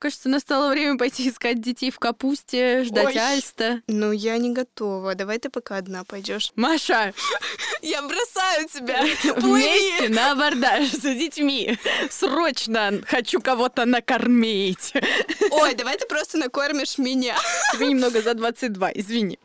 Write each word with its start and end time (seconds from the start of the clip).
Кажется, 0.00 0.30
настало 0.30 0.70
время 0.70 0.96
пойти 0.96 1.28
искать 1.28 1.60
детей 1.60 1.90
в 1.90 1.98
капусте, 1.98 2.84
ждать 2.84 3.08
Ой. 3.08 3.18
Альста. 3.18 3.82
Ну, 3.86 4.12
я 4.12 4.38
не 4.38 4.50
готова. 4.50 5.14
Давай 5.14 5.38
ты 5.38 5.50
пока 5.50 5.76
одна 5.76 6.04
пойдешь. 6.04 6.52
Маша, 6.56 7.12
Я 7.82 8.00
бросаю 8.00 8.66
тебя. 8.72 9.02
вместе 9.36 10.08
на 10.08 10.32
абордаж 10.32 10.90
за 10.90 11.12
детьми. 11.12 11.78
Срочно 12.08 13.02
хочу 13.06 13.42
кого-то 13.42 13.84
накормить. 13.84 14.94
Ой, 15.50 15.74
давай 15.74 15.98
ты 15.98 16.06
просто 16.06 16.38
накормишь 16.38 16.96
меня. 16.96 17.36
Тебе 17.74 17.88
немного 17.88 18.22
за 18.22 18.32
22, 18.32 18.92
извини. 18.94 19.38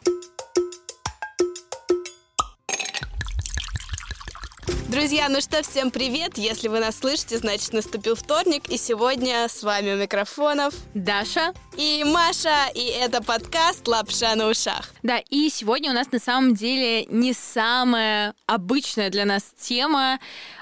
Друзья, 4.95 5.27
ну 5.27 5.41
что, 5.41 5.61
всем 5.61 5.91
привет! 5.91 6.37
Если 6.37 6.69
вы 6.69 6.79
нас 6.79 6.99
слышите, 6.99 7.37
значит 7.37 7.73
наступил 7.73 8.15
вторник, 8.15 8.69
и 8.69 8.77
сегодня 8.77 9.45
с 9.49 9.61
вами 9.61 9.91
у 9.91 9.97
микрофонов 9.97 10.73
Даша. 10.93 11.53
и 11.75 12.05
Маша, 12.05 12.69
и 12.73 12.85
это 12.85 13.21
подкаст 13.21 13.85
«Лапша 13.89 14.33
на 14.35 14.47
ушах». 14.47 14.93
Да, 15.03 15.17
и 15.29 15.49
сегодня 15.49 15.91
у 15.91 15.93
нас 15.93 16.13
на 16.13 16.19
самом 16.19 16.55
деле 16.55 17.03
не 17.07 17.33
самая 17.33 18.35
обычная 18.47 19.09
для 19.09 19.25
нас 19.25 19.43
тема, 19.59 20.17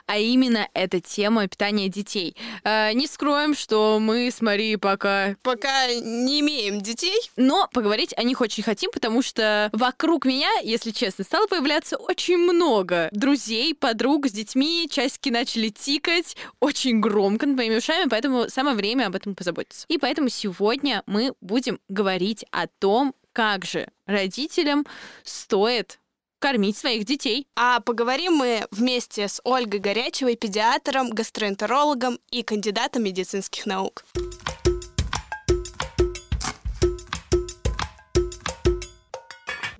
а 0.05 0.17
именно 0.17 0.67
эта 0.73 0.99
тема 0.99 1.47
питания 1.47 1.87
детей. 1.87 2.35
Э, 2.63 2.91
не 2.93 3.07
скроем, 3.07 3.55
что 3.55 3.99
мы 4.01 4.29
с 4.31 4.41
Марией 4.41 4.77
пока 4.77 5.35
Пока 5.43 5.87
не 5.93 6.41
имеем 6.41 6.81
детей, 6.81 7.19
Но 7.37 7.69
поговорить 7.71 8.13
о 8.17 8.23
них 8.23 8.41
очень 8.41 8.63
хотим, 8.63 8.91
потому 8.91 9.21
что 9.21 9.69
вокруг 9.71 10.25
меня, 10.25 10.49
если 10.63 10.91
честно, 10.91 11.23
стало 11.23 11.47
появляться 11.47 11.97
очень 11.97 12.37
много 12.37 13.09
друзей, 13.11 13.73
подруг 13.75 14.22
с 14.27 14.31
детьми, 14.31 14.87
часики 14.89 15.29
начали 15.29 15.69
тикать 15.69 16.35
очень 16.59 16.99
громко 16.99 17.45
над 17.45 17.57
моими 17.57 17.77
ушами, 17.77 18.09
поэтому 18.09 18.49
самое 18.49 18.75
время 18.75 19.07
об 19.07 19.15
этом 19.15 19.35
позаботиться. 19.35 19.85
И 19.89 19.97
поэтому 19.97 20.29
сегодня 20.29 21.03
мы 21.05 21.33
будем 21.41 21.79
говорить 21.89 22.45
о 22.51 22.67
том, 22.67 23.13
как 23.33 23.65
же 23.65 23.89
родителям 24.05 24.85
стоит 25.23 25.99
кормить 26.39 26.77
своих 26.77 27.05
детей. 27.05 27.47
а 27.55 27.79
поговорим 27.79 28.33
мы 28.33 28.67
вместе 28.69 29.29
с 29.29 29.39
Ольгой 29.45 29.79
Горячевой, 29.79 30.35
педиатром, 30.35 31.09
гастроэнтерологом 31.09 32.19
и 32.31 32.43
кандидатом 32.43 33.03
медицинских 33.03 33.65
наук. 33.65 34.03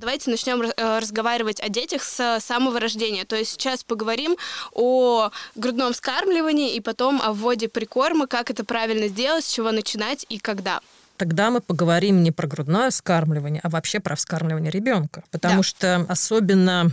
Давайте 0.04 0.32
начнем 0.32 0.62
э, 0.62 1.00
разговаривать 1.00 1.62
о 1.62 1.70
детях 1.70 2.04
с 2.04 2.42
самого 2.42 2.78
рождения. 2.78 3.24
То 3.24 3.38
есть 3.38 3.52
сейчас 3.52 3.86
поговорим 3.86 4.36
о 4.74 5.30
грудном 5.56 5.94
вскармливании 5.94 6.76
и 6.76 6.82
потом 6.82 7.22
о 7.22 7.32
вводе 7.32 7.70
прикорма, 7.70 8.28
как 8.28 8.52
это 8.52 8.66
правильно 8.66 9.08
сделать, 9.08 9.46
с 9.46 9.54
чего 9.54 9.72
начинать 9.72 10.26
и 10.28 10.40
когда. 10.40 10.82
Тогда 11.18 11.52
мы 11.52 11.62
поговорим 11.62 12.24
не 12.24 12.32
про 12.32 12.48
грудное 12.48 12.90
вскармливание, 12.90 13.62
а 13.64 13.70
вообще 13.70 14.00
про 14.00 14.16
вскармливание 14.16 14.72
ребенка. 14.72 15.24
Потому 15.32 15.58
Да. 15.58 15.64
что 15.64 16.06
особенно 16.10 16.92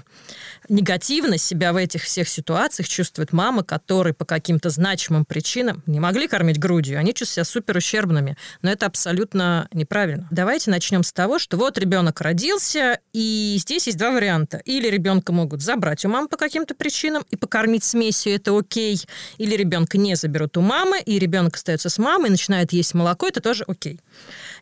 негативно 0.69 1.39
себя 1.39 1.73
в 1.73 1.77
этих 1.77 2.03
всех 2.03 2.29
ситуациях 2.29 2.89
чувствуют 2.89 3.33
мамы, 3.33 3.65
которые 3.65 4.15
по 4.15 4.25
каким-то 4.25 4.71
значимым 4.71 5.25
причинам 5.25 5.83
не 5.87 6.01
могли 6.01 6.29
кормить 6.29 6.59
грудью. 6.59 6.99
Они 6.99 7.15
чувствуют 7.15 7.31
себя 7.31 7.45
супер 7.53 7.77
ущербными. 7.79 8.37
Но 8.63 8.71
это 8.71 8.87
абсолютно 8.87 9.69
неправильно. 9.73 10.29
Давайте 10.31 10.71
начнем 10.71 11.03
с 11.03 11.13
того, 11.13 11.39
что 11.39 11.57
вот 11.57 11.79
ребенок 11.79 12.21
родился, 12.21 13.01
и 13.13 13.57
здесь 13.59 13.87
есть 13.87 13.99
два 13.99 14.11
варианта. 14.13 14.59
Или 14.59 14.89
ребенка 14.89 15.33
могут 15.33 15.63
забрать 15.63 16.05
у 16.05 16.09
мамы 16.09 16.29
по 16.29 16.37
каким-то 16.37 16.75
причинам 16.75 17.25
и 17.31 17.37
покормить 17.37 17.85
смесью, 17.85 18.35
это 18.35 18.57
окей. 18.57 19.03
Или 19.39 19.57
ребенка 19.57 19.99
не 19.99 20.15
заберут 20.15 20.57
у 20.57 20.61
мамы, 20.61 21.01
и 21.01 21.19
ребенок 21.19 21.57
остается 21.57 21.89
с 21.89 21.99
мамой 21.99 22.29
и 22.29 22.33
начинает 22.33 22.73
есть 22.73 22.95
молоко, 22.95 23.27
это 23.27 23.41
тоже 23.41 23.65
окей. 23.67 23.99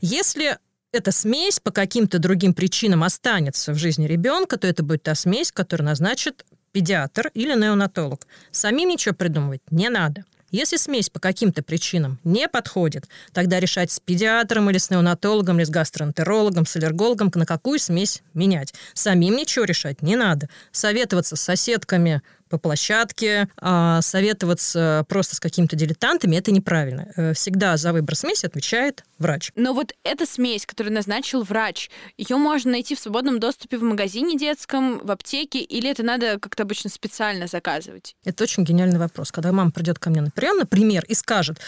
Если 0.01 0.59
эта 0.93 1.13
смесь 1.13 1.61
по 1.61 1.71
каким-то 1.71 2.19
другим 2.19 2.55
причинам 2.55 3.05
останется 3.05 3.73
в 3.73 3.77
жизни 3.77 4.07
ребенка, 4.07 4.57
то 4.57 4.67
это 4.67 4.83
будет 4.83 5.03
та 5.03 5.15
смесь, 5.15 5.53
которую 5.53 5.87
назначит 5.87 6.45
педиатр 6.73 7.31
или 7.35 7.55
неонатолог. 7.55 8.27
Самим 8.51 8.89
ничего 8.89 9.15
придумывать 9.15 9.63
не 9.71 9.89
надо. 9.89 10.25
Если 10.51 10.79
смесь 10.79 11.11
по 11.11 11.21
каким-то 11.21 11.63
причинам 11.63 12.19
не 12.25 12.49
подходит, 12.49 13.07
тогда 13.33 13.61
решать 13.61 13.91
с 13.93 14.01
педиатром 14.01 14.71
или 14.71 14.79
с 14.79 14.89
неонатологом, 14.89 15.59
или 15.59 15.65
с 15.65 15.71
гастроэнтерологом, 15.71 16.65
с 16.65 16.75
аллергологом, 16.77 17.31
на 17.35 17.45
какую 17.45 17.79
смесь 17.79 18.23
менять. 18.33 18.73
Самим 18.95 19.37
ничего 19.37 19.67
решать 19.67 20.01
не 20.01 20.17
надо. 20.17 20.49
Советоваться 20.73 21.37
с 21.37 21.43
соседками 21.43 22.23
по 22.49 22.59
площадке, 22.59 23.49
а, 23.57 24.01
советоваться 24.03 25.05
просто 25.09 25.37
с 25.37 25.41
какими-то 25.41 25.77
дилетантами, 25.77 26.37
это 26.37 26.51
неправильно. 26.53 27.09
Э, 27.17 27.33
Всегда 27.35 27.77
за 27.77 27.93
выбор 27.93 28.15
смеси 28.17 28.47
отвечает 28.47 29.05
врач. 29.19 29.53
Но 29.55 29.73
вот 29.75 29.95
эта 30.05 30.27
смесь, 30.27 30.67
которую 30.67 30.95
назначил 30.95 31.43
врач, 31.43 31.91
ее 32.17 32.37
можно 32.37 32.73
найти 32.73 32.95
в 32.95 32.99
свободном 33.01 33.41
доступе 33.41 33.79
в 33.79 33.83
магазине 33.83 34.37
детском, 34.37 34.99
в 34.99 35.11
аптеке, 35.11 35.61
или 35.61 35.91
это 35.91 36.03
надо 36.03 36.39
как-то 36.39 36.63
обычно 36.63 36.91
специально 36.91 37.47
заказывать? 37.47 38.17
Это 38.25 38.45
очень 38.45 38.65
гениальный 38.65 38.99
вопрос. 38.99 39.31
Когда 39.33 39.53
мама 39.53 39.71
придет 39.71 39.99
ко 39.99 40.11
мне 40.11 40.21
на 40.21 40.31
прием, 40.31 40.59
например, 40.59 41.05
и 41.07 41.15
скажет, 41.15 41.59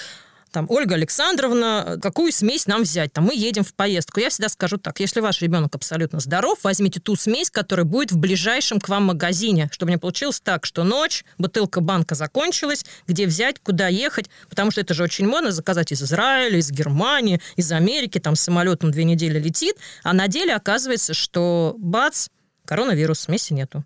там, 0.51 0.67
Ольга 0.69 0.95
Александровна, 0.95 1.99
какую 2.03 2.33
смесь 2.33 2.67
нам 2.67 2.83
взять? 2.83 3.13
Там, 3.13 3.25
мы 3.25 3.35
едем 3.35 3.65
в 3.65 3.75
поездку. 3.75 4.21
Я 4.21 4.31
всегда 4.31 4.49
скажу 4.49 4.77
так, 4.77 5.01
если 5.01 5.21
ваш 5.21 5.41
ребенок 5.41 5.75
абсолютно 5.75 6.21
здоров, 6.21 6.59
возьмите 6.63 7.01
ту 7.01 7.17
смесь, 7.17 7.51
которая 7.51 7.85
будет 7.85 8.13
в 8.13 8.19
ближайшем 8.19 8.81
к 8.81 8.89
вам 8.89 9.05
магазине, 9.05 9.69
чтобы 9.73 9.93
не 9.93 9.99
получилось 9.99 10.41
так, 10.41 10.67
что 10.67 10.85
ночь, 10.85 11.25
бутылка 11.39 11.81
банка 11.81 12.15
закончилась, 12.15 12.85
где 13.07 13.27
взять, 13.27 13.61
куда 13.61 13.89
ехать, 13.89 14.31
потому 14.49 14.71
что 14.71 14.81
это 14.81 14.95
же 14.95 15.03
очень 15.03 15.27
модно 15.27 15.53
заказать 15.53 15.93
из 15.93 16.03
Израиля, 16.03 16.59
из 16.59 16.71
Германии, 16.71 17.41
из 17.57 17.71
Америки, 17.73 18.19
там 18.19 18.37
самолетом 18.37 18.91
две 18.91 19.05
недели 19.05 19.39
летит, 19.39 19.77
а 20.03 20.13
на 20.13 20.29
деле 20.29 20.55
оказывается, 20.55 21.15
что 21.15 21.75
бац, 21.79 22.29
коронавирус, 22.65 23.21
смеси 23.21 23.53
нету. 23.53 23.85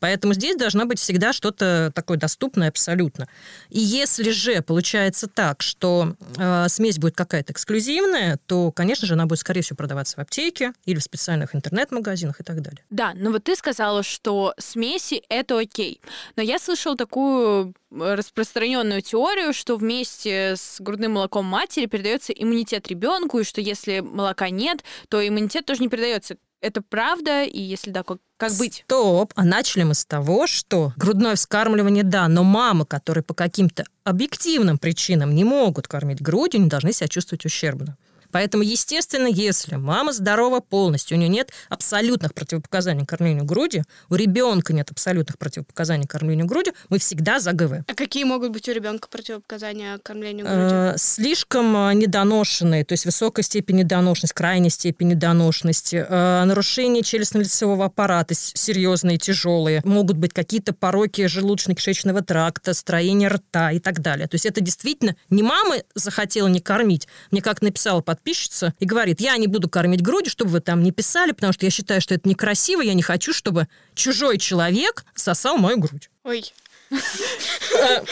Поэтому 0.00 0.34
здесь 0.34 0.56
должно 0.56 0.84
быть 0.86 0.98
всегда 0.98 1.32
что-то 1.32 1.92
такое 1.94 2.18
доступное 2.18 2.68
абсолютно. 2.68 3.28
И 3.68 3.78
если 3.78 4.30
же 4.30 4.62
получается 4.62 5.26
так, 5.26 5.62
что 5.62 6.14
э, 6.36 6.68
смесь 6.68 6.98
будет 6.98 7.16
какая-то 7.16 7.52
эксклюзивная, 7.52 8.38
то, 8.46 8.72
конечно 8.72 9.06
же, 9.06 9.14
она 9.14 9.26
будет, 9.26 9.40
скорее 9.40 9.62
всего, 9.62 9.76
продаваться 9.76 10.16
в 10.16 10.20
аптеке 10.20 10.72
или 10.84 10.98
в 10.98 11.02
специальных 11.02 11.54
интернет-магазинах 11.54 12.40
и 12.40 12.44
так 12.44 12.60
далее. 12.60 12.84
Да, 12.90 13.12
но 13.14 13.30
вот 13.30 13.44
ты 13.44 13.56
сказала, 13.56 14.02
что 14.02 14.54
смеси 14.58 15.22
это 15.28 15.58
окей. 15.58 16.00
Но 16.36 16.42
я 16.42 16.58
слышала 16.58 16.96
такую 16.96 17.74
э, 17.90 18.14
распространенную 18.14 19.02
теорию, 19.02 19.52
что 19.52 19.76
вместе 19.76 20.54
с 20.56 20.80
грудным 20.80 21.12
молоком 21.12 21.44
матери 21.44 21.86
передается 21.86 22.32
иммунитет 22.32 22.88
ребенку, 22.88 23.40
и 23.40 23.44
что 23.44 23.60
если 23.60 24.00
молока 24.00 24.50
нет, 24.50 24.84
то 25.08 25.26
иммунитет 25.26 25.66
тоже 25.66 25.80
не 25.80 25.88
передается. 25.88 26.36
Это 26.60 26.82
правда? 26.82 27.44
И 27.44 27.60
если 27.60 27.90
да, 27.90 28.02
как, 28.02 28.18
как 28.36 28.52
быть? 28.54 28.82
Стоп! 28.86 29.32
А 29.36 29.44
начали 29.44 29.84
мы 29.84 29.94
с 29.94 30.04
того, 30.04 30.46
что 30.46 30.92
грудное 30.96 31.36
вскармливание, 31.36 32.02
да, 32.02 32.26
но 32.26 32.42
мамы, 32.42 32.84
которые 32.84 33.22
по 33.22 33.34
каким-то 33.34 33.84
объективным 34.04 34.78
причинам 34.78 35.34
не 35.34 35.44
могут 35.44 35.86
кормить 35.86 36.20
грудью, 36.20 36.62
не 36.62 36.68
должны 36.68 36.92
себя 36.92 37.08
чувствовать 37.08 37.44
ущербно. 37.44 37.96
Поэтому, 38.30 38.62
естественно, 38.62 39.26
если 39.26 39.76
мама 39.76 40.12
здорова 40.12 40.60
полностью, 40.60 41.16
у 41.16 41.20
нее 41.20 41.28
нет 41.28 41.50
абсолютных 41.68 42.34
противопоказаний 42.34 43.04
к 43.04 43.08
кормлению 43.08 43.44
грудью, 43.44 43.84
у 44.10 44.14
ребенка 44.14 44.72
нет 44.72 44.90
абсолютных 44.90 45.38
противопоказаний 45.38 46.06
к 46.06 46.10
кормлению 46.10 46.46
грудью, 46.46 46.74
мы 46.88 46.98
всегда 46.98 47.40
за 47.40 47.52
ГВ. 47.52 47.84
А 47.86 47.94
какие 47.94 48.24
могут 48.24 48.50
быть 48.52 48.68
у 48.68 48.72
ребенка 48.72 49.08
противопоказания 49.08 49.98
к 49.98 50.02
кормлению 50.02 50.46
грудью? 50.46 50.68
Э, 50.68 50.94
слишком 50.96 51.76
э, 51.76 51.94
недоношенные, 51.94 52.84
то 52.84 52.92
есть 52.92 53.04
высокая 53.04 53.42
степень 53.42 53.76
недоношенности, 53.76 54.34
крайняя 54.34 54.70
степень 54.70 55.08
недоношенности, 55.08 56.06
э, 56.08 56.44
нарушение 56.44 57.02
челюстно-лицевого 57.02 57.86
аппарата 57.86 58.34
серьезные, 58.34 59.18
тяжелые, 59.18 59.80
могут 59.84 60.16
быть 60.16 60.32
какие-то 60.32 60.72
пороки 60.72 61.22
желудочно-кишечного 61.22 62.22
тракта, 62.22 62.74
строение 62.74 63.28
рта 63.28 63.72
и 63.72 63.78
так 63.78 64.00
далее. 64.00 64.28
То 64.28 64.34
есть 64.34 64.46
это 64.46 64.60
действительно 64.60 65.16
не 65.30 65.42
мама 65.42 65.76
захотела 65.94 66.48
не 66.48 66.60
кормить, 66.60 67.08
мне 67.30 67.42
как 67.42 67.62
написала 67.62 68.00
подписчица 68.18 68.74
и 68.78 68.84
говорит, 68.84 69.20
я 69.20 69.36
не 69.36 69.46
буду 69.46 69.68
кормить 69.68 70.02
грудью, 70.02 70.30
чтобы 70.30 70.50
вы 70.50 70.60
там 70.60 70.82
не 70.82 70.90
писали, 70.92 71.32
потому 71.32 71.52
что 71.52 71.64
я 71.64 71.70
считаю, 71.70 72.00
что 72.00 72.14
это 72.14 72.28
некрасиво, 72.28 72.80
я 72.80 72.94
не 72.94 73.02
хочу, 73.02 73.32
чтобы 73.32 73.68
чужой 73.94 74.38
человек 74.38 75.04
сосал 75.14 75.56
мою 75.56 75.78
грудь. 75.78 76.10
Ой, 76.24 76.44
Э, 76.90 78.02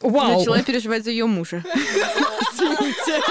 Вау. 0.00 0.38
Начала 0.38 0.62
переживать 0.62 1.04
за 1.04 1.10
ее 1.10 1.24
мужа. 1.24 1.64
Извините. 2.52 3.22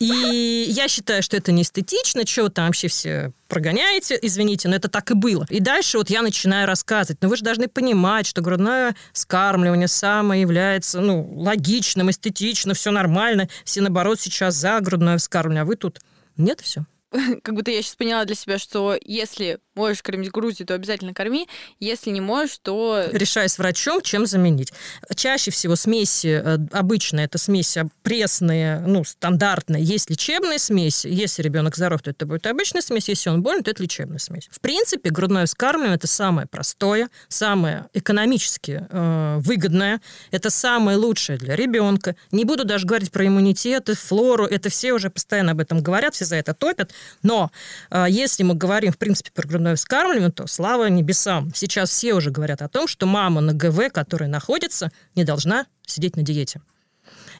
И 0.00 0.66
я 0.68 0.88
считаю, 0.88 1.22
что 1.22 1.36
это 1.36 1.52
не 1.52 1.62
эстетично, 1.62 2.24
вы 2.24 2.50
там 2.50 2.66
вообще 2.66 2.88
все 2.88 3.32
прогоняете, 3.48 4.18
извините, 4.20 4.68
но 4.68 4.76
это 4.76 4.88
так 4.88 5.10
и 5.10 5.14
было. 5.14 5.46
И 5.48 5.60
дальше 5.60 5.98
вот 5.98 6.10
я 6.10 6.22
начинаю 6.22 6.66
рассказывать, 6.66 7.22
но 7.22 7.28
вы 7.28 7.36
же 7.36 7.44
должны 7.44 7.68
понимать, 7.68 8.26
что 8.26 8.42
грудное 8.42 8.96
скармливание 9.12 9.88
самое 9.88 10.40
является, 10.40 11.00
ну, 11.00 11.32
логичным, 11.36 12.10
эстетичным, 12.10 12.74
все 12.74 12.90
нормально, 12.90 13.48
все, 13.64 13.80
наоборот, 13.80 14.20
сейчас 14.20 14.54
за 14.54 14.80
грудное 14.80 15.18
вскармливание, 15.18 15.62
а 15.62 15.66
вы 15.66 15.76
тут 15.76 16.00
нет, 16.36 16.60
все. 16.60 16.84
Как 17.42 17.54
будто 17.54 17.70
я 17.70 17.82
сейчас 17.82 17.94
поняла 17.94 18.24
для 18.24 18.34
себя, 18.34 18.58
что 18.58 18.98
если 19.00 19.58
можешь 19.74 20.02
кормить 20.02 20.30
грудью, 20.30 20.66
то 20.66 20.74
обязательно 20.74 21.14
корми. 21.14 21.48
Если 21.80 22.10
не 22.10 22.20
можешь, 22.20 22.58
то... 22.58 23.04
Решай 23.12 23.48
с 23.48 23.58
врачом, 23.58 24.00
чем 24.00 24.26
заменить. 24.26 24.72
Чаще 25.14 25.50
всего 25.50 25.76
смеси, 25.76 26.42
э, 26.44 26.58
обычно 26.72 27.20
это 27.20 27.38
смеси 27.38 27.88
пресные, 28.02 28.80
ну, 28.80 29.04
стандартные. 29.04 29.82
Есть 29.82 30.10
лечебная 30.10 30.58
смесь. 30.58 31.04
Если 31.04 31.42
ребенок 31.42 31.76
здоров, 31.76 32.02
то 32.02 32.10
это 32.10 32.26
будет 32.26 32.46
обычная 32.46 32.82
смесь. 32.82 33.08
Если 33.08 33.30
он 33.30 33.42
болен, 33.42 33.62
то 33.62 33.70
это 33.70 33.82
лечебная 33.82 34.18
смесь. 34.18 34.48
В 34.50 34.60
принципе, 34.60 35.10
грудное 35.10 35.46
вскармливание– 35.46 35.96
это 35.96 36.06
самое 36.06 36.46
простое, 36.46 37.08
самое 37.28 37.86
экономически 37.94 38.86
э, 38.88 39.36
выгодное. 39.38 40.00
Это 40.30 40.50
самое 40.50 40.96
лучшее 40.96 41.38
для 41.38 41.56
ребенка. 41.56 42.16
Не 42.30 42.44
буду 42.44 42.64
даже 42.64 42.86
говорить 42.86 43.10
про 43.10 43.26
иммунитет, 43.26 43.88
флору. 43.94 44.46
Это 44.46 44.68
все 44.68 44.92
уже 44.92 45.10
постоянно 45.10 45.52
об 45.52 45.60
этом 45.60 45.82
говорят, 45.82 46.14
все 46.14 46.24
за 46.24 46.36
это 46.36 46.54
топят. 46.54 46.92
Но 47.22 47.50
э, 47.90 48.06
если 48.08 48.42
мы 48.42 48.54
говорим, 48.54 48.92
в 48.92 48.98
принципе, 48.98 49.30
про 49.32 49.46
грудное 49.46 49.63
вскармливание, 49.74 50.30
то 50.30 50.46
слава 50.46 50.88
небесам. 50.88 51.52
Сейчас 51.54 51.90
все 51.90 52.14
уже 52.14 52.30
говорят 52.30 52.62
о 52.62 52.68
том, 52.68 52.86
что 52.86 53.06
мама 53.06 53.40
на 53.40 53.52
ГВ, 53.52 53.90
которая 53.92 54.28
находится, 54.28 54.90
не 55.14 55.24
должна 55.24 55.66
сидеть 55.86 56.16
на 56.16 56.22
диете. 56.22 56.60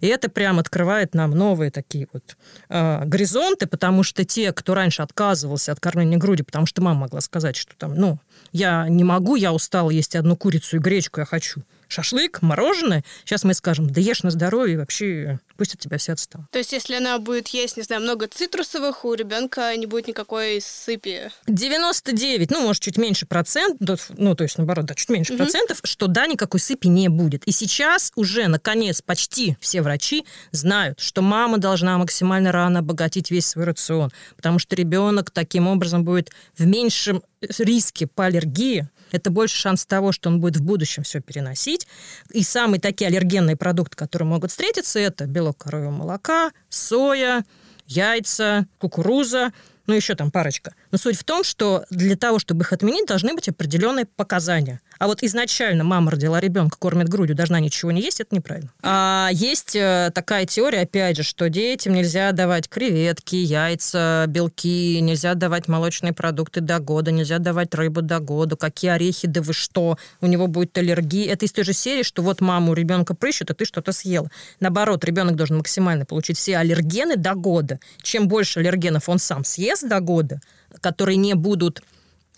И 0.00 0.06
это 0.06 0.28
прям 0.28 0.58
открывает 0.58 1.14
нам 1.14 1.30
новые 1.30 1.70
такие 1.70 2.08
вот 2.12 2.36
э, 2.68 3.04
горизонты, 3.04 3.66
потому 3.66 4.02
что 4.02 4.24
те, 4.24 4.52
кто 4.52 4.74
раньше 4.74 5.02
отказывался 5.02 5.72
от 5.72 5.80
кормления 5.80 6.18
груди, 6.18 6.42
потому 6.42 6.66
что 6.66 6.82
мама 6.82 7.00
могла 7.00 7.20
сказать, 7.20 7.56
что 7.56 7.74
там, 7.76 7.94
ну, 7.94 8.18
я 8.52 8.88
не 8.88 9.04
могу, 9.04 9.36
я 9.36 9.52
устала 9.52 9.90
есть 9.90 10.16
одну 10.16 10.36
курицу 10.36 10.76
и 10.76 10.80
гречку, 10.80 11.20
я 11.20 11.26
хочу 11.26 11.62
шашлык, 11.94 12.42
мороженое. 12.42 13.04
Сейчас 13.24 13.44
мы 13.44 13.54
скажем, 13.54 13.88
да 13.88 14.00
ешь 14.00 14.22
на 14.22 14.30
здоровье, 14.30 14.78
вообще 14.78 15.38
пусть 15.56 15.74
от 15.74 15.80
тебя 15.80 15.98
все 15.98 16.12
отстанут. 16.12 16.50
То 16.50 16.58
есть, 16.58 16.72
если 16.72 16.94
она 16.94 17.18
будет 17.18 17.48
есть, 17.48 17.76
не 17.76 17.82
знаю, 17.82 18.02
много 18.02 18.26
цитрусовых, 18.26 19.04
у 19.04 19.14
ребенка 19.14 19.74
не 19.76 19.86
будет 19.86 20.08
никакой 20.08 20.60
сыпи? 20.60 21.30
99, 21.46 22.50
ну, 22.50 22.60
может, 22.60 22.82
чуть 22.82 22.96
меньше 22.96 23.26
процент, 23.26 23.80
ну, 24.16 24.34
то 24.34 24.42
есть, 24.42 24.58
наоборот, 24.58 24.86
да, 24.86 24.94
чуть 24.94 25.08
меньше 25.08 25.34
угу. 25.34 25.42
процентов, 25.42 25.78
что 25.84 26.06
да, 26.06 26.26
никакой 26.26 26.60
сыпи 26.60 26.88
не 26.88 27.08
будет. 27.08 27.44
И 27.44 27.52
сейчас 27.52 28.12
уже, 28.16 28.48
наконец, 28.48 29.00
почти 29.02 29.56
все 29.60 29.82
врачи 29.82 30.24
знают, 30.50 31.00
что 31.00 31.22
мама 31.22 31.58
должна 31.58 31.98
максимально 31.98 32.52
рано 32.52 32.80
обогатить 32.80 33.30
весь 33.30 33.46
свой 33.46 33.64
рацион, 33.64 34.10
потому 34.36 34.58
что 34.58 34.74
ребенок 34.76 35.30
таким 35.30 35.68
образом 35.68 36.04
будет 36.04 36.30
в 36.56 36.66
меньшем 36.66 37.22
риске 37.58 38.06
по 38.06 38.26
аллергии, 38.26 38.88
это 39.14 39.30
больше 39.30 39.56
шанс 39.56 39.86
того, 39.86 40.10
что 40.10 40.28
он 40.28 40.40
будет 40.40 40.56
в 40.56 40.62
будущем 40.62 41.04
все 41.04 41.20
переносить. 41.20 41.86
И 42.32 42.42
самые 42.42 42.80
такие 42.80 43.06
аллергенные 43.06 43.56
продукты, 43.56 43.96
которые 43.96 44.26
могут 44.26 44.50
встретиться, 44.50 44.98
это 44.98 45.26
белок 45.26 45.58
коровьего 45.58 45.92
молока, 45.92 46.50
соя, 46.68 47.44
яйца, 47.86 48.66
кукуруза, 48.78 49.52
ну 49.86 49.94
еще 49.94 50.14
там 50.14 50.30
парочка. 50.30 50.74
Но 50.90 50.98
суть 50.98 51.16
в 51.16 51.24
том, 51.24 51.44
что 51.44 51.84
для 51.90 52.16
того, 52.16 52.38
чтобы 52.38 52.62
их 52.62 52.72
отменить, 52.72 53.06
должны 53.06 53.34
быть 53.34 53.48
определенные 53.48 54.06
показания. 54.06 54.80
А 54.98 55.06
вот 55.06 55.22
изначально 55.22 55.84
мама 55.84 56.12
родила 56.12 56.40
ребенка, 56.40 56.78
кормит 56.78 57.08
грудью, 57.08 57.36
должна 57.36 57.60
ничего 57.60 57.90
не 57.90 58.00
есть, 58.00 58.20
это 58.20 58.34
неправильно. 58.34 58.70
А 58.82 59.28
есть 59.32 59.74
э, 59.76 60.10
такая 60.14 60.46
теория, 60.46 60.82
опять 60.82 61.16
же, 61.16 61.22
что 61.22 61.48
детям 61.48 61.94
нельзя 61.94 62.32
давать 62.32 62.68
креветки, 62.68 63.36
яйца, 63.36 64.24
белки, 64.28 65.00
нельзя 65.00 65.34
давать 65.34 65.68
молочные 65.68 66.12
продукты 66.12 66.60
до 66.60 66.78
года, 66.78 67.10
нельзя 67.10 67.38
давать 67.38 67.74
рыбу 67.74 68.02
до 68.02 68.20
года, 68.20 68.56
какие 68.56 68.92
орехи, 68.92 69.26
да 69.26 69.42
вы 69.42 69.52
что, 69.52 69.98
у 70.20 70.26
него 70.26 70.46
будет 70.46 70.76
аллергия. 70.78 71.32
Это 71.32 71.44
из 71.44 71.52
той 71.52 71.64
же 71.64 71.72
серии, 71.72 72.02
что 72.02 72.22
вот 72.22 72.40
маму 72.40 72.72
ребенка 72.72 73.14
прыщет, 73.14 73.50
а 73.50 73.54
ты 73.54 73.64
что-то 73.64 73.92
съела. 73.92 74.30
Наоборот, 74.60 75.04
ребенок 75.04 75.36
должен 75.36 75.58
максимально 75.58 76.06
получить 76.06 76.38
все 76.38 76.56
аллергены 76.56 77.16
до 77.16 77.34
года. 77.34 77.80
Чем 78.02 78.28
больше 78.28 78.60
аллергенов 78.60 79.08
он 79.08 79.18
сам 79.18 79.44
съест 79.44 79.73
до 79.80 80.00
года, 80.00 80.40
которые 80.80 81.16
не 81.16 81.34
будут 81.34 81.82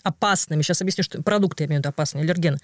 опасными, 0.02 0.62
сейчас 0.62 0.82
объясню, 0.82 1.04
что 1.04 1.22
продукты, 1.22 1.64
я 1.64 1.66
имею 1.66 1.80
в 1.80 1.84
виду 1.84 1.88
опасные, 1.88 2.22
аллергены, 2.22 2.58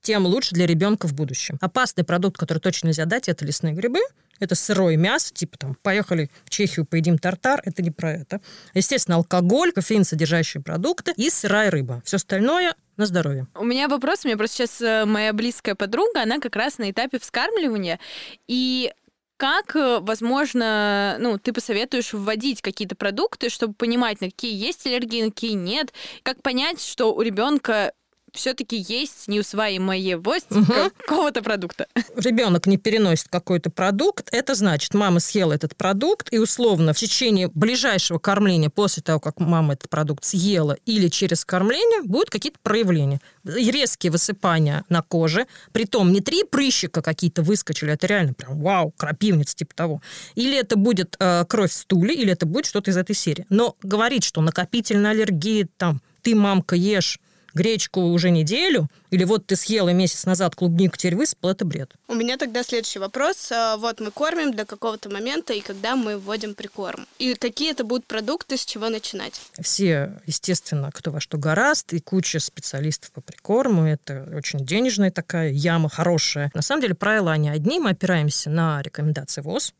тем 0.00 0.26
лучше 0.26 0.54
для 0.54 0.66
ребенка 0.66 1.06
в 1.06 1.14
будущем. 1.14 1.58
Опасный 1.60 2.04
продукт, 2.04 2.38
который 2.38 2.58
точно 2.58 2.88
нельзя 2.88 3.04
дать, 3.04 3.28
это 3.28 3.44
лесные 3.44 3.74
грибы, 3.74 4.00
это 4.40 4.54
сырое 4.54 4.96
мясо, 4.96 5.32
типа 5.34 5.58
там, 5.58 5.76
поехали 5.82 6.30
в 6.44 6.50
Чехию, 6.50 6.86
поедим 6.86 7.18
тартар, 7.18 7.60
это 7.64 7.82
не 7.82 7.90
про 7.90 8.12
это. 8.12 8.40
Естественно, 8.74 9.16
алкоголь, 9.16 9.72
кофеин 9.72 10.04
содержащие 10.04 10.62
продукты 10.62 11.12
и 11.16 11.30
сырая 11.30 11.70
рыба. 11.70 12.02
Все 12.04 12.16
остальное 12.16 12.74
на 12.96 13.06
здоровье. 13.06 13.46
У 13.54 13.64
меня 13.64 13.88
вопрос, 13.88 14.24
у 14.24 14.28
меня 14.28 14.36
просто 14.36 14.56
сейчас 14.58 14.80
э, 14.80 15.04
моя 15.04 15.32
близкая 15.32 15.74
подруга, 15.74 16.22
она 16.22 16.38
как 16.40 16.56
раз 16.56 16.78
на 16.78 16.90
этапе 16.90 17.18
вскармливания, 17.18 17.98
и 18.46 18.92
как, 19.38 19.76
э, 19.76 20.00
возможно, 20.00 21.16
ну, 21.20 21.38
ты 21.38 21.52
посоветуешь 21.52 22.12
вводить 22.12 22.60
какие-то 22.60 22.96
продукты, 22.96 23.48
чтобы 23.48 23.72
понимать, 23.72 24.20
на 24.20 24.26
какие 24.26 24.52
есть 24.52 24.84
аллергии, 24.86 25.22
на 25.22 25.30
какие 25.30 25.52
нет? 25.52 25.94
Как 26.24 26.42
понять, 26.42 26.82
что 26.82 27.14
у 27.14 27.22
ребенка 27.22 27.92
все-таки 28.32 28.76
есть 28.76 29.28
неусваиваемость 29.28 30.50
угу. 30.50 30.72
какого-то 30.98 31.42
продукта. 31.42 31.86
Ребенок 32.16 32.66
не 32.66 32.76
переносит 32.76 33.28
какой-то 33.28 33.70
продукт, 33.70 34.28
это 34.32 34.54
значит, 34.54 34.94
мама 34.94 35.20
съела 35.20 35.52
этот 35.52 35.76
продукт, 35.76 36.32
и 36.32 36.38
условно 36.38 36.92
в 36.92 36.98
течение 36.98 37.48
ближайшего 37.48 38.18
кормления, 38.18 38.70
после 38.70 39.02
того, 39.02 39.20
как 39.20 39.40
мама 39.40 39.74
этот 39.74 39.88
продукт 39.88 40.24
съела, 40.24 40.76
или 40.86 41.08
через 41.08 41.44
кормление, 41.44 42.02
будут 42.02 42.30
какие-то 42.30 42.58
проявления. 42.62 43.20
Резкие 43.44 44.12
высыпания 44.12 44.84
на 44.88 45.02
коже, 45.02 45.46
притом 45.72 46.12
не 46.12 46.20
три 46.20 46.44
прыщика 46.44 47.02
какие-то 47.02 47.42
выскочили, 47.42 47.92
это 47.92 48.06
реально 48.06 48.34
прям 48.34 48.60
вау, 48.60 48.92
крапивница 48.96 49.56
типа 49.56 49.74
того. 49.74 50.02
Или 50.34 50.56
это 50.56 50.76
будет 50.76 51.16
э, 51.18 51.44
кровь 51.48 51.70
в 51.70 51.74
стуле, 51.74 52.14
или 52.14 52.32
это 52.32 52.46
будет 52.46 52.66
что-то 52.66 52.90
из 52.90 52.96
этой 52.96 53.14
серии. 53.14 53.46
Но 53.48 53.76
говорить, 53.82 54.24
что 54.24 54.40
накопительная 54.40 55.12
аллергия, 55.12 55.68
там, 55.76 56.00
ты, 56.22 56.34
мамка, 56.34 56.76
ешь 56.76 57.18
гречку 57.58 58.00
уже 58.00 58.30
неделю, 58.30 58.88
или 59.10 59.24
вот 59.24 59.46
ты 59.46 59.56
съела 59.56 59.90
месяц 59.90 60.24
назад 60.26 60.54
клубнику, 60.54 60.96
теперь 60.96 61.16
высыпал, 61.16 61.50
это 61.50 61.64
бред. 61.64 61.94
У 62.06 62.14
меня 62.14 62.36
тогда 62.36 62.62
следующий 62.62 63.00
вопрос. 63.00 63.50
А, 63.50 63.76
вот 63.76 64.00
мы 64.00 64.10
кормим 64.10 64.54
до 64.54 64.64
какого-то 64.64 65.10
момента, 65.10 65.52
и 65.52 65.60
когда 65.60 65.96
мы 65.96 66.18
вводим 66.18 66.54
прикорм? 66.54 67.06
И 67.18 67.34
какие 67.34 67.72
это 67.72 67.84
будут 67.84 68.06
продукты, 68.06 68.56
с 68.56 68.64
чего 68.64 68.88
начинать? 68.88 69.40
Все, 69.60 70.12
естественно, 70.26 70.90
кто 70.92 71.10
во 71.10 71.20
что 71.20 71.36
гораст, 71.36 71.92
и 71.92 72.00
куча 72.00 72.38
специалистов 72.38 73.10
по 73.12 73.20
прикорму. 73.20 73.86
Это 73.86 74.28
очень 74.34 74.64
денежная 74.64 75.10
такая 75.10 75.50
яма 75.50 75.88
хорошая. 75.88 76.50
На 76.54 76.62
самом 76.62 76.82
деле 76.82 76.94
правила 76.94 77.32
они 77.32 77.48
одни. 77.48 77.80
Мы 77.80 77.90
опираемся 77.90 78.50
на 78.50 78.80
рекомендации 78.82 79.40
ВОЗ. 79.40 79.74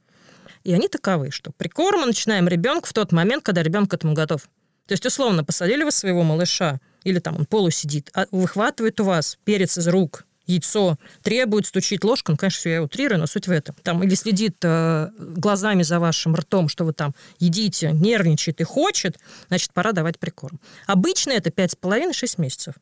И 0.64 0.72
они 0.72 0.88
таковы, 0.88 1.30
что 1.30 1.52
прикорм 1.52 2.00
мы 2.00 2.06
начинаем 2.06 2.48
ребенка 2.48 2.88
в 2.88 2.92
тот 2.92 3.12
момент, 3.12 3.44
когда 3.44 3.62
ребенок 3.62 3.90
к 3.90 3.94
этому 3.94 4.14
готов. 4.14 4.42
То 4.86 4.92
есть, 4.92 5.04
условно, 5.04 5.44
посадили 5.44 5.84
вы 5.84 5.92
своего 5.92 6.22
малыша 6.22 6.80
или 7.04 7.18
там 7.18 7.36
он 7.36 7.46
полусидит, 7.46 8.10
а 8.14 8.26
выхватывает 8.30 9.00
у 9.00 9.04
вас 9.04 9.38
перец 9.44 9.78
из 9.78 9.88
рук, 9.88 10.24
яйцо, 10.48 10.96
требует 11.22 11.66
стучить 11.66 12.02
ложкой, 12.02 12.32
ну, 12.32 12.36
конечно, 12.38 12.58
все 12.58 12.70
я 12.70 12.82
утрирую, 12.82 13.20
но 13.20 13.26
суть 13.26 13.46
в 13.46 13.50
этом. 13.50 13.76
Там, 13.82 14.02
или 14.02 14.14
следит 14.14 14.56
э, 14.62 15.10
глазами 15.18 15.82
за 15.82 16.00
вашим 16.00 16.34
ртом, 16.34 16.68
что 16.68 16.84
вы 16.84 16.92
там 16.92 17.14
едите, 17.38 17.92
нервничает 17.92 18.60
и 18.60 18.64
хочет, 18.64 19.18
значит, 19.48 19.72
пора 19.72 19.92
давать 19.92 20.18
прикорм. 20.18 20.58
Обычно 20.86 21.32
это 21.32 21.50
5,5-6 21.50 22.40
месяцев. 22.40 22.74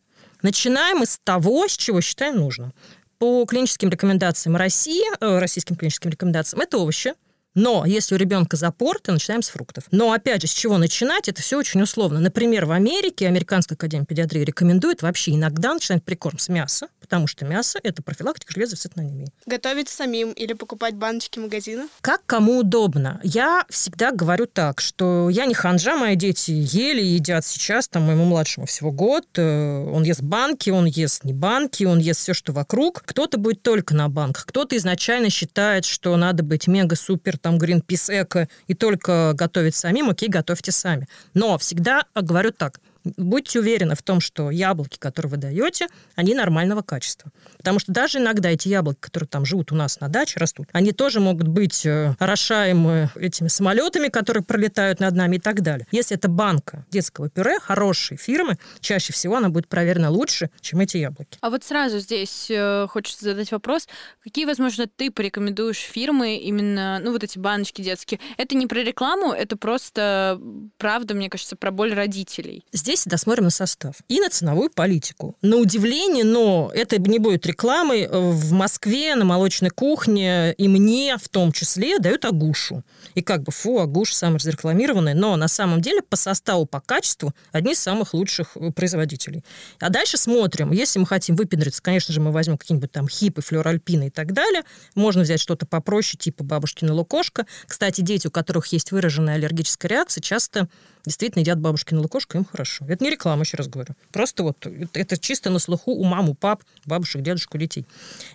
Начинаем 0.42 0.98
мы 0.98 1.06
с 1.06 1.18
того, 1.22 1.66
с 1.66 1.76
чего 1.76 2.00
считаем 2.00 2.36
нужным. 2.36 2.72
По 3.18 3.44
клиническим 3.46 3.88
рекомендациям 3.88 4.56
России, 4.56 5.02
э, 5.20 5.38
российским 5.38 5.74
клиническим 5.74 6.10
рекомендациям, 6.10 6.62
это 6.62 6.78
овощи, 6.78 7.14
но 7.56 7.84
если 7.84 8.14
у 8.14 8.18
ребенка 8.18 8.56
запор, 8.56 9.00
то 9.00 9.10
начинаем 9.10 9.42
с 9.42 9.48
фруктов. 9.48 9.84
Но 9.90 10.12
опять 10.12 10.42
же, 10.42 10.46
с 10.46 10.52
чего 10.52 10.78
начинать, 10.78 11.28
это 11.28 11.42
все 11.42 11.58
очень 11.58 11.82
условно. 11.82 12.20
Например, 12.20 12.66
в 12.66 12.70
Америке 12.70 13.26
Американская 13.26 13.76
академия 13.76 14.04
педиатрии 14.04 14.44
рекомендует 14.44 15.02
вообще 15.02 15.34
иногда 15.34 15.74
начинать 15.74 16.04
прикорм 16.04 16.38
с 16.38 16.48
мяса, 16.48 16.88
потому 17.06 17.28
что 17.28 17.44
мясо– 17.44 17.78
это 17.82 18.02
профилактика 18.02 18.52
железодефицитной 18.52 19.04
анемии. 19.04 19.28
Готовить 19.46 19.88
самим 19.88 20.32
или 20.32 20.52
покупать 20.54 20.94
баночки 20.94 21.38
магазина? 21.38 21.88
Как 22.00 22.20
кому 22.26 22.58
удобно. 22.58 23.20
Я 23.22 23.64
всегда 23.70 24.10
говорю 24.10 24.46
так, 24.46 24.80
что 24.80 25.30
я 25.30 25.46
не 25.46 25.54
ханжа, 25.54 25.96
мои 25.96 26.16
дети 26.16 26.50
ели, 26.50 27.00
едят 27.00 27.46
сейчас, 27.46 27.86
там 27.86 28.02
моему 28.02 28.24
младшему 28.24 28.66
всего 28.66 28.90
год, 28.90 29.24
э, 29.36 29.88
он 29.92 30.02
ест 30.02 30.20
банки, 30.20 30.70
он 30.70 30.86
ест 30.86 31.22
не 31.24 31.32
банки, 31.32 31.84
он 31.84 32.00
ест 32.00 32.20
все, 32.20 32.34
что 32.34 32.52
вокруг. 32.52 33.02
Кто-то 33.06 33.38
будет 33.38 33.62
только 33.62 33.94
на 33.94 34.08
банках, 34.08 34.46
кто-то 34.46 34.76
изначально 34.76 35.30
считает, 35.30 35.84
что 35.84 36.16
надо 36.16 36.42
быть 36.42 36.66
мега-супер 36.66 37.38
там 37.38 37.58
Greenpeace 37.58 38.22
Эко 38.22 38.48
и 38.66 38.74
только 38.74 39.32
готовить 39.34 39.76
самим, 39.76 40.10
окей, 40.10 40.28
готовьте 40.28 40.72
сами. 40.72 41.06
Но 41.34 41.56
всегда 41.58 42.04
говорю 42.14 42.50
так, 42.50 42.80
будьте 43.16 43.60
уверены 43.60 43.94
в 43.94 44.02
том, 44.02 44.20
что 44.20 44.50
яблоки, 44.50 44.98
которые 44.98 45.30
вы 45.30 45.36
даете, 45.36 45.88
они 46.14 46.34
нормального 46.34 46.82
качества. 46.82 47.30
Потому 47.58 47.78
что 47.78 47.92
даже 47.92 48.18
иногда 48.18 48.50
эти 48.50 48.68
яблоки, 48.68 48.98
которые 49.00 49.28
там 49.28 49.44
живут 49.44 49.72
у 49.72 49.74
нас 49.74 50.00
на 50.00 50.08
даче, 50.08 50.38
растут, 50.38 50.68
они 50.72 50.92
тоже 50.92 51.20
могут 51.20 51.48
быть 51.48 51.84
э, 51.86 52.14
орошаемы 52.18 53.10
этими 53.14 53.48
самолетами, 53.48 54.08
которые 54.08 54.42
пролетают 54.42 55.00
над 55.00 55.14
нами 55.14 55.36
и 55.36 55.40
так 55.40 55.62
далее. 55.62 55.86
Если 55.90 56.16
это 56.16 56.28
банка 56.28 56.84
детского 56.90 57.28
пюре 57.28 57.58
хорошей 57.60 58.16
фирмы, 58.16 58.58
чаще 58.80 59.12
всего 59.12 59.36
она 59.36 59.48
будет 59.48 59.68
проверена 59.68 60.10
лучше, 60.10 60.50
чем 60.60 60.80
эти 60.80 60.96
яблоки. 60.98 61.38
А 61.40 61.50
вот 61.50 61.64
сразу 61.64 61.98
здесь 61.98 62.46
э, 62.50 62.86
хочется 62.88 63.24
задать 63.24 63.52
вопрос, 63.52 63.88
какие, 64.22 64.44
возможно, 64.44 64.86
ты 64.86 65.10
порекомендуешь 65.10 65.78
фирмы 65.78 66.36
именно, 66.36 67.00
ну, 67.02 67.12
вот 67.12 67.24
эти 67.24 67.38
баночки 67.38 67.82
детские? 67.82 68.20
Это 68.36 68.56
не 68.56 68.66
про 68.66 68.80
рекламу, 68.80 69.32
это 69.32 69.56
просто, 69.56 70.40
правда, 70.78 71.14
мне 71.14 71.28
кажется, 71.28 71.56
про 71.56 71.70
боль 71.70 71.92
родителей. 71.92 72.64
Здесь 72.72 72.95
Здесь 72.96 73.02
всегда 73.02 73.18
смотрим 73.18 73.44
на 73.44 73.50
состав 73.50 73.96
и 74.08 74.20
на 74.20 74.30
ценовую 74.30 74.70
политику. 74.70 75.36
На 75.42 75.56
удивление, 75.56 76.24
но 76.24 76.70
это 76.74 76.98
не 76.98 77.18
будет 77.18 77.44
рекламой, 77.44 78.04
э, 78.04 78.08
в 78.10 78.52
Москве 78.52 79.14
на 79.16 79.26
молочной 79.26 79.68
кухне 79.68 80.54
и 80.54 80.66
мне 80.66 81.18
в 81.18 81.28
том 81.28 81.52
числе 81.52 81.98
дают 81.98 82.24
агушу. 82.24 82.84
И 83.14 83.20
как 83.20 83.42
бы, 83.42 83.52
фу, 83.52 83.80
агуш 83.80 84.14
самый 84.14 84.38
разрекламированный, 84.38 85.12
но 85.12 85.36
на 85.36 85.46
самом 85.46 85.82
деле 85.82 86.00
по 86.00 86.16
составу, 86.16 86.64
по 86.64 86.80
качеству 86.80 87.34
одни 87.52 87.72
из 87.72 87.80
самых 87.80 88.14
лучших 88.14 88.56
э, 88.56 88.72
производителей. 88.72 89.44
А 89.78 89.90
дальше 89.90 90.16
смотрим. 90.16 90.72
Если 90.72 90.98
мы 90.98 91.04
хотим 91.04 91.36
выпендриться, 91.36 91.82
конечно 91.82 92.14
же, 92.14 92.22
мы 92.22 92.32
возьмем 92.32 92.56
какие-нибудь 92.56 92.92
там 92.92 93.08
хипы, 93.10 93.42
флюоральпины 93.42 94.06
и 94.06 94.10
так 94.10 94.32
далее. 94.32 94.62
Можно 94.94 95.20
взять 95.20 95.40
что-то 95.40 95.66
попроще, 95.66 96.18
типа 96.18 96.44
бабушкина 96.44 96.94
лукошка. 96.94 97.44
Кстати, 97.66 98.00
дети, 98.00 98.28
у 98.28 98.30
которых 98.30 98.68
есть 98.68 98.90
выраженная 98.90 99.34
аллергическая 99.34 99.90
реакция, 99.90 100.22
часто 100.22 100.70
действительно 101.06 101.40
едят 101.40 101.58
бабушкину 101.58 102.02
лукошку, 102.02 102.36
им 102.36 102.44
хорошо. 102.44 102.84
Это 102.88 103.02
не 103.02 103.10
реклама, 103.10 103.42
еще 103.42 103.56
раз 103.56 103.68
говорю. 103.68 103.94
Просто 104.12 104.42
вот 104.42 104.66
это 104.92 105.16
чисто 105.16 105.50
на 105.50 105.58
слуху 105.58 105.92
у 105.92 106.04
мам, 106.04 106.28
у 106.28 106.34
пап, 106.34 106.62
бабушек, 106.84 107.22
дедушек, 107.22 107.54
у 107.54 107.58
детей. 107.58 107.86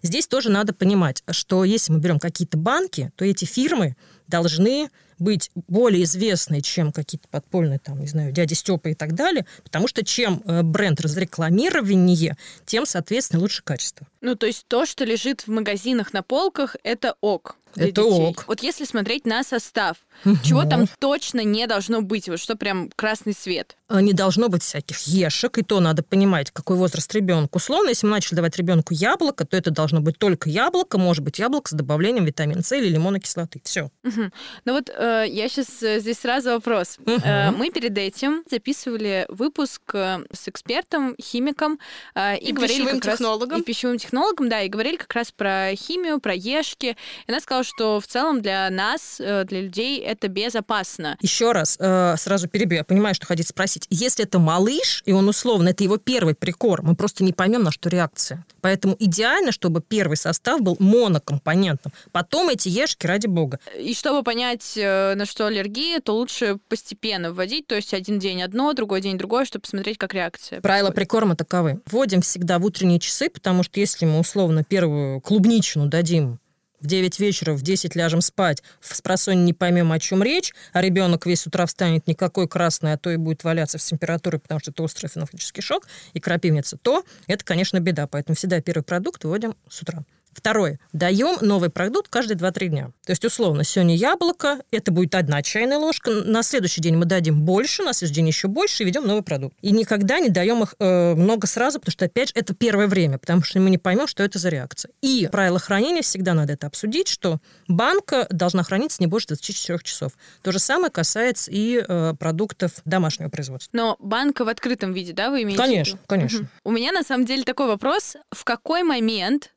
Здесь 0.01 0.28
тоже 0.28 0.50
надо 0.50 0.74
понимать, 0.74 1.24
что 1.30 1.63
если 1.63 1.92
мы 1.92 2.00
берем 2.00 2.20
какие-то 2.20 2.58
банки, 2.58 3.12
то 3.16 3.25
эти 3.25 3.46
фирмы 3.46 3.96
должны 4.28 4.90
быть 5.22 5.51
более 5.68 6.04
известны, 6.04 6.62
чем 6.62 6.92
какие-то 6.92 7.28
подпольные, 7.28 7.78
там, 7.78 8.00
не 8.00 8.08
знаю, 8.08 8.32
дяди 8.32 8.56
Степа 8.56 8.90
и 8.90 8.96
так 8.96 9.13
далее, 9.13 9.46
потому 9.63 9.88
что 9.88 10.04
чем 10.04 10.42
э, 10.46 10.63
бренд 10.63 11.00
разрекламированнее, 11.00 12.36
тем, 12.66 12.88
соответственно, 12.88 13.42
лучше 13.42 13.62
качество. 13.62 14.08
Ну, 14.22 14.36
то 14.36 14.48
есть 14.48 14.66
то, 14.68 14.88
что 14.88 15.06
лежит 15.06 15.42
в 15.42 15.48
магазинах 15.48 16.13
на 16.13 16.24
полках, 16.24 16.75
это 16.84 17.16
ок. 17.22 17.56
Это 17.75 17.88
детей. 17.88 18.04
ок. 18.04 18.46
Вот 18.48 18.63
если 18.63 18.86
смотреть 18.86 19.25
на 19.25 19.44
состав, 19.44 19.98
угу. 20.25 20.38
чего 20.44 20.63
там 20.63 20.88
точно 21.00 21.44
не 21.44 21.68
должно 21.68 22.01
быть, 22.01 22.30
вот 22.30 22.40
что 22.40 22.56
прям 22.56 22.90
красный 22.96 23.34
свет? 23.34 23.75
А, 23.88 24.01
не 24.01 24.13
должно 24.13 24.48
быть 24.48 24.63
всяких 24.63 25.00
ешек, 25.01 25.58
и 25.58 25.63
то 25.63 25.80
надо 25.80 26.04
понимать, 26.04 26.51
какой 26.51 26.78
возраст 26.78 27.13
ребенка. 27.13 27.58
Условно, 27.58 27.90
если 27.90 28.08
мы 28.08 28.13
начали 28.13 28.36
давать 28.36 28.58
ребенку 28.58 28.94
яблоко, 28.94 29.46
то 29.46 29.58
это 29.58 29.72
должно 29.72 30.00
быть 30.00 30.18
только 30.18 30.50
яблоко, 30.50 30.98
может 30.98 31.24
быть 31.24 31.40
яблоко 31.40 31.70
с 31.70 31.74
добавлением 31.74 32.25
витамина 32.25 32.63
С 32.63 32.75
или 32.75 32.88
лимонной 32.88 33.20
кислоты. 33.20 33.62
Все. 33.63 33.90
Угу. 34.04 34.32
Ну 34.66 34.74
вот 34.74 34.90
э, 34.90 35.25
я 35.28 35.50
сейчас 35.50 35.84
э, 35.84 36.00
здесь 36.00 36.20
сразу 36.20 36.51
вопрос. 36.51 36.98
Угу. 37.00 37.12
Э, 37.24 37.51
мы 37.51 37.70
перед 37.70 37.98
этим 37.98 38.44
записывали 38.50 39.25
выпуск 39.28 39.82
э, 39.94 40.20
с 40.32 40.48
экспертом, 40.48 41.16
химиком 41.22 41.80
э, 42.16 42.38
и, 42.38 42.50
и 42.50 42.51
говорили 42.54 42.80
пищевым 42.80 43.00
как 43.01 43.13
технологом. 43.13 43.51
Раз, 43.51 43.62
и 43.62 43.63
пищевым 43.63 43.98
технологом, 43.98 44.50
да, 44.50 44.62
и 44.62 44.70
говорили 44.70 44.96
как 44.96 45.13
раз 45.13 45.32
про 45.32 45.75
химию, 45.75 46.20
про 46.20 46.34
ешки. 46.34 46.98
И 47.28 47.32
она 47.32 47.40
сказала, 47.40 47.61
что 47.63 48.00
в 48.00 48.08
целом 48.08 48.41
для 48.41 48.70
нас, 48.70 49.18
э, 49.20 49.44
для 49.46 49.62
людей, 49.62 50.00
это 50.00 50.27
безопасно. 50.27 51.18
Еще 51.22 51.51
раз, 51.51 51.77
э, 51.80 52.15
сразу 52.18 52.48
перебью, 52.48 52.77
я 52.77 52.84
понимаю, 52.84 53.15
что 53.15 53.25
хотите 53.25 53.50
спросить. 53.50 53.88
Если 53.89 54.25
это 54.25 54.39
малыш, 54.39 55.03
и 55.06 55.12
он 55.12 55.27
условно, 55.27 55.70
это 55.70 55.84
его 55.84 55.98
первый 55.98 56.36
прикор, 56.36 56.82
мы 56.82 56.96
просто 56.96 57.24
не 57.24 57.34
поймем, 57.34 57.63
на 57.63 57.72
что 57.72 57.89
реакция. 57.89 58.46
Поэтому 58.62 58.96
идеально, 59.00 59.51
чтобы 59.51 59.82
первый 59.82 60.18
состав 60.18 60.62
был 60.62 60.75
монокомпонентным. 60.80 61.94
Потом 62.12 62.50
эти 62.50 62.70
ешки, 62.70 63.08
ради 63.08 63.27
бога. 63.27 63.60
И 63.77 63.94
чтобы 63.94 64.24
понять, 64.24 64.74
э, 64.75 65.15
на 65.15 65.25
что 65.25 65.48
аллергия, 65.48 66.00
то 66.00 66.15
лучше 66.15 66.58
постепенно 66.70 67.32
вводить, 67.32 67.68
то 67.68 67.75
есть 67.75 67.94
один 67.94 68.20
день 68.20 68.41
одно, 68.44 68.74
другой 68.74 69.01
день 69.01 69.18
другое, 69.18 69.46
чтобы 69.46 69.62
посмотреть, 69.62 69.98
как 69.98 70.13
реакция. 70.13 70.62
Правила 70.62 70.91
прикорма 70.91 71.36
таковы. 71.36 71.82
Вводим 71.86 72.22
всегда 72.22 72.60
в 72.60 72.65
утренние 72.65 73.00
часы, 73.00 73.30
потому 73.30 73.63
что 73.63 73.80
если 73.80 74.06
мы 74.06 74.20
условно 74.20 74.63
первую 74.63 75.22
клубничину 75.22 75.88
дадим 75.88 76.39
в 76.82 76.88
9 76.88 77.20
вечера, 77.20 77.54
в 77.54 77.62
10 77.62 77.96
ляжем 77.96 78.22
спать, 78.22 78.62
в 78.80 78.96
спросоне 78.96 79.44
не 79.44 79.54
поймем, 79.54 79.92
о 79.92 80.00
чем 80.00 80.24
речь, 80.24 80.54
а 80.74 80.82
ребенок 80.82 81.26
весь 81.26 81.46
утра 81.48 81.66
встанет 81.66 82.08
никакой 82.08 82.48
красный, 82.48 82.94
а 82.94 82.98
то 82.98 83.10
и 83.10 83.18
будет 83.18 83.44
валяться 83.44 83.78
в 83.78 83.84
температуре, 83.84 84.40
потому 84.40 84.60
что 84.60 84.72
это 84.72 84.84
острый 84.84 85.08
фенофилический 85.08 85.62
шок 85.62 85.88
и 86.14 86.20
крапивница, 86.20 86.78
то 86.78 87.04
это, 87.28 87.46
конечно, 87.46 87.80
беда. 87.80 88.08
Поэтому 88.08 88.36
всегда 88.36 88.62
первый 88.62 88.84
продукт 88.84 89.24
выводим 89.24 89.56
с 89.70 89.82
утра. 89.82 90.04
Второе. 90.34 90.80
Даем 90.94 91.38
новый 91.46 91.70
продукт 91.70 92.08
каждые 92.10 92.38
2-3 92.38 92.68
дня. 92.68 92.92
То 93.06 93.12
есть, 93.12 93.24
условно, 93.26 93.64
сегодня 93.64 93.96
яблоко, 93.96 94.60
это 94.72 94.92
будет 94.92 95.14
одна 95.16 95.42
чайная 95.42 95.78
ложка, 95.78 96.12
на 96.12 96.44
следующий 96.44 96.82
день 96.82 96.96
мы 96.96 97.06
дадим 97.06 97.42
больше, 97.42 97.84
на 97.84 97.94
следующий 97.94 98.16
день 98.16 98.28
еще 98.28 98.48
больше 98.48 98.84
и 98.84 98.86
ведем 98.86 99.06
новый 99.06 99.24
продукт. 99.24 99.56
И 99.62 99.72
никогда 99.72 100.20
не 100.20 100.30
даем 100.30 100.64
их 100.64 100.76
э, 100.80 101.16
много 101.16 101.48
сразу, 101.48 101.80
потому 101.80 101.92
что, 101.92 102.06
опять 102.06 102.30
же, 102.30 102.34
это 102.36 102.54
первое 102.54 102.88
время, 102.88 103.18
потому 103.18 103.44
что 103.44 103.60
мы 103.60 103.70
не 103.70 103.78
поймем, 103.78 104.08
что 104.08 104.24
это 104.24 104.40
за 104.40 104.50
реакция. 104.50 104.92
И 105.02 105.28
правила 105.32 105.60
хранения 105.60 106.02
всегда 106.02 106.34
надо 106.34 106.54
это 106.54 106.68
обсудить, 106.68 107.08
что 107.08 107.40
банка 107.68 108.28
должна 108.30 108.64
храниться 108.64 108.98
не 109.02 109.08
больше 109.08 109.28
24 109.28 109.80
часов. 109.84 110.14
То 110.42 110.52
же 110.52 110.60
самое 110.60 110.92
касается 110.92 111.52
и 111.52 111.84
э, 111.86 112.14
продуктов 112.18 112.72
домашнего 112.86 113.30
производства. 113.30 113.70
Но 113.76 113.98
банка 114.00 114.46
в 114.46 114.48
открытом 114.48 114.94
виде, 114.94 115.14
да, 115.14 115.30
вы 115.30 115.44
имеете 115.44 115.62
конечно, 115.62 115.98
в 115.98 116.00
виду? 116.00 116.08
Конечно. 116.08 116.40
Угу. 116.40 116.48
У 116.66 116.72
меня, 116.72 116.92
на 116.92 117.04
самом 117.04 117.26
деле, 117.26 117.44
такой 117.44 117.68
вопрос. 117.68 118.16
В 118.32 118.44
какой 118.44 118.84
момент 118.84 119.52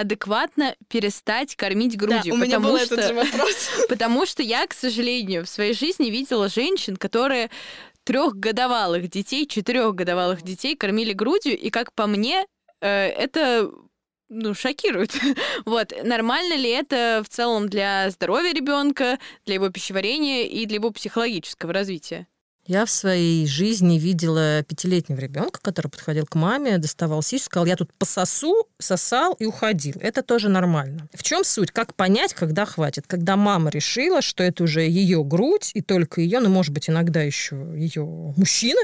адекватно 0.00 0.76
перестать 0.88 1.56
кормить 1.56 1.96
грудью. 1.96 2.34
Да, 2.34 2.34
у 2.34 2.36
меня 2.36 2.60
был 2.60 2.78
что, 2.78 2.94
этот 2.94 3.08
же 3.08 3.14
вопрос. 3.14 3.70
Потому 3.88 4.26
что 4.26 4.42
я, 4.42 4.66
к 4.66 4.74
сожалению, 4.74 5.44
в 5.44 5.48
своей 5.48 5.72
жизни 5.72 6.10
видела 6.10 6.48
женщин, 6.48 6.96
которые 6.96 7.50
трехгодовалых 8.04 9.08
детей, 9.08 9.46
четырехгодовалых 9.46 10.42
детей 10.42 10.76
кормили 10.76 11.12
грудью, 11.12 11.58
и 11.58 11.70
как 11.70 11.92
по 11.94 12.06
мне, 12.06 12.46
э, 12.80 12.88
это 12.88 13.70
ну, 14.28 14.54
шокирует. 14.54 15.16
вот. 15.64 15.92
Нормально 16.04 16.54
ли 16.54 16.70
это 16.70 17.22
в 17.24 17.28
целом 17.28 17.68
для 17.68 18.10
здоровья 18.10 18.52
ребенка, 18.52 19.18
для 19.44 19.54
его 19.54 19.70
пищеварения 19.70 20.44
и 20.44 20.66
для 20.66 20.76
его 20.76 20.90
психологического 20.90 21.72
развития? 21.72 22.26
Я 22.66 22.84
в 22.84 22.90
своей 22.90 23.46
жизни 23.46 23.98
видела 23.98 24.62
пятилетнего 24.64 25.20
ребенка, 25.20 25.60
который 25.62 25.88
подходил 25.88 26.26
к 26.26 26.34
маме, 26.34 26.78
доставал 26.78 27.22
сиську, 27.22 27.46
сказал, 27.46 27.66
я 27.66 27.76
тут 27.76 27.92
пососу, 27.94 28.66
сосал 28.78 29.34
и 29.34 29.46
уходил. 29.46 29.94
Это 30.00 30.22
тоже 30.22 30.48
нормально. 30.48 31.08
В 31.14 31.22
чем 31.22 31.44
суть? 31.44 31.70
Как 31.70 31.94
понять, 31.94 32.34
когда 32.34 32.64
хватит? 32.64 33.04
Когда 33.06 33.36
мама 33.36 33.70
решила, 33.70 34.20
что 34.20 34.42
это 34.42 34.64
уже 34.64 34.82
ее 34.82 35.22
грудь, 35.22 35.70
и 35.74 35.80
только 35.80 36.20
ее, 36.20 36.40
ну, 36.40 36.48
может 36.48 36.72
быть, 36.72 36.90
иногда 36.90 37.22
еще 37.22 37.56
ее 37.76 38.04
мужчина, 38.36 38.80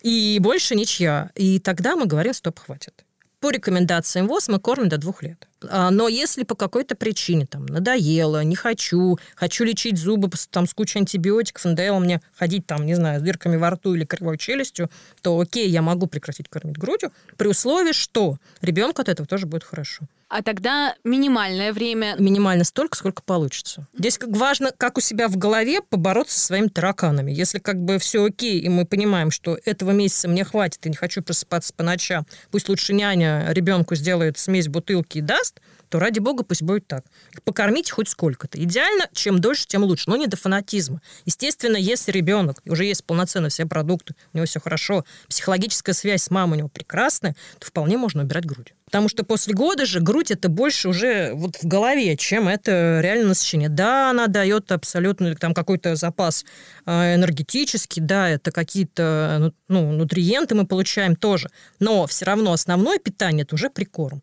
и 0.00 0.38
больше 0.40 0.74
ничья. 0.74 1.30
И 1.34 1.58
тогда 1.58 1.96
мы 1.96 2.06
говорим, 2.06 2.32
стоп, 2.32 2.58
хватит. 2.58 3.04
По 3.40 3.50
рекомендациям 3.50 4.26
ВОЗ 4.26 4.48
мы 4.48 4.58
кормим 4.58 4.88
до 4.88 4.98
двух 4.98 5.22
лет. 5.22 5.46
А, 5.68 5.90
но 5.92 6.08
если 6.08 6.42
по 6.42 6.56
какой-то 6.56 6.96
причине 6.96 7.46
там 7.46 7.66
надоело, 7.66 8.42
не 8.42 8.56
хочу, 8.56 9.16
хочу 9.36 9.62
лечить 9.62 9.96
зубы 9.96 10.28
там, 10.50 10.66
с 10.66 10.74
кучей 10.74 10.98
антибиотиков, 10.98 11.64
надоело 11.64 12.00
мне 12.00 12.20
ходить 12.36 12.66
там, 12.66 12.84
не 12.84 12.94
знаю, 12.94 13.20
с 13.20 13.22
дырками 13.22 13.56
во 13.56 13.70
рту 13.70 13.94
или 13.94 14.04
кривой 14.04 14.38
челюстью, 14.38 14.90
то 15.22 15.38
окей, 15.38 15.68
я 15.68 15.82
могу 15.82 16.08
прекратить 16.08 16.48
кормить 16.48 16.78
грудью, 16.78 17.12
при 17.36 17.46
условии, 17.46 17.92
что 17.92 18.38
ребенку 18.60 19.02
от 19.02 19.08
этого 19.08 19.28
тоже 19.28 19.46
будет 19.46 19.62
хорошо. 19.62 20.06
А 20.28 20.42
тогда 20.42 20.94
минимальное 21.04 21.72
время? 21.72 22.14
Минимально 22.18 22.64
столько, 22.64 22.96
сколько 22.98 23.22
получится. 23.22 23.86
Здесь 23.96 24.18
как 24.18 24.30
важно, 24.30 24.72
как 24.76 24.98
у 24.98 25.00
себя 25.00 25.26
в 25.28 25.38
голове 25.38 25.80
побороться 25.80 26.38
со 26.38 26.46
своими 26.46 26.68
тараканами. 26.68 27.32
Если 27.32 27.58
как 27.58 27.82
бы 27.82 27.98
все 27.98 28.24
окей, 28.24 28.60
и 28.60 28.68
мы 28.68 28.84
понимаем, 28.84 29.30
что 29.30 29.58
этого 29.64 29.92
месяца 29.92 30.28
мне 30.28 30.44
хватит, 30.44 30.84
и 30.84 30.90
не 30.90 30.96
хочу 30.96 31.22
просыпаться 31.22 31.72
по 31.72 31.82
ночам, 31.82 32.26
пусть 32.50 32.68
лучше 32.68 32.92
няня 32.92 33.46
ребенку 33.48 33.94
сделает 33.94 34.36
смесь 34.36 34.68
бутылки 34.68 35.18
и 35.18 35.22
даст, 35.22 35.60
то 35.88 35.98
ради 35.98 36.18
бога 36.18 36.44
пусть 36.44 36.62
будет 36.62 36.86
так. 36.86 37.04
Покормите 37.44 37.92
хоть 37.92 38.08
сколько-то. 38.08 38.62
Идеально, 38.62 39.08
чем 39.12 39.40
дольше, 39.40 39.66
тем 39.66 39.84
лучше, 39.84 40.04
но 40.08 40.16
не 40.16 40.26
до 40.26 40.36
фанатизма. 40.36 41.00
Естественно, 41.24 41.76
если 41.76 42.12
ребенок 42.12 42.62
уже 42.66 42.84
есть 42.84 43.04
полноценно 43.04 43.48
все 43.48 43.66
продукты, 43.66 44.14
у 44.32 44.36
него 44.36 44.46
все 44.46 44.60
хорошо, 44.60 45.04
психологическая 45.28 45.94
связь 45.94 46.24
с 46.24 46.30
мамой 46.30 46.56
у 46.56 46.58
него 46.58 46.68
прекрасная, 46.68 47.34
то 47.58 47.66
вполне 47.66 47.96
можно 47.96 48.22
убирать 48.22 48.46
грудь. 48.46 48.74
Потому 48.88 49.10
что 49.10 49.22
после 49.22 49.52
года 49.52 49.84
же 49.84 50.00
грудь 50.00 50.30
это 50.30 50.48
больше 50.48 50.88
уже 50.88 51.32
вот 51.34 51.56
в 51.56 51.66
голове, 51.66 52.16
чем 52.16 52.48
это 52.48 53.00
реально 53.02 53.28
насыщение. 53.28 53.68
Да, 53.68 54.08
она 54.08 54.28
дает 54.28 54.72
абсолютно 54.72 55.34
там 55.34 55.52
какой-то 55.52 55.94
запас 55.94 56.46
э, 56.86 57.16
энергетический, 57.16 58.00
да, 58.00 58.30
это 58.30 58.50
какие-то 58.50 59.36
ну, 59.40 59.52
ну, 59.68 59.92
нутриенты 59.92 60.54
мы 60.54 60.66
получаем 60.66 61.16
тоже, 61.16 61.50
но 61.80 62.06
все 62.06 62.24
равно 62.24 62.52
основное 62.52 62.98
питание 62.98 63.44
это 63.44 63.56
уже 63.56 63.68
прикорм. 63.68 64.22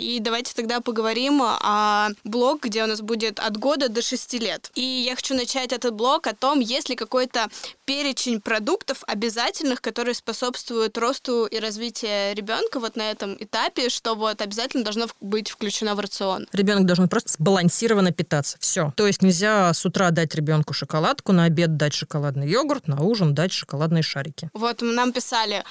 И 0.00 0.18
давайте 0.18 0.54
тогда 0.54 0.80
поговорим 0.80 1.42
о 1.42 2.08
блог, 2.24 2.62
где 2.62 2.84
у 2.84 2.86
нас 2.86 3.02
будет 3.02 3.38
от 3.38 3.58
года 3.58 3.90
до 3.90 4.00
6 4.00 4.34
лет. 4.34 4.70
И 4.74 4.80
я 4.80 5.14
хочу 5.14 5.34
начать 5.34 5.72
этот 5.72 5.92
блог 5.92 6.26
о 6.26 6.34
том, 6.34 6.60
есть 6.60 6.88
ли 6.88 6.96
какой-то 6.96 7.48
перечень 7.84 8.40
продуктов 8.40 9.02
обязательных, 9.06 9.82
которые 9.82 10.14
способствуют 10.14 10.96
росту 10.96 11.44
и 11.44 11.58
развитию 11.58 12.34
ребенка 12.34 12.80
вот 12.80 12.96
на 12.96 13.10
этом 13.10 13.36
этапе, 13.38 13.90
что 13.90 14.14
вот 14.14 14.40
обязательно 14.40 14.84
должно 14.84 15.06
быть 15.20 15.50
включено 15.50 15.94
в 15.94 16.00
рацион. 16.00 16.46
Ребенок 16.52 16.86
должен 16.86 17.08
просто 17.08 17.32
сбалансированно 17.34 18.12
питаться. 18.12 18.56
Все. 18.58 18.94
То 18.96 19.06
есть 19.06 19.20
нельзя 19.20 19.74
с 19.74 19.84
утра 19.84 20.10
дать 20.12 20.34
ребенку 20.34 20.72
шоколадку, 20.72 21.32
на 21.32 21.44
обед 21.44 21.76
дать 21.76 21.92
шоколадный 21.92 22.48
йогурт, 22.48 22.88
на 22.88 23.02
ужин 23.02 23.34
дать 23.34 23.52
шоколадные 23.52 24.02
шарики. 24.02 24.48
Вот 24.54 24.80
нам 24.80 25.12
писали, 25.12 25.62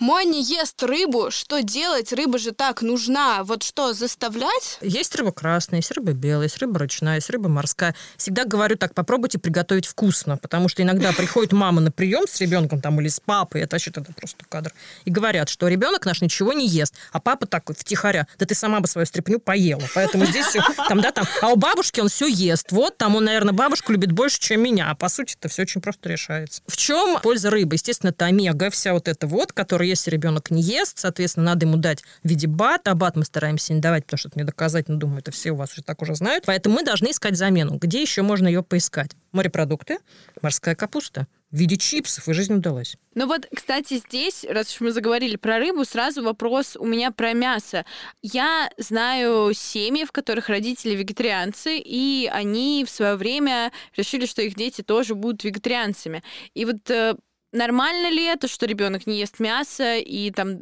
мой 0.00 0.26
не 0.26 0.42
ест 0.42 0.82
рыбу, 0.82 1.30
что 1.30 1.62
делать? 1.62 2.12
Рыба 2.12 2.38
же 2.38 2.50
так 2.50 2.82
нужна. 2.82 3.42
Вот 3.42 3.69
что, 3.70 3.92
заставлять? 3.92 4.78
Есть 4.80 5.14
рыба 5.14 5.30
красная, 5.30 5.78
есть 5.78 5.92
рыба 5.92 6.10
белая, 6.10 6.44
есть 6.46 6.58
рыба 6.58 6.80
ручная, 6.80 7.14
есть 7.14 7.30
рыба 7.30 7.48
морская. 7.48 7.94
Всегда 8.16 8.44
говорю 8.44 8.76
так, 8.76 8.94
попробуйте 8.94 9.38
приготовить 9.38 9.86
вкусно, 9.86 10.36
потому 10.36 10.68
что 10.68 10.82
иногда 10.82 11.12
приходит 11.16 11.52
мама 11.52 11.80
на 11.80 11.92
прием 11.92 12.26
с 12.26 12.40
ребенком 12.40 12.80
там 12.80 13.00
или 13.00 13.06
с 13.06 13.20
папой, 13.20 13.60
это 13.60 13.76
вообще 13.76 13.90
это 13.90 14.02
просто 14.02 14.44
кадр, 14.48 14.72
и 15.04 15.10
говорят, 15.12 15.48
что 15.48 15.68
ребенок 15.68 16.04
наш 16.04 16.20
ничего 16.20 16.52
не 16.52 16.66
ест, 16.66 16.96
а 17.12 17.20
папа 17.20 17.46
такой 17.46 17.76
втихаря, 17.76 18.26
да 18.40 18.44
ты 18.44 18.56
сама 18.56 18.80
бы 18.80 18.88
свою 18.88 19.06
стряпню 19.06 19.38
поела, 19.38 19.84
поэтому 19.94 20.26
здесь 20.26 20.46
все, 20.46 20.62
там, 20.88 21.00
да, 21.00 21.12
там, 21.12 21.26
а 21.40 21.50
у 21.50 21.56
бабушки 21.56 22.00
он 22.00 22.08
все 22.08 22.26
ест, 22.26 22.72
вот, 22.72 22.98
там 22.98 23.14
он, 23.14 23.26
наверное, 23.26 23.54
бабушку 23.54 23.92
любит 23.92 24.10
больше, 24.10 24.40
чем 24.40 24.64
меня, 24.64 24.90
а 24.90 24.96
по 24.96 25.08
сути 25.08 25.36
это 25.38 25.48
все 25.48 25.62
очень 25.62 25.80
просто 25.80 26.08
решается. 26.08 26.60
В 26.66 26.76
чем 26.76 27.20
польза 27.20 27.50
рыбы? 27.50 27.76
Естественно, 27.76 28.10
это 28.10 28.24
омега, 28.24 28.68
вся 28.70 28.94
вот 28.94 29.06
эта 29.06 29.28
вот, 29.28 29.52
которая, 29.52 29.86
если 29.86 30.10
ребенок 30.10 30.50
не 30.50 30.60
ест, 30.60 30.98
соответственно, 30.98 31.46
надо 31.46 31.66
ему 31.66 31.76
дать 31.76 32.02
в 32.24 32.28
виде 32.28 32.48
бата, 32.48 32.90
а 32.90 32.94
бат 32.96 33.14
мы 33.14 33.24
стараемся 33.24 33.59
не 33.68 33.80
давать, 33.80 34.04
потому 34.04 34.18
что 34.18 34.28
это 34.28 34.38
не 34.38 34.44
доказательно, 34.44 34.98
думаю, 34.98 35.18
это 35.18 35.30
все 35.30 35.50
у 35.50 35.56
вас 35.56 35.72
уже 35.72 35.82
так 35.82 36.00
уже 36.02 36.14
знают, 36.14 36.44
поэтому 36.46 36.76
мы 36.76 36.84
должны 36.84 37.10
искать 37.10 37.36
замену. 37.36 37.76
Где 37.76 38.00
еще 38.00 38.22
можно 38.22 38.48
ее 38.48 38.62
поискать? 38.62 39.10
Морепродукты, 39.32 39.98
морская 40.40 40.74
капуста 40.74 41.26
в 41.50 41.56
виде 41.56 41.76
чипсов, 41.76 42.28
и 42.28 42.32
жизнь 42.32 42.54
удалась. 42.54 42.96
Ну 43.14 43.26
вот, 43.26 43.46
кстати, 43.54 43.98
здесь, 43.98 44.46
раз 44.48 44.72
уж 44.72 44.80
мы 44.80 44.92
заговорили 44.92 45.36
про 45.36 45.58
рыбу, 45.58 45.84
сразу 45.84 46.22
вопрос 46.22 46.76
у 46.76 46.86
меня 46.86 47.10
про 47.10 47.32
мясо. 47.32 47.84
Я 48.22 48.70
знаю 48.78 49.52
семьи, 49.52 50.04
в 50.04 50.12
которых 50.12 50.48
родители 50.48 50.94
вегетарианцы, 50.94 51.78
и 51.78 52.30
они 52.32 52.84
в 52.86 52.90
свое 52.90 53.16
время 53.16 53.72
решили, 53.96 54.26
что 54.26 54.42
их 54.42 54.54
дети 54.54 54.82
тоже 54.82 55.14
будут 55.14 55.42
вегетарианцами. 55.42 56.22
И 56.54 56.64
вот 56.64 56.88
э, 56.88 57.16
нормально 57.52 58.10
ли 58.10 58.24
это, 58.24 58.48
что 58.48 58.66
ребенок 58.66 59.06
не 59.06 59.18
ест 59.18 59.40
мясо, 59.40 59.96
и 59.96 60.30
там, 60.30 60.60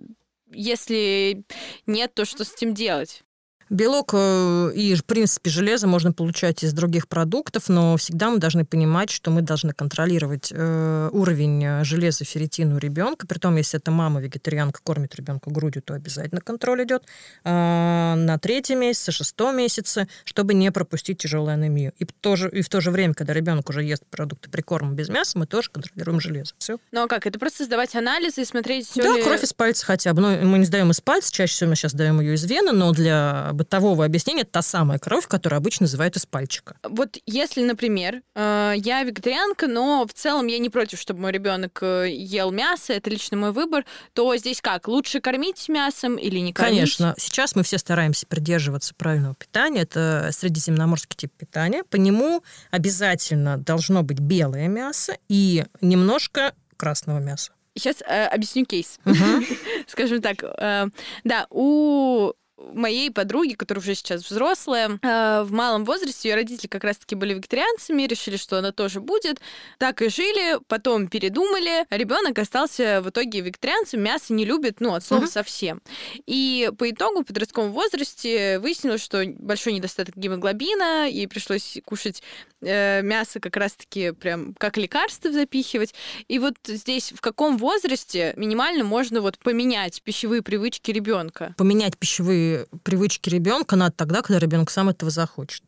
если 0.51 1.45
нет, 1.87 2.15
то 2.15 2.25
что 2.25 2.45
с 2.45 2.55
этим 2.55 2.75
делать? 2.75 3.25
Белок 3.71 4.11
э, 4.15 4.73
и, 4.75 4.95
в 4.95 5.05
принципе, 5.05 5.51
железо 5.51 5.87
можно 5.87 6.13
получать 6.13 6.63
из 6.65 6.73
других 6.73 7.09
продуктов, 7.09 7.69
но 7.69 7.97
всегда 7.97 8.31
мы 8.31 8.39
должны 8.39 8.65
понимать, 8.65 9.11
что 9.11 9.31
мы 9.31 9.43
должны 9.43 9.73
контролировать 9.73 10.51
э, 10.55 11.11
уровень 11.13 11.65
э, 11.65 11.85
железа, 11.85 12.25
ферритина 12.25 12.77
у 12.77 12.79
ребенка. 12.79 13.27
Притом, 13.27 13.57
если 13.57 13.79
это 13.79 13.91
мама 13.91 14.21
вегетарианка 14.21 14.81
кормит 14.83 15.15
ребенка 15.17 15.51
грудью, 15.51 15.83
то 15.83 15.95
обязательно 15.95 16.41
контроль 16.41 16.85
идет 16.85 17.05
на 17.45 18.39
третьем 18.41 18.81
месяце, 18.81 19.13
шестом 19.13 19.57
месяце, 19.57 20.09
чтобы 20.25 20.55
не 20.55 20.71
пропустить 20.71 21.19
тяжелую 21.19 21.53
анемию. 21.55 21.93
И, 21.99 22.05
тоже, 22.05 22.49
и 22.51 22.63
в 22.63 22.69
то 22.69 22.81
же 22.81 22.91
время, 22.91 23.15
когда 23.15 23.33
ребенок 23.33 23.69
уже 23.69 23.83
ест 23.83 24.05
продукты 24.07 24.51
прикорма 24.51 24.93
без 24.93 25.09
мяса, 25.09 25.39
мы 25.39 25.47
тоже 25.47 25.71
контролируем 25.71 26.21
железо. 26.21 26.55
Все. 26.59 26.79
Ну 26.93 27.05
а 27.05 27.09
как? 27.09 27.27
Это 27.27 27.39
просто 27.39 27.65
сдавать 27.65 27.95
анализы 27.95 28.43
и 28.43 28.45
смотреть, 28.45 28.89
все 28.89 29.03
Да, 29.03 29.17
ли... 29.17 29.23
кровь 29.23 29.43
из 29.43 29.53
пальца 29.53 29.85
хотя 29.85 30.13
бы. 30.15 30.23
Ну, 30.23 30.47
мы 30.47 30.59
не 30.59 30.65
сдаем 30.65 30.91
из 30.91 31.01
пальца, 31.01 31.33
чаще 31.33 31.53
всего 31.53 31.71
мы 31.71 31.77
сейчас 31.77 31.95
даем 31.95 32.21
ее 32.21 32.35
из 32.35 32.45
вены, 32.45 32.73
но 32.73 32.93
для 32.93 33.51
бытового 33.59 34.05
объяснения 34.05 34.45
та 34.45 34.63
самая 34.63 34.99
кровь, 34.99 35.27
которую 35.27 35.59
обычно 35.59 35.85
называют 35.85 36.17
из 36.17 36.25
пальчика. 36.25 36.77
Вот 36.83 37.19
если, 37.27 37.63
например, 37.63 38.23
э, 38.35 38.75
я 38.77 39.03
вегетарианка, 39.03 39.67
но 39.67 40.07
в 40.07 40.13
целом 40.15 40.47
я 40.47 40.59
не 40.59 40.71
против, 40.71 40.99
чтобы 40.99 41.21
мой 41.21 41.33
ребенок 41.33 41.79
э, 41.83 42.09
ел 42.11 42.51
мясо, 42.51 42.93
это 42.93 43.11
лично 43.11 43.37
мой 43.37 43.53
выбор, 43.53 43.85
то 44.15 44.35
здесь 44.37 44.61
как? 44.63 44.89
Лучше 44.89 45.21
кормить 45.21 45.69
мясом 45.69 46.17
или 46.17 46.39
не 46.39 46.53
кормить? 46.53 46.77
Конечно. 46.77 47.15
Сейчас 47.19 47.55
мы 47.57 47.63
все 47.63 47.79
стараемся 47.79 48.27
придерживаться 48.27 48.95
правильного 48.95 49.35
питания. 49.35 49.83
Это 49.83 50.31
средиземноморский 50.33 51.17
тип 51.17 51.33
питания. 51.37 51.85
По 51.85 51.97
нему 51.97 52.43
обязательно 52.71 53.59
должно 53.59 54.03
быть 54.03 54.21
белое 54.21 54.69
мясо 54.69 55.17
и 55.29 55.65
немножко 55.81 56.55
красного 56.77 57.19
мяса. 57.19 57.53
Сейчас 57.79 58.03
э, 58.03 58.27
объясню 58.27 58.65
кейс. 58.65 58.99
Мгм. 59.05 59.45
Скажем 59.87 60.21
так, 60.21 60.43
э, 60.43 60.87
да, 61.25 61.47
у 61.51 62.33
моей 62.59 63.11
подруги, 63.11 63.55
которая 63.55 63.83
уже 63.83 63.95
сейчас 63.95 64.29
взрослая, 64.29 64.99
э, 65.03 65.43
в 65.45 65.53
малом 65.53 65.85
возрасте 65.85 66.29
ее 66.29 66.35
родители 66.35 66.67
как 66.67 66.85
раз-таки 66.85 67.15
были 67.15 67.35
вегетарианцами, 67.35 68.03
решили, 68.03 68.37
что 68.37 68.59
она 68.59 68.73
тоже 68.73 69.01
будет. 69.01 69.41
Так 69.79 70.03
и 70.03 70.09
жили, 70.09 70.59
потом 70.67 71.09
передумали. 71.09 71.87
Ребенок 71.91 72.39
остался 72.39 73.01
в 73.03 73.11
итоге 73.11 73.41
вегетарианцем, 73.41 74.03
мясо 74.03 74.33
не 74.33 74.45
любит, 74.45 74.81
ну, 74.81 74.95
от 74.95 75.05
слова 75.05 75.23
Мгм. 75.23 75.31
совсем. 75.31 75.83
И 76.27 76.71
по 76.79 76.91
итогу 76.91 77.23
в 77.23 77.27
подростковом 77.27 77.73
возрасте 77.73 78.59
выяснилось, 78.59 79.03
что 79.03 79.25
большой 79.27 79.73
недостаток 79.75 80.17
гемоглобина, 80.17 81.09
и 81.09 81.27
пришлось 81.27 81.79
кушать 81.85 82.23
э, 82.61 83.03
мясо 83.03 83.39
как 83.41 83.57
раз-таки 83.57 84.11
прям 84.13 84.55
как 84.59 84.77
лекарство 84.77 85.31
запихивать. 85.31 85.95
И 86.27 86.39
вот 86.39 86.55
здесь 86.67 87.13
в 87.13 87.21
каком 87.21 87.57
возрасте 87.57 88.33
минимально 88.37 88.83
можно 88.85 89.21
вот 89.21 89.39
поменять 89.39 90.03
пищевые 90.03 90.43
привычки 90.43 90.91
ребенка? 90.91 91.55
Поменять 91.57 91.97
пищевые 91.97 92.48
привычки 92.83 93.29
ребенка 93.29 93.77
надо 93.77 93.95
тогда, 93.97 94.23
когда 94.23 94.39
ребенок 94.39 94.71
сам 94.71 94.89
этого 94.89 95.11
захочет. 95.11 95.63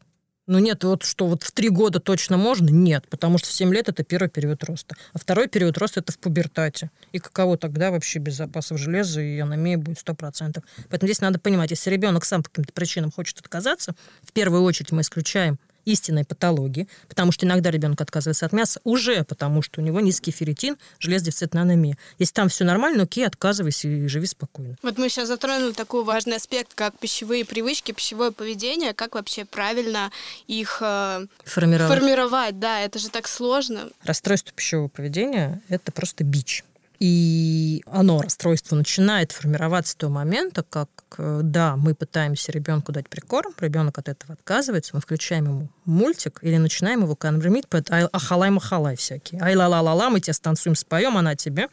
Ну 0.50 0.58
нет, 0.58 0.82
вот 0.82 1.04
что 1.04 1.28
вот 1.28 1.44
в 1.44 1.52
три 1.52 1.68
года 1.68 2.00
точно 2.00 2.36
можно? 2.36 2.70
Нет, 2.70 3.06
потому 3.08 3.38
что 3.38 3.48
в 3.48 3.52
7 3.52 3.72
лет 3.72 3.88
это 3.88 4.02
первый 4.02 4.28
период 4.28 4.64
роста. 4.64 4.96
А 5.12 5.18
второй 5.20 5.46
период 5.46 5.78
роста 5.78 6.00
это 6.00 6.10
в 6.10 6.18
пубертате. 6.18 6.90
И 7.12 7.20
каково 7.20 7.56
тогда 7.56 7.92
вообще 7.92 8.18
без 8.18 8.34
запасов 8.34 8.78
железа 8.78 9.20
и 9.20 9.38
анемия 9.38 9.78
будет 9.78 9.98
100%. 9.98 10.60
Поэтому 10.88 11.06
здесь 11.06 11.20
надо 11.20 11.38
понимать, 11.38 11.70
если 11.70 11.88
ребенок 11.88 12.24
сам 12.24 12.42
по 12.42 12.50
каким-то 12.50 12.72
причинам 12.72 13.12
хочет 13.12 13.38
отказаться, 13.38 13.94
в 14.22 14.32
первую 14.32 14.64
очередь 14.64 14.90
мы 14.90 15.02
исключаем 15.02 15.56
истинной 15.84 16.24
патологии, 16.24 16.88
потому 17.08 17.32
что 17.32 17.46
иногда 17.46 17.70
ребенок 17.70 18.00
отказывается 18.00 18.46
от 18.46 18.52
мяса 18.52 18.80
уже 18.84 19.24
потому, 19.24 19.62
что 19.62 19.80
у 19.80 19.84
него 19.84 20.00
низкий 20.00 20.30
ферритин, 20.30 20.76
железодефицитная 20.98 21.62
анемия. 21.62 21.96
Если 22.18 22.34
там 22.34 22.48
все 22.48 22.64
нормально, 22.64 23.04
окей, 23.04 23.26
отказывайся 23.26 23.88
и 23.88 24.06
живи 24.06 24.26
спокойно. 24.26 24.76
Вот 24.82 24.98
мы 24.98 25.08
сейчас 25.08 25.28
затронули 25.28 25.72
такой 25.72 26.04
важный 26.04 26.36
аспект, 26.36 26.74
как 26.74 26.98
пищевые 26.98 27.44
привычки, 27.44 27.92
пищевое 27.92 28.30
поведение, 28.30 28.94
как 28.94 29.14
вообще 29.14 29.44
правильно 29.44 30.10
их 30.46 30.78
э, 30.80 31.26
Формировать. 31.44 31.98
формировать. 31.98 32.58
Да, 32.58 32.80
это 32.80 32.98
же 32.98 33.08
так 33.10 33.28
сложно. 33.28 33.90
Расстройство 34.04 34.52
пищевого 34.54 34.88
поведения– 34.88 35.60
это 35.68 35.92
просто 35.92 36.24
бич. 36.24 36.64
И 37.00 37.82
оно, 37.86 38.20
расстройство, 38.20 38.76
начинает 38.76 39.32
формироваться 39.32 39.92
с 39.92 39.94
того 39.94 40.12
момента, 40.12 40.62
как, 40.62 40.90
э, 41.16 41.40
да, 41.42 41.76
мы 41.76 41.94
пытаемся 41.94 42.52
ребенку 42.52 42.92
дать 42.92 43.08
прикорм, 43.08 43.54
ребенок 43.58 43.96
от 43.96 44.10
этого 44.10 44.34
отказывается, 44.34 44.94
мы 44.94 45.00
включаем 45.00 45.46
ему 45.46 45.68
мультик 45.86 46.40
или 46.42 46.58
начинаем 46.58 47.02
его 47.02 47.16
кормить 47.16 47.68
под 47.68 47.90
ай- 47.90 48.04
ахалай-махалай 48.04 48.96
всякие. 48.96 49.40
Ай-ла-ла-ла-ла, 49.40 50.10
мы 50.10 50.20
тебя 50.20 50.34
станцуем, 50.34 50.76
споем, 50.76 51.16
она 51.16 51.36
тебе. 51.36 51.68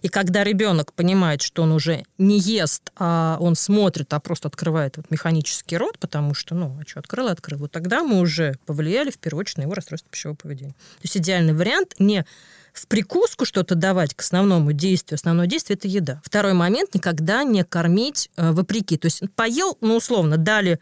И 0.00 0.08
когда 0.08 0.42
ребенок 0.42 0.94
понимает, 0.94 1.42
что 1.42 1.64
он 1.64 1.72
уже 1.72 2.04
не 2.16 2.38
ест, 2.38 2.92
а 2.96 3.36
он 3.40 3.56
смотрит, 3.56 4.14
а 4.14 4.20
просто 4.20 4.48
открывает 4.48 4.96
вот 4.96 5.10
механический 5.10 5.76
рот, 5.76 5.98
потому 5.98 6.32
что, 6.32 6.54
ну, 6.54 6.78
а 6.80 6.88
что, 6.88 7.00
открыл 7.00 7.28
и 7.28 7.32
открыл, 7.32 7.58
вот 7.58 7.72
тогда 7.72 8.02
мы 8.02 8.20
уже 8.20 8.56
повлияли 8.64 9.10
в 9.10 9.18
первую 9.18 9.40
очередь 9.42 9.58
на 9.58 9.62
его 9.62 9.74
расстройство 9.74 10.10
пищевого 10.10 10.36
поведения. 10.36 10.72
То 10.72 11.02
есть 11.02 11.16
идеальный 11.18 11.52
вариант 11.52 11.96
не 11.98 12.24
в 12.72 12.86
прикуску 12.86 13.44
что-то 13.44 13.74
давать 13.74 14.14
к 14.14 14.20
основному 14.20 14.72
действию. 14.72 15.16
Основное 15.16 15.46
действие– 15.46 15.76
это 15.78 15.88
еда. 15.88 16.20
Второй 16.24 16.54
момент– 16.54 16.94
никогда 16.94 17.44
не 17.44 17.64
кормить 17.64 18.30
э, 18.36 18.52
вопреки. 18.52 18.96
То 18.96 19.06
есть 19.06 19.22
поел, 19.34 19.76
ну, 19.80 19.96
условно, 19.96 20.36
дали 20.38 20.80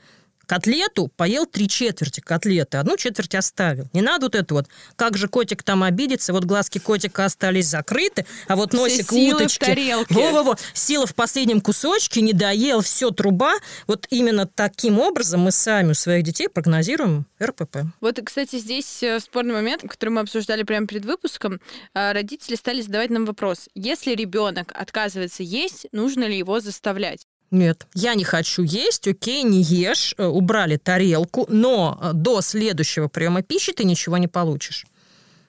котлету, 0.50 1.06
поел 1.16 1.46
три 1.46 1.68
четверти 1.68 2.18
котлеты, 2.18 2.78
одну 2.78 2.96
четверть 2.96 3.36
оставил. 3.36 3.88
Не 3.92 4.02
надо 4.02 4.26
вот 4.26 4.34
это 4.34 4.54
вот, 4.54 4.66
как 4.96 5.16
же 5.16 5.28
котик 5.28 5.62
там 5.62 5.84
обидится, 5.84 6.32
вот 6.32 6.44
глазки 6.44 6.78
котика 6.80 7.24
остались 7.24 7.68
закрыты, 7.68 8.26
а 8.48 8.56
вот 8.56 8.70
Все 8.72 8.82
носик 8.82 9.10
силы 9.12 9.34
в 9.34 9.36
уточки... 9.36 10.12
Во-во-во, 10.12 10.56
сила 10.74 11.06
в 11.06 11.14
последнем 11.14 11.60
кусочке, 11.60 12.20
не 12.20 12.32
доел, 12.32 12.80
все, 12.80 13.12
труба. 13.12 13.52
Вот 13.86 14.08
именно 14.10 14.44
таким 14.44 14.98
образом 14.98 15.42
мы 15.42 15.52
сами 15.52 15.92
у 15.92 15.94
своих 15.94 16.24
детей 16.24 16.48
прогнозируем 16.48 17.26
РПП. 17.40 17.82
Вот, 18.00 18.18
кстати, 18.24 18.56
здесь 18.58 19.04
э, 19.04 19.20
спорный 19.20 19.54
момент, 19.54 19.82
который 19.82 20.10
мы 20.10 20.20
обсуждали 20.20 20.64
прямо 20.64 20.88
перед 20.88 21.04
выпуском. 21.04 21.60
А, 21.94 22.12
Родители 22.12 22.56
стали 22.56 22.80
задавать 22.80 23.10
нам 23.10 23.24
вопрос. 23.24 23.68
Если 23.76 24.16
ребенок 24.16 24.72
отказывается 24.74 25.44
есть, 25.44 25.86
нужно 25.92 26.24
ли 26.24 26.36
его 26.36 26.58
заставлять? 26.58 27.28
Нет, 27.50 27.86
я 27.94 28.14
не 28.14 28.22
хочу 28.22 28.62
есть, 28.62 29.08
окей, 29.08 29.42
не 29.42 29.60
ешь, 29.60 30.14
э, 30.16 30.24
убрали 30.24 30.76
тарелку, 30.76 31.46
но 31.48 31.98
э, 32.00 32.10
до 32.14 32.42
следующего 32.42 33.08
приема 33.08 33.42
пищи 33.42 33.72
ты 33.72 33.82
ничего 33.84 34.18
не 34.18 34.28
получишь. 34.28 34.86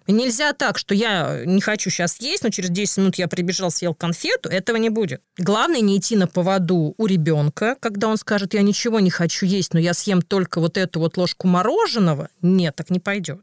Нельзя 0.08 0.54
так, 0.54 0.80
что 0.80 0.96
я 0.96 1.44
не 1.46 1.62
хочу 1.62 1.90
сейчас 1.92 2.20
есть, 2.20 2.44
но 2.44 2.50
через 2.50 2.70
10 2.70 2.98
минут 2.98 3.16
я 3.16 3.28
прибежал, 3.28 3.70
съел 3.70 3.94
конфету. 3.94 4.50
Этого 4.50 4.78
не 4.78 4.90
будет. 4.90 5.22
Главное 5.38 5.80
не 5.80 5.98
идти 5.98 6.16
на 6.16 6.28
поводу 6.28 6.96
у 6.98 7.06
ребенка, 7.06 7.78
когда 7.80 8.08
он 8.08 8.18
скажет, 8.18 8.54
я 8.56 8.62
ничего 8.62 9.00
не 9.00 9.12
хочу 9.12 9.46
есть, 9.46 9.74
но 9.74 9.80
я 9.80 9.94
съем 9.94 10.22
только 10.22 10.60
вот 10.60 10.78
эту 10.78 11.00
вот 11.00 11.18
ложку 11.18 11.48
мороженого. 11.48 12.30
Нет, 12.42 12.76
так 12.76 12.90
не 12.90 13.00
пойдет. 13.00 13.42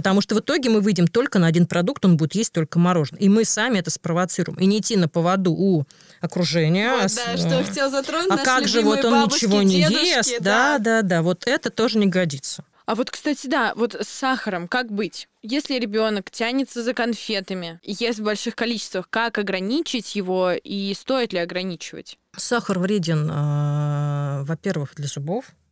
Потому 0.00 0.22
что 0.22 0.34
в 0.34 0.40
итоге 0.40 0.70
мы 0.70 0.80
выйдем 0.80 1.06
только 1.06 1.38
на 1.38 1.46
один 1.46 1.66
продукт, 1.66 2.02
он 2.06 2.16
будет 2.16 2.34
есть 2.34 2.54
только 2.54 2.78
мороженое. 2.78 3.20
И 3.20 3.28
мы 3.28 3.44
сами 3.44 3.80
это 3.80 3.90
спровоцируем. 3.90 4.58
И 4.58 4.64
не 4.64 4.78
идти 4.78 4.96
на 4.96 5.10
поводу 5.10 5.52
у 5.52 5.84
окружения. 6.22 6.90
Вот, 6.92 7.02
а 7.02 7.08
да, 7.14 7.36
что 7.36 7.48
я 7.58 7.64
хотела 7.64 7.90
затронуть. 7.90 8.30
а 8.30 8.38
как 8.38 8.66
же 8.66 8.80
вот 8.80 9.04
он 9.04 9.12
бабушки, 9.12 9.44
ничего 9.44 9.62
не 9.62 9.82
дедушки, 9.82 10.06
ест? 10.06 10.36
Да, 10.40 10.78
да, 10.78 11.02
да. 11.02 11.20
Вот 11.20 11.46
это 11.46 11.68
тоже 11.68 11.98
не 11.98 12.06
годится. 12.06 12.64
А 12.86 12.94
вот, 12.94 13.10
кстати, 13.10 13.46
да, 13.46 13.74
вот 13.76 13.94
с 13.94 14.08
сахаром 14.08 14.68
как 14.68 14.90
быть? 14.90 15.28
Если 15.42 15.78
ребенок 15.78 16.30
тянется 16.30 16.82
за 16.82 16.94
конфетами, 16.94 17.78
ест 17.82 18.20
в 18.20 18.22
больших 18.22 18.56
количествах, 18.56 19.06
как 19.10 19.36
ограничить 19.36 20.16
его 20.16 20.52
и 20.52 20.94
стоит 20.94 21.34
ли 21.34 21.40
ограничивать? 21.40 22.16
Сахар 22.34 22.78
вреден, 22.78 23.30
э, 23.30 24.44
во-первых, 24.44 24.94
для 24.94 25.08
зубов, 25.08 25.44
Э, 25.44 25.69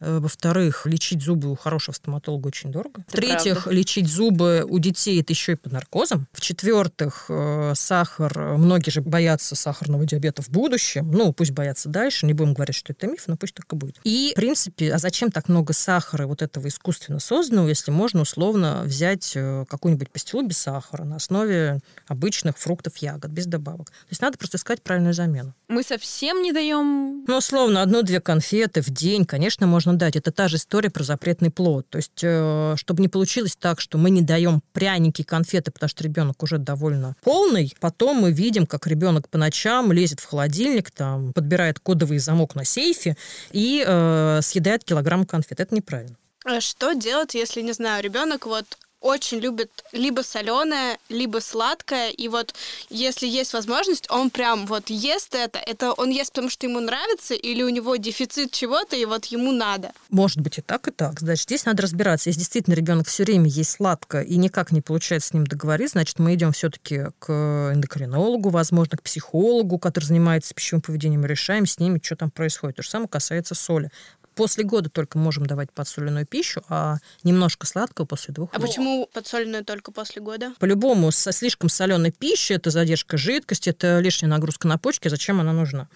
во-вторых, 0.00 0.86
лечить 0.86 1.22
зубы 1.22 1.50
у 1.50 1.56
хорошего 1.56 1.94
стоматолога 1.94 2.48
очень 2.48 2.70
дорого. 2.70 3.04
В-третьих, 3.08 3.66
лечить 3.66 4.08
зубы 4.08 4.64
у 4.68 4.78
детей 4.78 5.20
это 5.20 5.32
еще 5.32 5.52
и 5.52 5.56
под 5.56 5.72
наркозом. 5.72 6.26
В-четвертых, 6.32 7.26
э, 7.28 7.72
сахар. 7.74 8.56
Многие 8.56 8.90
же 8.90 9.00
боятся 9.00 9.56
сахарного 9.56 10.04
диабета 10.04 10.42
в 10.42 10.48
будущем. 10.50 11.10
Ну, 11.10 11.32
пусть 11.32 11.50
боятся 11.50 11.88
дальше. 11.88 12.26
Не 12.26 12.34
будем 12.34 12.54
говорить, 12.54 12.76
что 12.76 12.92
это 12.92 13.06
миф, 13.06 13.24
но 13.26 13.36
пусть 13.36 13.54
так 13.54 13.66
и 13.72 13.76
будет. 13.76 13.98
И, 14.04 14.30
в 14.32 14.36
принципе, 14.36 14.92
а 14.92 14.98
зачем 14.98 15.30
так 15.30 15.48
много 15.48 15.72
сахара 15.72 16.26
вот 16.26 16.42
этого 16.42 16.68
искусственно 16.68 17.18
созданного, 17.18 17.68
если 17.68 17.90
можно 17.90 18.22
условно 18.22 18.82
взять 18.84 19.32
э, 19.34 19.64
какую-нибудь 19.68 20.10
пастилу 20.10 20.42
без 20.42 20.58
сахара 20.58 21.04
на 21.04 21.16
основе 21.16 21.80
обычных 22.06 22.58
фруктов, 22.58 22.96
ягод, 22.98 23.30
без 23.30 23.46
добавок. 23.46 23.90
То 23.90 24.10
есть 24.10 24.22
надо 24.22 24.38
просто 24.38 24.56
искать 24.56 24.82
правильную 24.82 25.14
замену. 25.14 25.54
Мы 25.68 25.82
совсем 25.82 26.42
не 26.42 26.52
даем... 26.52 27.24
Ну, 27.26 27.36
условно, 27.36 27.82
одну-две 27.82 28.20
конфеты 28.20 28.80
в 28.80 28.90
день, 28.90 29.24
конечно, 29.24 29.66
можно 29.66 29.87
можно 29.88 29.98
дать. 29.98 30.16
Это 30.16 30.30
та 30.32 30.48
же 30.48 30.56
история 30.56 30.90
про 30.90 31.02
запретный 31.02 31.50
плод. 31.50 31.88
То 31.88 31.98
есть, 31.98 32.20
э, 32.22 32.74
чтобы 32.76 33.02
не 33.02 33.08
получилось 33.08 33.56
так, 33.56 33.80
что 33.80 33.98
мы 33.98 34.10
не 34.10 34.22
даем 34.22 34.62
пряники, 34.72 35.22
конфеты, 35.22 35.70
потому 35.70 35.88
что 35.88 36.04
ребенок 36.04 36.42
уже 36.42 36.58
довольно 36.58 37.14
полный, 37.22 37.74
потом 37.80 38.18
мы 38.18 38.32
видим, 38.32 38.66
как 38.66 38.86
ребенок 38.86 39.28
по 39.28 39.38
ночам 39.38 39.92
лезет 39.92 40.20
в 40.20 40.26
холодильник, 40.26 40.90
там, 40.90 41.32
подбирает 41.32 41.78
кодовый 41.78 42.18
замок 42.18 42.54
на 42.54 42.64
сейфе 42.64 43.16
и 43.52 43.84
э, 43.86 44.40
съедает 44.42 44.84
килограмм 44.84 45.24
конфет. 45.24 45.60
Это 45.60 45.74
неправильно. 45.74 46.16
А 46.44 46.60
что 46.60 46.92
делать, 46.92 47.34
если, 47.34 47.62
не 47.62 47.72
знаю, 47.72 48.02
ребенок 48.02 48.46
вот 48.46 48.66
очень 49.00 49.38
любит 49.38 49.84
либо 49.92 50.22
соленое, 50.22 50.98
либо 51.08 51.38
сладкое. 51.38 52.10
И 52.10 52.28
вот 52.28 52.54
если 52.90 53.26
есть 53.26 53.52
возможность, 53.52 54.10
он 54.10 54.30
прям 54.30 54.66
вот 54.66 54.90
ест 54.90 55.34
это. 55.34 55.58
Это 55.58 55.92
он 55.92 56.10
ест, 56.10 56.32
потому 56.32 56.50
что 56.50 56.66
ему 56.66 56.80
нравится, 56.80 57.34
или 57.34 57.62
у 57.62 57.68
него 57.68 57.96
дефицит 57.96 58.52
чего-то, 58.52 58.96
и 58.96 59.04
вот 59.04 59.26
ему 59.26 59.52
надо. 59.52 59.92
Может 60.10 60.40
быть 60.40 60.58
и 60.58 60.62
так, 60.62 60.88
и 60.88 60.90
так. 60.90 61.20
Значит, 61.20 61.44
здесь 61.44 61.64
надо 61.64 61.82
разбираться. 61.82 62.28
Если 62.28 62.40
действительно 62.40 62.74
ребенок 62.74 63.06
все 63.08 63.24
время 63.24 63.48
есть 63.48 63.70
сладко 63.70 64.20
и 64.20 64.36
никак 64.36 64.72
не 64.72 64.80
получается 64.80 65.28
с 65.28 65.32
ним 65.32 65.46
договориться, 65.46 65.92
значит, 65.92 66.18
мы 66.18 66.34
идем 66.34 66.52
все-таки 66.52 67.06
к 67.18 67.72
эндокринологу, 67.74 68.50
возможно, 68.50 68.96
к 68.98 69.02
психологу, 69.02 69.78
который 69.78 70.04
занимается 70.04 70.54
пищевым 70.54 70.82
поведением, 70.82 71.24
и 71.24 71.28
решаем 71.28 71.66
с 71.66 71.78
ними, 71.78 72.00
что 72.02 72.16
там 72.16 72.30
происходит. 72.30 72.76
То 72.76 72.82
же 72.82 72.90
самое 72.90 73.08
касается 73.08 73.54
соли. 73.54 73.90
После 74.38 74.62
года 74.62 74.88
только 74.88 75.18
можем 75.18 75.46
давать 75.46 75.72
подсоленную 75.72 76.24
пищу, 76.24 76.62
а 76.68 76.98
немножко 77.24 77.66
сладкого 77.66 78.06
после 78.06 78.32
двух 78.32 78.50
А 78.52 78.60
почему 78.60 79.08
подсоленную 79.12 79.64
только 79.64 79.90
после 79.90 80.22
года? 80.22 80.54
По-любому, 80.60 81.10
со 81.10 81.32
слишком 81.32 81.68
соленой 81.68 82.12
пищей 82.12 82.54
это 82.54 82.70
задержка 82.70 83.16
жидкости, 83.16 83.70
это 83.70 83.98
лишняя 83.98 84.30
нагрузка 84.30 84.68
на 84.68 84.78
почки. 84.78 85.08
Зачем 85.08 85.40
она 85.40 85.52
нужна? 85.52 85.88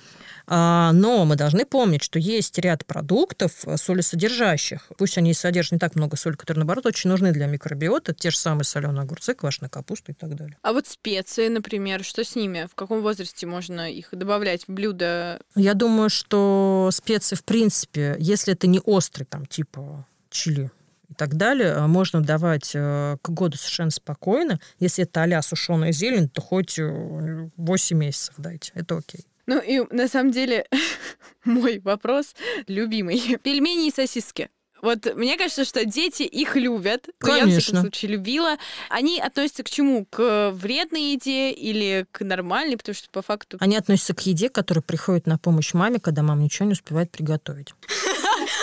А, 0.47 0.93
но 0.93 1.25
мы 1.25 1.37
должны 1.37 1.65
помнить, 1.65 2.03
что 2.03 2.19
есть 2.19 2.59
ряд 2.59 2.85
продуктов 2.87 3.53
э, 3.67 3.77
солесодержащих. 3.77 4.89
Пусть 4.99 5.19
они 5.19 5.35
содержат 5.35 5.73
не 5.73 5.79
так 5.79 5.95
много 5.95 6.17
соли, 6.17 6.35
которые, 6.35 6.61
наоборот, 6.61 6.87
очень 6.87 7.11
нужны 7.11 7.33
для 7.33 7.47
микробиота. 7.47 8.15
Те 8.15 8.31
же 8.31 8.37
самые 8.37 8.65
соленые 8.65 9.03
огурцы, 9.03 9.35
квашеная 9.35 9.71
капуста 9.71 10.13
и 10.13 10.15
так 10.15 10.35
далее. 10.35 10.57
А 10.63 10.73
вот 10.73 10.87
специи, 10.87 11.49
например, 11.49 12.05
что 12.05 12.25
с 12.25 12.35
ними? 12.35 12.69
В 12.71 12.75
каком 12.75 13.03
возрасте 13.03 13.47
можно 13.47 13.91
их 13.91 14.09
добавлять 14.13 14.65
в 14.67 14.73
блюдо? 14.73 15.41
Я 15.55 15.75
думаю, 15.75 16.11
что 16.11 16.91
специи, 16.93 17.37
в 17.37 17.45
принципе, 17.45 18.17
если 18.19 18.53
это 18.55 18.67
не 18.67 18.81
острый, 18.81 19.25
там, 19.25 19.47
типа 19.47 20.07
чили, 20.31 20.71
и 21.13 21.15
так 21.15 21.35
далее, 21.35 21.73
а 21.73 21.87
можно 21.87 22.23
давать 22.23 22.73
э, 22.75 23.17
к 23.21 23.29
году 23.29 23.59
совершенно 23.59 23.91
спокойно. 23.91 24.59
Если 24.79 25.05
это 25.05 25.23
а 25.23 25.43
сушеная 25.43 25.93
зелень, 25.93 26.29
то 26.29 26.41
хоть 26.41 26.79
8 26.79 27.97
месяцев 27.97 28.35
дайте. 28.39 28.73
Это 28.75 28.97
окей. 28.97 29.27
Ну 29.53 29.61
и 29.61 29.87
на 29.95 30.09
самом 30.09 30.31
деле 30.31 30.67
мой 31.45 31.79
вопрос 31.81 32.35
любимый. 32.69 33.39
Пельмени 33.43 33.89
и 33.89 33.91
сосиски. 33.91 34.49
Вот 34.81 35.15
мне 35.15 35.37
кажется, 35.37 35.65
что 35.65 35.85
дети 35.85 36.23
их 36.23 36.57
любят. 36.57 37.09
Конечно. 37.19 37.49
Я, 37.51 37.59
в 37.59 37.63
всяком 37.63 37.81
случае, 37.83 38.13
любила. 38.13 38.57
Они 38.89 39.21
относятся 39.21 39.63
к 39.63 39.71
чему? 39.71 40.07
К 40.07 40.51
вредной 40.53 41.13
еде 41.13 41.53
или 41.53 42.07
к 42.11 42.25
нормальной? 42.25 42.77
Потому 42.77 42.95
что 42.95 43.09
по 43.11 43.23
факту... 43.23 43.59
Они 43.61 43.77
относятся 43.77 44.15
к 44.15 44.23
еде, 44.23 44.49
которая 44.49 44.83
приходит 44.83 45.27
на 45.27 45.39
помощь 45.39 45.73
маме, 45.73 46.01
когда 46.01 46.23
мама 46.23 46.43
ничего 46.43 46.67
не 46.67 46.73
успевает 46.73 47.13
приготовить. 47.13 47.75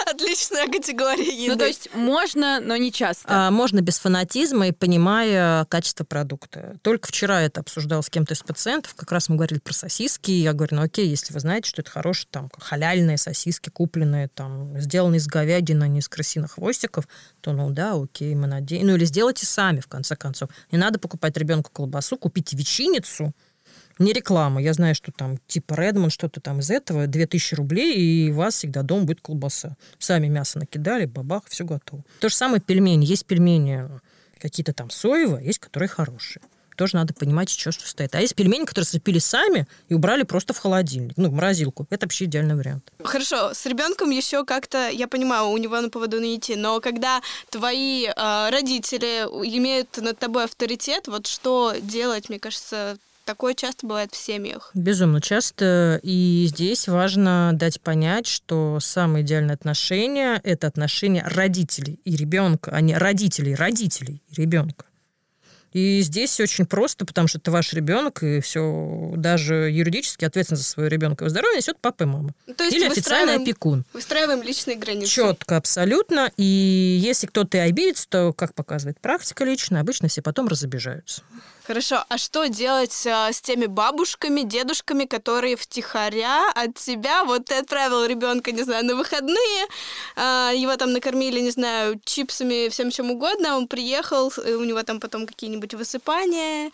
Отличная 0.13 0.67
категория 0.67 1.29
еды. 1.29 1.53
Ну, 1.53 1.57
то 1.57 1.65
есть 1.65 1.93
можно, 1.93 2.59
но 2.59 2.75
не 2.77 2.91
часто. 2.91 3.25
А, 3.27 3.51
можно 3.51 3.81
без 3.81 3.99
фанатизма 3.99 4.67
и 4.67 4.71
понимая 4.71 5.65
качество 5.65 6.03
продукта. 6.03 6.77
Только 6.81 7.07
вчера 7.07 7.41
это 7.41 7.61
обсуждал 7.61 8.03
с 8.03 8.09
кем-то 8.09 8.33
из 8.33 8.41
пациентов. 8.41 8.95
Как 8.95 9.11
раз 9.11 9.29
мы 9.29 9.35
говорили 9.35 9.59
про 9.59 9.73
сосиски. 9.73 10.31
И 10.31 10.41
я 10.41 10.53
говорю, 10.53 10.77
ну 10.77 10.81
окей, 10.83 11.07
если 11.07 11.33
вы 11.33 11.39
знаете, 11.39 11.69
что 11.69 11.81
это 11.81 11.91
хорошие 11.91 12.27
там 12.31 12.49
халяльные 12.57 13.17
сосиски, 13.17 13.69
купленные 13.69 14.27
там, 14.27 14.79
сделанные 14.79 15.19
из 15.19 15.27
говядины, 15.27 15.83
а 15.83 15.87
не 15.87 15.99
из 15.99 16.09
крысиных 16.09 16.53
хвостиков, 16.53 17.07
то 17.41 17.53
ну 17.53 17.69
да, 17.69 17.93
окей, 17.93 18.33
мы 18.35 18.47
надеемся. 18.47 18.87
Ну 18.87 18.95
или 18.95 19.05
сделайте 19.05 19.45
сами, 19.45 19.79
в 19.79 19.87
конце 19.87 20.15
концов. 20.15 20.49
Не 20.71 20.77
надо 20.77 20.99
покупать 20.99 21.37
ребенку 21.37 21.71
колбасу, 21.71 22.17
купите 22.17 22.57
ветчиницу, 22.57 23.33
не 23.99 24.13
реклама. 24.13 24.61
Я 24.61 24.73
знаю, 24.73 24.95
что 24.95 25.11
там 25.11 25.37
типа 25.47 25.75
Редмонд, 25.75 26.11
что-то 26.11 26.41
там 26.41 26.59
из 26.59 26.71
этого, 26.71 27.07
2000 27.07 27.55
рублей, 27.55 27.95
и 27.95 28.31
у 28.31 28.35
вас 28.35 28.55
всегда 28.55 28.81
дома 28.81 29.03
будет 29.03 29.21
колбаса. 29.21 29.75
Сами 29.99 30.27
мясо 30.27 30.57
накидали, 30.59 31.05
бабах, 31.05 31.43
все 31.47 31.65
готово. 31.65 32.03
То 32.19 32.29
же 32.29 32.35
самое 32.35 32.61
пельмени. 32.61 33.05
Есть 33.05 33.25
пельмени 33.25 33.87
какие-то 34.39 34.73
там 34.73 34.89
соевые, 34.89 35.45
есть 35.45 35.59
которые 35.59 35.89
хорошие 35.89 36.41
тоже 36.79 36.95
надо 36.95 37.13
понимать, 37.13 37.49
что, 37.49 37.73
что 37.73 37.85
стоит. 37.85 38.15
А 38.15 38.21
есть 38.21 38.35
пельмени, 38.35 38.63
которые 38.63 38.87
слепили 38.87 39.19
сами 39.19 39.67
и 39.89 39.93
убрали 39.93 40.23
просто 40.23 40.53
в 40.53 40.59
холодильник, 40.59 41.11
ну, 41.17 41.29
в 41.29 41.33
морозилку. 41.33 41.85
Это 41.89 42.05
вообще 42.05 42.23
идеальный 42.23 42.55
вариант. 42.55 42.89
Хорошо, 43.03 43.53
с 43.53 43.65
ребенком 43.65 44.11
еще 44.11 44.45
как-то, 44.45 44.87
я 44.87 45.09
понимаю, 45.09 45.49
у 45.49 45.57
него 45.57 45.81
на 45.81 45.89
поводу 45.89 46.21
не 46.21 46.37
идти, 46.37 46.55
но 46.55 46.79
когда 46.79 47.21
твои 47.49 48.05
э, 48.05 48.49
родители 48.49 49.25
имеют 49.57 49.97
над 49.97 50.19
тобой 50.19 50.45
авторитет, 50.45 51.09
вот 51.09 51.27
что 51.27 51.75
делать, 51.81 52.29
мне 52.29 52.39
кажется, 52.39 52.97
Такое 53.29 53.53
часто 53.53 53.85
бывает 53.85 54.11
в 54.11 54.17
семьях. 54.17 54.71
Безумно 54.73 55.21
часто. 55.21 55.99
И 56.01 56.47
здесь 56.47 56.87
важно 56.87 57.51
дать 57.53 57.79
понять, 57.79 58.25
что 58.25 58.79
самые 58.81 59.23
идеальные 59.23 59.53
отношения– 59.53 60.41
это 60.43 60.65
отношения 60.65 61.23
родителей 61.23 61.99
и 62.05 62.15
ребенка, 62.15 62.71
а 62.73 62.81
не 62.81 62.97
родителей, 62.97 63.53
родителей 63.53 64.23
и 64.29 64.41
ребенка. 64.41 64.85
И 65.73 66.01
здесь 66.01 66.39
очень 66.39 66.65
просто, 66.65 67.05
потому 67.05 67.27
что 67.27 67.37
это 67.37 67.51
ваш 67.51 67.73
ребенок, 67.73 68.23
и 68.23 68.39
все, 68.39 69.13
даже 69.15 69.69
юридически 69.69 70.25
ответственность 70.25 70.63
за 70.63 70.69
своего 70.69 70.89
ребенка 70.89 71.23
его 71.23 71.29
здоровье 71.29 71.57
несет 71.57 71.77
папа 71.79 72.03
и 72.03 72.05
мама. 72.05 72.33
Ну, 72.47 72.53
то 72.53 72.63
есть 72.63 72.75
Или 72.75 72.85
официальный 72.85 73.35
опекун. 73.35 73.85
Выстраиваем 73.93 74.41
личные 74.41 74.77
границы. 74.77 75.11
Четко, 75.11 75.57
абсолютно. 75.57 76.31
И 76.37 76.43
если 76.43 77.27
кто-то 77.27 77.57
и 77.57 77.61
обидится, 77.61 78.07
то, 78.09 78.33
как 78.33 78.53
показывает 78.53 78.99
практика 78.99 79.43
лично, 79.43 79.79
обычно 79.79 80.07
все 80.07 80.21
потом 80.21 80.47
разобижаются. 80.47 81.21
Хорошо, 81.69 82.03
а 82.09 82.17
что 82.17 82.47
делать 82.47 83.05
а, 83.05 83.31
с 83.31 83.41
теми 83.41 83.67
бабушками, 83.67 84.41
дедушками, 84.41 85.05
которые 85.05 85.55
втихаря 85.55 86.49
от 86.55 86.73
тебя, 86.79 87.23
вот 87.23 87.45
ты 87.45 87.59
отправил 87.59 88.05
ребенка, 88.05 88.51
не 88.51 88.63
знаю, 88.63 88.83
на 88.85 88.95
выходные, 88.95 89.67
а, 90.15 90.49
его 90.49 90.75
там 90.77 90.93
накормили, 90.93 91.39
не 91.41 91.51
знаю, 91.51 92.01
чипсами, 92.03 92.69
всем 92.69 92.89
чем 92.89 93.11
угодно, 93.11 93.55
он 93.55 93.67
приехал, 93.67 94.33
у 94.35 94.63
него 94.63 94.81
там 94.81 94.99
потом 94.99 95.27
какие-нибудь 95.27 95.58
высыпания. 95.77 96.71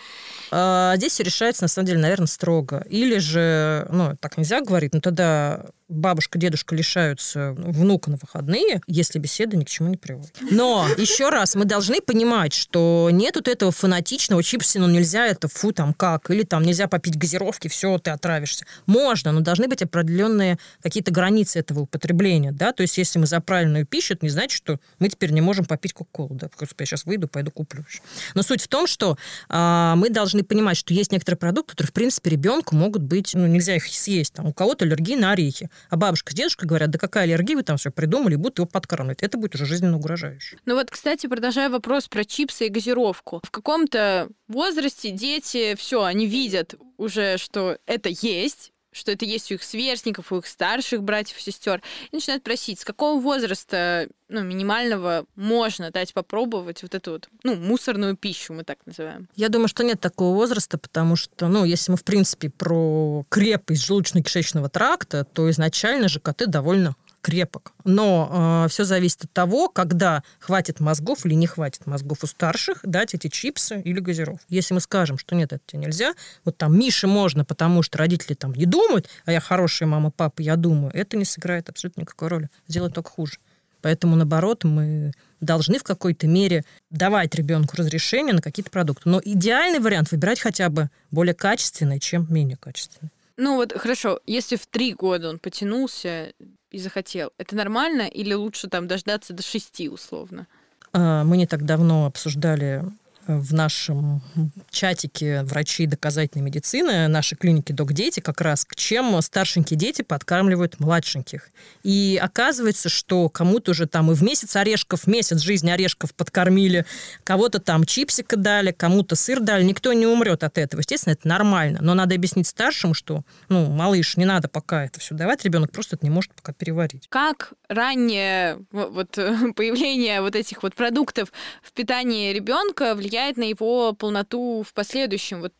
А, 0.51 0.95
здесь 0.97 1.13
все 1.13 1.23
решается, 1.23 1.63
на 1.63 1.67
самом 1.67 1.87
деле, 1.87 1.99
наверное, 1.99 2.27
строго. 2.27 2.85
Или 2.89 3.17
же, 3.17 3.87
ну, 3.91 4.15
так 4.19 4.37
нельзя 4.37 4.61
говорить, 4.61 4.93
но 4.93 5.01
тогда 5.01 5.65
бабушка, 5.87 6.39
дедушка 6.39 6.75
лишаются 6.75 7.53
внука 7.57 8.09
на 8.09 8.17
выходные, 8.17 8.81
если 8.87 9.19
беседа 9.19 9.55
ни 9.55 9.63
к 9.63 9.69
чему 9.69 9.89
не 9.89 9.97
приводит. 9.97 10.35
Но, 10.51 10.87
еще 10.97 11.29
раз, 11.29 11.55
мы 11.55 11.65
должны 11.65 12.01
понимать, 12.01 12.53
что 12.53 13.09
нет 13.11 13.35
вот 13.35 13.47
этого 13.47 13.71
фанатичного 13.71 14.41
чипса, 14.43 14.79
ну 14.79 14.87
нельзя 14.87 15.27
это, 15.27 15.47
фу, 15.47 15.71
там 15.71 15.93
как, 15.93 16.29
или 16.31 16.43
там 16.43 16.63
нельзя 16.63 16.87
попить 16.87 17.17
газировки, 17.17 17.67
все, 17.67 17.97
ты 17.99 18.11
отравишься. 18.11 18.65
Можно, 18.87 19.31
но 19.31 19.41
должны 19.41 19.67
быть 19.67 19.81
определенные 19.83 20.57
какие-то 20.81 21.11
границы 21.11 21.59
этого 21.59 21.81
употребления, 21.81 22.51
да, 22.51 22.73
то 22.73 22.81
есть 22.81 22.97
если 22.97 23.19
мы 23.19 23.27
за 23.27 23.39
правильную 23.39 23.85
пищу, 23.85 24.13
это 24.15 24.25
не 24.25 24.31
значит, 24.31 24.57
что 24.57 24.79
мы 24.99 25.09
теперь 25.09 25.31
не 25.31 25.41
можем 25.41 25.65
попить 25.65 25.93
кока-колу, 25.93 26.35
да, 26.35 26.49
Господи, 26.57 26.83
я 26.83 26.85
сейчас 26.85 27.05
выйду, 27.05 27.27
пойду 27.27 27.51
куплю. 27.51 27.85
Но 28.33 28.41
суть 28.41 28.61
в 28.61 28.67
том, 28.67 28.87
что 28.87 29.17
а, 29.49 29.95
мы 29.95 30.09
должны 30.09 30.43
понимать, 30.43 30.77
что 30.77 30.93
есть 30.93 31.11
некоторые 31.11 31.37
продукты, 31.37 31.71
которые, 31.71 31.89
в 31.91 31.93
принципе, 31.93 32.31
ребенку 32.31 32.75
могут 32.75 33.03
быть, 33.03 33.33
ну, 33.35 33.45
нельзя 33.45 33.75
их 33.75 33.85
съесть, 33.85 34.33
там, 34.33 34.47
у 34.47 34.53
кого-то 34.53 34.85
аллергия 34.85 35.17
на 35.17 35.31
орехи, 35.31 35.69
а 35.89 35.95
бабушка 35.95 36.31
с 36.31 36.35
дедушкой 36.35 36.67
говорят, 36.67 36.89
да 36.89 36.97
какая 36.97 37.23
аллергия, 37.23 37.55
вы 37.55 37.63
там 37.63 37.77
все 37.77 37.91
придумали, 37.91 38.35
будут 38.35 38.59
его 38.59 38.67
подкармливать. 38.67 39.23
Это 39.23 39.37
будет 39.37 39.55
уже 39.55 39.65
жизненно 39.65 39.97
угрожающе. 39.97 40.57
Ну 40.65 40.75
вот, 40.75 40.91
кстати, 40.91 41.27
продолжая 41.27 41.69
вопрос 41.69 42.07
про 42.07 42.25
чипсы 42.25 42.67
и 42.67 42.69
газировку. 42.69 43.41
В 43.43 43.51
каком-то 43.51 44.29
возрасте 44.47 45.11
дети, 45.11 45.75
все, 45.75 46.03
они 46.03 46.27
видят 46.27 46.75
уже, 46.97 47.37
что 47.37 47.77
это 47.85 48.09
есть, 48.09 48.71
что 48.95 49.11
это 49.11 49.25
есть 49.25 49.51
у 49.51 49.55
их 49.55 49.63
сверстников, 49.63 50.31
у 50.31 50.37
их 50.37 50.47
старших 50.47 51.03
братьев 51.03 51.37
и 51.37 51.41
сестер, 51.41 51.81
и 52.11 52.15
начинают 52.15 52.43
просить, 52.43 52.79
с 52.79 52.85
какого 52.85 53.19
возраста 53.19 54.07
ну, 54.29 54.41
минимального 54.41 55.25
можно 55.35 55.91
дать 55.91 56.13
попробовать 56.13 56.81
вот 56.81 56.95
эту 56.95 57.11
вот, 57.11 57.29
ну, 57.43 57.55
мусорную 57.55 58.15
пищу, 58.15 58.53
мы 58.53 58.63
так 58.63 58.77
называем? 58.85 59.27
Я 59.35 59.49
думаю, 59.49 59.67
что 59.67 59.83
нет 59.83 59.99
такого 59.99 60.33
возраста, 60.33 60.77
потому 60.77 61.15
что, 61.15 61.47
ну, 61.47 61.65
если 61.65 61.91
мы, 61.91 61.97
в 61.97 62.03
принципе, 62.03 62.49
про 62.49 63.25
крепость 63.29 63.87
желудочно-кишечного 63.87 64.69
тракта, 64.69 65.25
то 65.25 65.49
изначально 65.49 66.07
ЖКТ 66.07 66.47
довольно 66.47 66.95
крепок. 67.25 67.73
Но 67.85 68.65
э, 68.65 68.69
все 68.69 68.83
зависит 68.83 69.23
от 69.23 69.31
того, 69.31 69.67
когда 69.67 70.21
хватит 70.37 70.79
мозгов 70.79 71.25
или 71.25 71.33
не 71.33 71.47
хватит 71.47 71.87
мозгов 71.87 72.19
у 72.21 72.27
старших 72.27 72.81
дать 72.83 73.15
эти 73.15 73.29
чипсы 73.29 73.81
или 73.81 73.99
газиров. 73.99 74.37
Если 74.47 74.75
мы 74.75 74.79
скажем, 74.79 75.17
что 75.17 75.33
нет, 75.33 75.51
это 75.51 75.63
тебе 75.65 75.81
нельзя, 75.81 76.13
вот 76.43 76.55
там 76.55 76.77
Мише 76.77 77.07
можно, 77.07 77.43
потому 77.43 77.81
что 77.81 77.97
родители 77.97 78.35
там 78.35 78.53
не 78.53 78.67
думают, 78.67 79.09
а 79.25 79.31
я 79.31 79.39
хорошая 79.39 79.89
мама, 79.89 80.11
папа, 80.11 80.43
я 80.43 80.55
думаю, 80.55 80.91
это 80.93 81.17
не 81.17 81.25
сыграет 81.25 81.67
абсолютно 81.67 82.01
никакой 82.01 82.27
роли. 82.27 82.49
Сделать 82.67 82.93
только 82.93 83.09
хуже. 83.09 83.39
Поэтому, 83.81 84.15
наоборот, 84.15 84.63
мы 84.63 85.11
должны 85.41 85.79
в 85.79 85.83
какой-то 85.83 86.27
мере 86.27 86.63
давать 86.91 87.33
ребенку 87.33 87.75
разрешение 87.75 88.35
на 88.35 88.41
какие-то 88.41 88.69
продукты. 88.69 89.09
Но 89.09 89.19
идеальный 89.23 89.79
вариант 89.79 90.11
выбирать 90.11 90.39
хотя 90.39 90.69
бы 90.69 90.91
более 91.09 91.33
качественный, 91.33 91.99
чем 91.99 92.27
менее 92.29 92.57
качественный. 92.57 93.09
Ну 93.37 93.55
вот 93.55 93.73
хорошо, 93.73 94.19
если 94.25 94.55
в 94.55 94.65
три 94.65 94.93
года 94.93 95.29
он 95.29 95.39
потянулся 95.39 96.33
и 96.71 96.79
захотел, 96.79 97.31
это 97.37 97.55
нормально 97.55 98.03
или 98.03 98.33
лучше 98.33 98.69
там 98.69 98.87
дождаться 98.87 99.33
до 99.33 99.43
шести 99.43 99.89
условно? 99.89 100.47
А, 100.93 101.23
мы 101.23 101.37
не 101.37 101.45
так 101.45 101.65
давно 101.65 102.05
обсуждали 102.05 102.83
в 103.27 103.53
нашем 103.53 104.21
чатике 104.69 105.43
врачи 105.43 105.85
доказательной 105.85 106.43
медицины, 106.45 107.07
нашей 107.07 107.35
клиники 107.35 107.71
Док-дети, 107.71 108.19
как 108.19 108.41
раз 108.41 108.65
к 108.65 108.75
чем 108.75 109.21
старшенькие 109.21 109.77
дети 109.77 110.01
подкармливают 110.01 110.79
младшеньких. 110.79 111.49
И 111.83 112.19
оказывается, 112.21 112.89
что 112.89 113.29
кому-то 113.29 113.71
уже 113.71 113.87
там 113.87 114.11
и 114.11 114.15
в 114.15 114.21
месяц 114.23 114.55
орешков, 114.55 115.07
месяц 115.07 115.39
жизни 115.39 115.69
орешков 115.71 116.13
подкормили, 116.13 116.85
кого-то 117.23 117.59
там 117.59 117.85
чипсика 117.85 118.37
дали, 118.37 118.71
кому-то 118.71 119.15
сыр 119.15 119.39
дали, 119.39 119.63
никто 119.63 119.93
не 119.93 120.05
умрет 120.05 120.43
от 120.43 120.57
этого. 120.57 120.81
Естественно, 120.81 121.13
это 121.13 121.27
нормально, 121.27 121.79
но 121.81 121.93
надо 121.93 122.15
объяснить 122.15 122.47
старшим, 122.47 122.93
что, 122.93 123.23
ну, 123.49 123.67
малыш, 123.67 124.17
не 124.17 124.25
надо 124.25 124.47
пока 124.47 124.85
это 124.85 124.99
все 124.99 125.15
давать, 125.15 125.43
ребенок 125.43 125.71
просто 125.71 125.95
это 125.95 126.05
не 126.05 126.11
может 126.11 126.33
пока 126.33 126.53
переварить. 126.53 127.07
Как 127.09 127.53
раннее 127.67 128.59
вот 128.71 129.11
появление 129.55 130.21
вот 130.21 130.35
этих 130.35 130.63
вот 130.63 130.75
продуктов 130.75 131.31
в 131.63 131.71
питании 131.73 132.33
ребенка 132.33 132.93
влияет 132.95 133.14
влияет 133.15 133.37
на 133.37 133.43
его 133.43 133.93
полноту 133.93 134.63
в 134.63 134.73
последующем? 134.73 135.41
Вот 135.41 135.53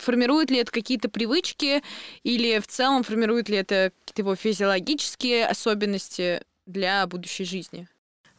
формирует 0.00 0.50
ли 0.50 0.58
это 0.58 0.72
какие-то 0.72 1.08
привычки 1.10 1.82
или 2.22 2.58
в 2.58 2.66
целом 2.66 3.02
формирует 3.02 3.48
ли 3.48 3.56
это 3.58 3.92
его 4.16 4.34
физиологические 4.34 5.46
особенности 5.46 6.42
для 6.66 7.06
будущей 7.06 7.44
жизни? 7.44 7.88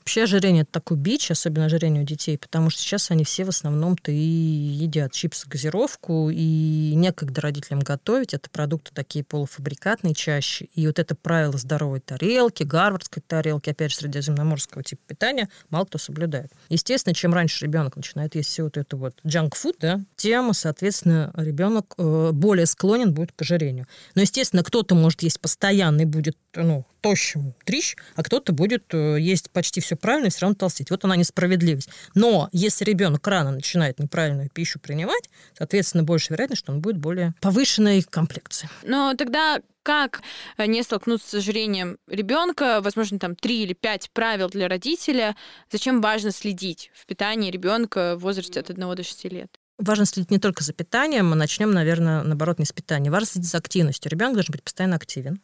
Вообще 0.04 0.24
ожирение– 0.24 0.62
это 0.64 0.72
такой 0.74 0.98
бич, 0.98 1.32
особенно 1.32 1.68
ожирение 1.68 2.04
у 2.04 2.06
детей, 2.06 2.38
потому 2.38 2.70
что 2.70 2.82
сейчас 2.82 3.10
они 3.10 3.24
все 3.24 3.46
в 3.46 3.50
основном-то 3.50 4.12
и 4.12 4.18
едят 4.18 5.14
чипсы, 5.14 5.48
газировку, 5.48 6.30
и 6.30 6.92
некогда 6.94 7.40
родителям 7.40 7.80
готовить. 7.80 8.34
Это 8.34 8.50
продукты 8.50 8.92
такие 8.94 9.24
полуфабрикатные 9.24 10.14
чаще. 10.14 10.66
И 10.76 10.86
вот 10.88 11.00
это 11.00 11.16
правило 11.16 11.58
здоровой 11.58 12.02
тарелки, 12.02 12.64
гарвардской 12.64 13.24
тарелки, 13.26 13.70
опять 13.70 13.92
же, 13.92 13.98
средиземноморского 14.00 14.84
типа 14.84 15.02
питания, 15.08 15.48
мало 15.70 15.86
кто 15.86 15.98
соблюдает. 15.98 16.52
Естественно, 16.68 17.16
чем 17.16 17.34
раньше 17.34 17.64
ребенок 17.64 17.96
начинает 17.96 18.36
есть 18.36 18.50
все 18.50 18.64
вот 18.64 18.76
это 18.76 18.98
вот 18.98 19.16
junk 19.24 19.52
food, 19.54 19.78
да, 19.80 20.02
тем, 20.18 20.54
соответственно, 20.54 21.32
ребенок 21.38 21.94
э, 21.98 22.32
более 22.34 22.66
склонен 22.66 23.14
будет 23.14 23.32
к 23.32 23.42
ожирению. 23.42 23.88
Но, 24.16 24.22
естественно, 24.22 24.64
кто-то 24.64 24.96
может 24.96 25.24
есть 25.24 25.40
постоянно 25.40 26.02
и 26.02 26.06
будет 26.06 26.36
ну, 26.56 26.86
тощим 27.04 27.54
трищ, 27.66 27.96
а 28.16 28.24
кто-то 28.24 28.54
будет 28.54 28.86
э, 28.94 29.18
есть 29.20 29.52
почти 29.52 29.82
все 29.82 29.93
все 29.94 29.98
правильно 29.98 30.28
и 30.28 30.30
все 30.30 30.42
равно 30.42 30.56
толстеть. 30.56 30.90
Вот 30.90 31.06
она 31.06 31.16
несправедливость. 31.16 31.90
Но 32.16 32.50
если 32.52 32.86
ребенок 32.86 33.26
рано 33.28 33.52
начинает 33.52 34.00
неправильную 34.00 34.50
пищу 34.50 34.80
принимать, 34.80 35.30
соответственно, 35.58 36.04
больше 36.04 36.34
вероятность, 36.34 36.64
что 36.64 36.72
он 36.72 36.82
будет 36.82 36.98
более 36.98 37.34
повышенной 37.42 38.02
комплекции. 38.02 38.70
Но 38.84 39.14
тогда 39.16 39.60
как 39.84 40.22
э, 40.58 40.66
не 40.66 40.82
столкнуться 40.82 41.30
с 41.30 41.34
ожирением 41.36 41.98
ребенка, 42.08 42.80
возможно, 42.82 43.20
там 43.20 43.36
три 43.36 43.64
или 43.64 43.74
пять 43.74 44.10
правил 44.12 44.50
для 44.50 44.68
родителя, 44.68 45.36
зачем 45.72 46.02
важно 46.02 46.32
следить 46.32 46.90
в 46.96 47.06
питании 47.06 47.52
ребенка 47.52 48.16
в 48.16 48.22
возрасте 48.22 48.60
от 48.62 48.70
1 48.70 48.96
до 48.96 49.04
6 49.04 49.26
лет? 49.26 49.60
Важно 49.78 50.06
следить 50.06 50.32
не 50.32 50.40
только 50.40 50.64
за 50.64 50.72
питанием, 50.74 51.30
мы 51.30 51.36
начнем, 51.36 51.72
наверное, 51.72 52.24
наоборот, 52.24 52.60
не 52.60 52.66
с 52.66 52.72
питания. 52.72 53.12
Важно 53.12 53.28
следить 53.28 53.50
за 53.50 53.58
активностью. 53.58 54.10
Ребенок 54.10 54.36
должен 54.36 54.54
быть 54.54 54.64
постоянно 54.64 54.96
активен. 54.96 55.42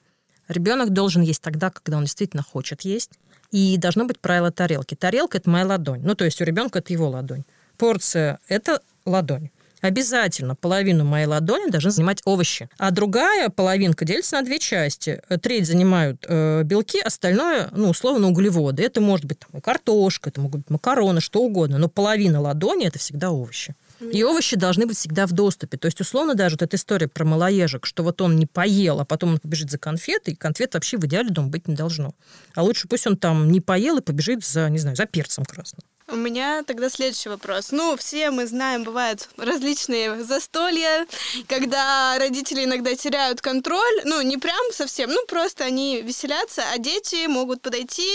Ребенок 0.49 0.89
должен 0.89 1.21
есть 1.21 1.41
тогда, 1.41 1.69
когда 1.69 1.97
он 1.97 2.03
действительно 2.03 2.43
хочет 2.43 2.81
есть. 2.81 3.11
И 3.51 3.77
должно 3.77 4.05
быть 4.05 4.19
правило 4.19 4.51
тарелки. 4.51 4.95
Тарелка– 4.95 5.37
это 5.39 5.49
моя 5.49 5.65
ладонь. 5.65 6.01
Ну, 6.03 6.13
то 6.13 6.25
есть 6.25 6.41
у 6.41 6.43
ребенка 6.43 6.79
это 6.79 6.91
его 6.93 7.09
ладонь. 7.09 7.43
Порция– 7.77 8.39
это 8.47 8.81
ладонь. 9.05 9.49
Обязательно 9.81 10.55
половину 10.55 11.05
моей 11.05 11.25
ладони 11.25 11.71
должны 11.71 11.91
занимать 11.91 12.21
овощи. 12.25 12.69
А 12.77 12.91
другая 12.91 13.49
половинка 13.49 14.03
делится 14.03 14.35
на 14.35 14.41
две 14.41 14.59
части. 14.59 15.21
Треть 15.41 15.67
занимают 15.67 16.25
э, 16.27 16.63
белки, 16.63 16.99
остальное, 16.99 17.69
ну, 17.71 17.89
условно, 17.89 18.27
углеводы. 18.27 18.83
Это 18.83 18.99
может 18.99 19.25
быть 19.25 19.39
там, 19.39 19.59
и 19.59 19.61
картошка, 19.61 20.29
это 20.29 20.41
могут 20.41 20.61
быть 20.61 20.69
макароны, 20.69 21.21
что 21.21 21.41
угодно. 21.41 21.77
Но 21.77 21.87
половина 21.87 22.41
ладони– 22.41 22.87
это 22.87 22.99
всегда 22.99 23.31
овощи. 23.31 23.73
И 23.99 24.23
овощи 24.23 24.55
должны 24.55 24.85
быть 24.85 24.97
всегда 24.97 25.27
в 25.27 25.31
доступе. 25.33 25.77
То 25.77 25.87
есть, 25.87 25.99
условно, 25.99 26.35
даже 26.35 26.55
вот 26.55 26.61
эта 26.61 26.77
история 26.77 27.07
про 27.07 27.25
малоежек, 27.25 27.85
что 27.85 28.03
вот 28.03 28.21
он 28.21 28.37
не 28.37 28.45
поел, 28.45 28.99
а 28.99 29.05
потом 29.05 29.31
он 29.31 29.39
побежит 29.39 29.69
за 29.69 29.77
конфетой, 29.77 30.33
и 30.33 30.37
конфет 30.37 30.73
вообще 30.73 30.97
в 30.97 31.05
идеале 31.05 31.29
дома 31.29 31.49
быть 31.49 31.67
не 31.67 31.75
должно. 31.75 32.15
А 32.55 32.63
лучше 32.63 32.87
пусть 32.87 33.07
он 33.07 33.17
там 33.17 33.51
не 33.51 33.61
поел 33.61 33.97
и 33.97 34.01
побежит 34.01 34.45
за, 34.45 34.69
не 34.69 34.77
знаю, 34.77 34.95
за 34.95 35.05
перцем 35.05 35.45
красным. 35.45 35.81
У 36.11 36.15
меня 36.15 36.63
тогда 36.63 36.89
следующий 36.89 37.29
вопрос. 37.29 37.71
Ну, 37.71 37.95
все 37.95 38.31
мы 38.31 38.47
знаем, 38.47 38.83
бывают 38.83 39.29
различные 39.37 40.23
застолья, 40.23 41.05
когда 41.47 42.17
родители 42.17 42.63
иногда 42.63 42.95
теряют 42.95 43.41
контроль. 43.41 44.01
Ну, 44.05 44.21
не 44.21 44.37
прям 44.37 44.59
совсем, 44.73 45.11
ну, 45.11 45.25
просто 45.27 45.65
они 45.65 46.01
веселятся, 46.01 46.63
а 46.73 46.77
дети 46.79 47.27
могут 47.27 47.61
подойти 47.61 48.09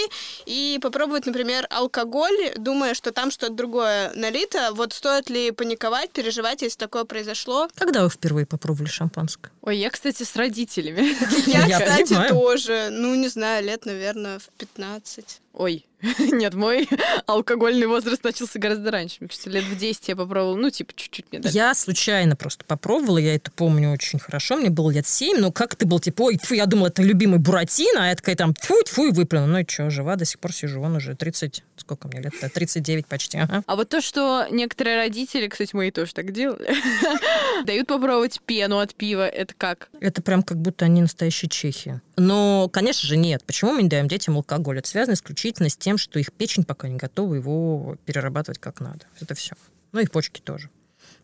и 0.44 0.78
попробовать, 0.82 1.26
например, 1.26 1.66
алкоголь, 1.70 2.52
думая, 2.56 2.94
что 2.94 3.12
там 3.12 3.30
что-то 3.30 3.52
другое 3.52 4.12
налито. 4.14 4.70
Вот 4.72 4.92
стоит 4.92 5.30
ли 5.30 5.52
паниковать, 5.52 6.10
переживать, 6.10 6.62
если 6.62 6.78
такое 6.78 7.04
произошло? 7.04 7.68
Когда 7.76 8.02
вы 8.02 8.10
впервые 8.10 8.46
попробовали 8.46 8.88
шампанское? 8.88 9.52
Ой, 9.62 9.78
я, 9.78 9.90
кстати, 9.90 10.24
с 10.24 10.34
родителями. 10.34 11.16
Я, 11.46 11.78
кстати, 11.78 12.28
тоже. 12.28 12.88
Ну, 12.90 13.14
не 13.14 13.28
знаю, 13.28 13.64
лет, 13.64 13.86
наверное, 13.86 14.38
в 14.40 14.48
15. 14.58 15.40
Ой, 15.54 15.86
нет, 16.18 16.54
мой 16.54 16.88
алкогольный 17.26 17.86
возраст 17.86 18.24
начался 18.24 18.58
гораздо 18.58 18.90
раньше. 18.90 19.18
Мне 19.20 19.28
кажется, 19.28 19.50
лет 19.50 19.62
в 19.64 19.76
10 19.76 20.08
я 20.08 20.16
попробовала, 20.16 20.56
ну, 20.56 20.68
типа, 20.68 20.92
чуть-чуть 20.96 21.26
мне 21.30 21.40
дали. 21.40 21.54
Я 21.54 21.72
случайно 21.74 22.34
просто 22.34 22.64
попробовала, 22.64 23.18
я 23.18 23.36
это 23.36 23.52
помню 23.52 23.92
очень 23.92 24.18
хорошо, 24.18 24.56
мне 24.56 24.70
было 24.70 24.90
лет 24.90 25.06
7, 25.06 25.38
но 25.38 25.52
как 25.52 25.76
ты 25.76 25.86
был, 25.86 26.00
типа, 26.00 26.22
ой, 26.22 26.38
тьфу, 26.38 26.54
я 26.54 26.66
думала, 26.66 26.88
это 26.88 27.02
любимый 27.02 27.38
Буратино, 27.38 28.04
а 28.04 28.08
я 28.08 28.16
такая 28.16 28.34
там, 28.34 28.52
тьфу, 28.52 28.82
тьфу, 28.84 29.06
и 29.06 29.12
выплюнула. 29.12 29.46
Ну 29.46 29.58
и 29.58 29.68
что, 29.68 29.90
жива, 29.90 30.16
до 30.16 30.24
сих 30.24 30.40
пор 30.40 30.52
сижу, 30.52 30.82
он 30.82 30.96
уже 30.96 31.14
30, 31.14 31.62
сколько 31.84 32.08
мне 32.08 32.20
лет 32.20 32.32
39 32.52 33.06
почти, 33.06 33.38
ага. 33.38 33.62
А 33.66 33.76
вот 33.76 33.88
то, 33.88 34.00
что 34.00 34.46
некоторые 34.50 34.96
родители, 34.96 35.48
кстати, 35.48 35.74
мои 35.74 35.90
тоже 35.90 36.14
так 36.14 36.32
делали, 36.32 36.74
дают 37.64 37.86
попробовать 37.86 38.40
пену 38.44 38.78
от 38.78 38.94
пива, 38.94 39.28
это 39.28 39.54
как? 39.56 39.88
Это 40.00 40.22
прям 40.22 40.42
как 40.42 40.58
будто 40.58 40.86
они 40.86 41.02
настоящие 41.02 41.48
чехи. 41.48 42.00
Но, 42.16 42.68
конечно 42.72 43.06
же, 43.06 43.16
нет. 43.16 43.44
Почему 43.44 43.72
мы 43.72 43.82
не 43.82 43.88
даем 43.88 44.08
детям 44.08 44.36
алкоголь? 44.36 44.78
Это 44.78 44.88
связано 44.88 45.14
исключительно 45.14 45.68
с 45.68 45.76
тем, 45.76 45.98
что 45.98 46.18
их 46.18 46.32
печень 46.32 46.64
пока 46.64 46.88
не 46.88 46.96
готова 46.96 47.34
его 47.34 47.96
перерабатывать 48.04 48.58
как 48.58 48.80
надо. 48.80 49.06
Это 49.20 49.34
все. 49.34 49.54
Ну 49.92 50.00
и 50.00 50.06
почки 50.06 50.40
тоже. 50.40 50.70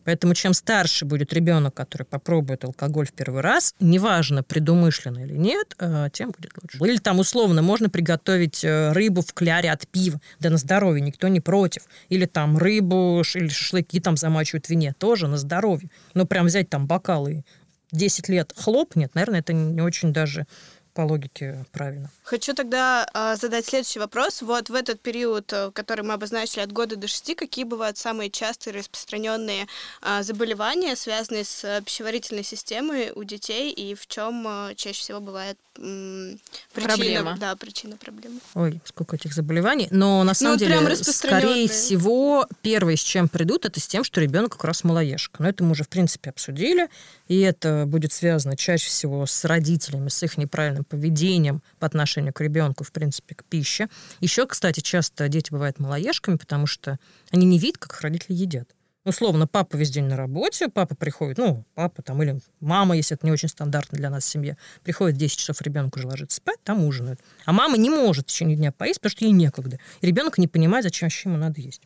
Поэтому 0.03 0.33
чем 0.33 0.53
старше 0.53 1.05
будет 1.05 1.33
ребенок, 1.33 1.73
который 1.73 2.03
попробует 2.03 2.63
алкоголь 2.63 3.07
в 3.07 3.13
первый 3.13 3.41
раз, 3.41 3.75
неважно, 3.79 4.43
предумышленно 4.43 5.19
или 5.19 5.35
нет, 5.35 5.75
э, 5.79 6.09
тем 6.11 6.31
будет 6.31 6.51
лучше. 6.61 6.77
Или 6.79 6.97
там 6.97 7.19
условно 7.19 7.61
можно 7.61 7.89
приготовить 7.89 8.63
э, 8.63 8.91
рыбу 8.91 9.21
в 9.21 9.33
кляре 9.33 9.71
от 9.71 9.87
пива, 9.87 10.19
да 10.39 10.49
на 10.49 10.57
здоровье, 10.57 11.01
никто 11.01 11.27
не 11.27 11.39
против. 11.39 11.83
Или 12.09 12.25
там 12.25 12.57
рыбу 12.57 13.23
или 13.35 13.47
шашлыки 13.47 13.99
там 13.99 14.17
замачивают 14.17 14.65
в 14.65 14.69
вине, 14.69 14.93
тоже 14.97 15.27
на 15.27 15.37
здоровье. 15.37 15.89
Но 16.13 16.25
прям 16.25 16.47
взять 16.47 16.69
там 16.69 16.87
бокалы 16.87 17.43
10 17.91 18.29
лет 18.29 18.53
хлоп, 18.55 18.95
нет, 18.95 19.13
наверное, 19.15 19.41
это 19.41 19.53
не 19.53 19.81
очень 19.81 20.13
даже 20.13 20.47
по 20.93 21.01
логике 21.01 21.65
правильно. 21.71 22.09
Хочу 22.23 22.53
тогда 22.53 23.07
э, 23.13 23.35
задать 23.35 23.65
следующий 23.65 23.99
вопрос. 23.99 24.41
Вот 24.41 24.69
в 24.69 24.75
этот 24.75 25.01
период, 25.01 25.51
э, 25.53 25.71
который 25.71 26.03
мы 26.03 26.13
обозначили 26.13 26.61
от 26.61 26.71
года 26.71 26.95
до 26.95 27.07
шести, 27.07 27.35
какие 27.35 27.65
бывают 27.65 27.97
самые 27.97 28.29
частые 28.29 28.73
распространенные 28.73 29.67
э, 30.01 30.23
заболевания, 30.23 30.95
связанные 30.95 31.43
с 31.43 31.81
пищеварительной 31.85 32.43
системой 32.43 33.11
у 33.13 33.23
детей, 33.23 33.71
и 33.71 33.95
в 33.95 34.07
чем 34.07 34.45
э, 34.47 34.75
чаще 34.75 34.99
всего 34.99 35.19
бывает 35.19 35.57
э, 35.77 36.35
причина, 36.73 36.95
Проблема. 36.95 37.37
да, 37.39 37.55
причина 37.55 37.97
проблемы? 37.97 38.39
Ой, 38.53 38.81
сколько 38.85 39.15
этих 39.15 39.33
заболеваний. 39.33 39.87
Но 39.91 40.23
на 40.23 40.33
самом 40.33 40.57
вот 40.57 40.59
деле, 40.59 40.95
скорее 40.95 41.67
всего, 41.67 42.47
первое, 42.61 42.95
с 42.95 43.01
чем 43.01 43.27
придут, 43.27 43.65
это 43.65 43.79
с 43.79 43.87
тем, 43.87 44.03
что 44.03 44.21
ребенок 44.21 44.53
как 44.53 44.65
раз 44.65 44.83
малоежка. 44.83 45.41
Но 45.41 45.49
это 45.49 45.63
мы 45.63 45.71
уже, 45.71 45.83
в 45.83 45.89
принципе, 45.89 46.29
обсудили. 46.29 46.89
И 47.27 47.39
это 47.39 47.85
будет 47.87 48.11
связано 48.11 48.57
чаще 48.57 48.89
всего 48.89 49.25
с 49.25 49.45
родителями, 49.45 50.09
с 50.09 50.21
их 50.21 50.37
неправильным 50.37 50.83
поведением 50.91 51.63
по 51.79 51.87
отношению 51.87 52.33
к 52.33 52.41
ребенку, 52.41 52.83
в 52.83 52.91
принципе, 52.91 53.35
к 53.35 53.43
пище. 53.45 53.87
Еще, 54.19 54.45
кстати, 54.45 54.81
часто 54.81 55.27
дети 55.27 55.51
бывают 55.51 55.79
малоежками, 55.79 56.35
потому 56.37 56.67
что 56.67 56.99
они 57.31 57.45
не 57.45 57.57
видят, 57.57 57.77
как 57.77 57.99
родители 58.01 58.33
едят. 58.33 58.69
Условно, 59.03 59.47
папа 59.47 59.77
весь 59.77 59.89
день 59.89 60.05
на 60.05 60.15
работе, 60.15 60.67
папа 60.67 60.93
приходит, 60.93 61.39
ну, 61.39 61.65
папа 61.73 62.03
там 62.03 62.21
или 62.21 62.39
мама, 62.59 62.95
если 62.95 63.17
это 63.17 63.25
не 63.25 63.31
очень 63.31 63.49
стандартно 63.49 63.97
для 63.97 64.11
нас 64.11 64.25
в 64.25 64.29
семье, 64.29 64.57
приходит 64.83 65.15
в 65.15 65.19
10 65.19 65.39
часов, 65.39 65.59
ребенок 65.63 65.95
уже 65.95 66.05
ложится 66.05 66.37
спать, 66.37 66.59
там 66.63 66.85
ужинает. 66.85 67.19
А 67.45 67.51
мама 67.51 67.77
не 67.77 67.89
может 67.89 68.25
в 68.25 68.27
течение 68.27 68.55
дня 68.55 68.71
поесть, 68.71 68.99
потому 68.99 69.11
что 69.11 69.25
ей 69.25 69.31
некогда. 69.31 69.79
И 70.01 70.07
ребенок 70.07 70.37
не 70.37 70.47
понимает, 70.47 70.83
зачем 70.83 71.07
вообще 71.07 71.29
ему 71.29 71.39
надо 71.39 71.61
есть. 71.61 71.81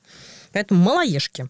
Поэтому 0.52 0.84
малоежки. 0.84 1.48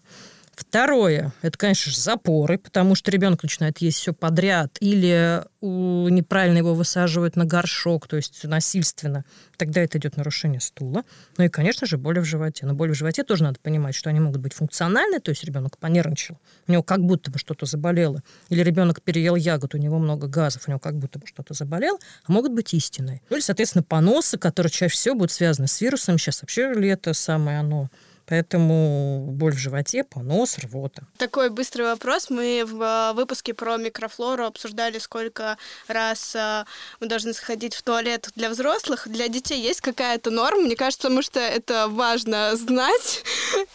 Второе, 0.56 1.34
это, 1.42 1.58
конечно 1.58 1.92
же, 1.92 2.00
запоры, 2.00 2.56
потому 2.56 2.94
что 2.94 3.10
ребенок 3.10 3.42
начинает 3.42 3.76
есть 3.82 3.98
все 3.98 4.14
подряд, 4.14 4.78
или 4.80 5.44
у, 5.60 6.08
неправильно 6.08 6.56
его 6.56 6.72
высаживают 6.72 7.36
на 7.36 7.44
горшок, 7.44 8.08
то 8.08 8.16
есть 8.16 8.42
насильственно. 8.44 9.26
Тогда 9.58 9.82
это 9.82 9.98
идет 9.98 10.16
нарушение 10.16 10.60
стула. 10.60 11.02
Ну 11.36 11.44
и, 11.44 11.48
конечно 11.50 11.86
же, 11.86 11.98
боли 11.98 12.20
в 12.20 12.24
животе. 12.24 12.64
Но 12.64 12.72
боли 12.72 12.92
в 12.92 12.94
животе 12.94 13.22
тоже 13.22 13.42
надо 13.42 13.60
понимать, 13.60 13.94
что 13.94 14.08
они 14.08 14.18
могут 14.18 14.40
быть 14.40 14.54
функциональны, 14.54 15.20
то 15.20 15.28
есть 15.28 15.44
ребенок 15.44 15.76
понервничал, 15.76 16.38
у 16.66 16.72
него 16.72 16.82
как 16.82 17.04
будто 17.04 17.30
бы 17.30 17.38
что-то 17.38 17.66
заболело, 17.66 18.22
или 18.48 18.62
ребенок 18.62 19.02
переел 19.02 19.36
ягод, 19.36 19.74
у 19.74 19.78
него 19.78 19.98
много 19.98 20.26
газов, 20.26 20.62
у 20.66 20.70
него 20.70 20.80
как 20.80 20.96
будто 20.96 21.18
бы 21.18 21.26
что-то 21.26 21.52
заболело, 21.52 21.98
а 22.24 22.32
могут 22.32 22.52
быть 22.52 22.72
истинные. 22.72 23.20
Ну 23.28 23.36
или, 23.36 23.42
соответственно, 23.42 23.82
поносы, 23.82 24.38
которые 24.38 24.70
чаще 24.70 24.94
всего 24.94 25.16
будут 25.16 25.32
связаны 25.32 25.68
с 25.68 25.78
вирусом. 25.82 26.16
Сейчас 26.16 26.40
вообще 26.40 26.72
лето 26.72 27.12
самое 27.12 27.60
оно 27.60 27.90
Поэтому 28.26 29.28
боль 29.30 29.54
в 29.54 29.58
животе, 29.58 30.02
понос, 30.02 30.58
рвота. 30.58 31.06
Такой 31.16 31.48
быстрый 31.48 31.82
вопрос. 31.82 32.28
Мы 32.28 32.64
в 32.66 32.82
э, 32.82 33.12
выпуске 33.14 33.54
про 33.54 33.76
микрофлору 33.76 34.44
обсуждали, 34.44 34.98
сколько 34.98 35.56
раз 35.86 36.34
э, 36.34 36.64
мы 37.00 37.06
должны 37.06 37.32
сходить 37.32 37.74
в 37.74 37.82
туалет 37.82 38.30
для 38.34 38.50
взрослых. 38.50 39.06
Для 39.08 39.28
детей 39.28 39.62
есть 39.62 39.80
какая-то 39.80 40.30
норма? 40.30 40.62
Мне 40.62 40.74
кажется, 40.74 41.02
потому 41.02 41.22
что 41.22 41.38
это 41.38 41.86
важно 41.88 42.56
знать. 42.56 43.22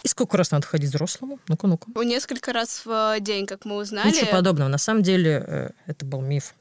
И 0.03 0.07
сколько 0.09 0.35
раз 0.35 0.51
надо 0.51 0.67
ходить 0.67 0.89
взрослому? 0.89 1.39
Ну-ка, 1.47 1.67
ну-ка. 1.67 1.87
Несколько 2.03 2.51
раз 2.51 2.81
в 2.83 3.19
день, 3.21 3.45
как 3.45 3.63
мы 3.63 3.77
узнали. 3.77 4.09
Ничего 4.09 4.31
подобного. 4.31 4.67
На 4.67 4.77
самом 4.77 5.01
деле 5.01 5.45
э, 5.47 5.69
это 5.87 6.05
был 6.05 6.19
миф. 6.19 6.53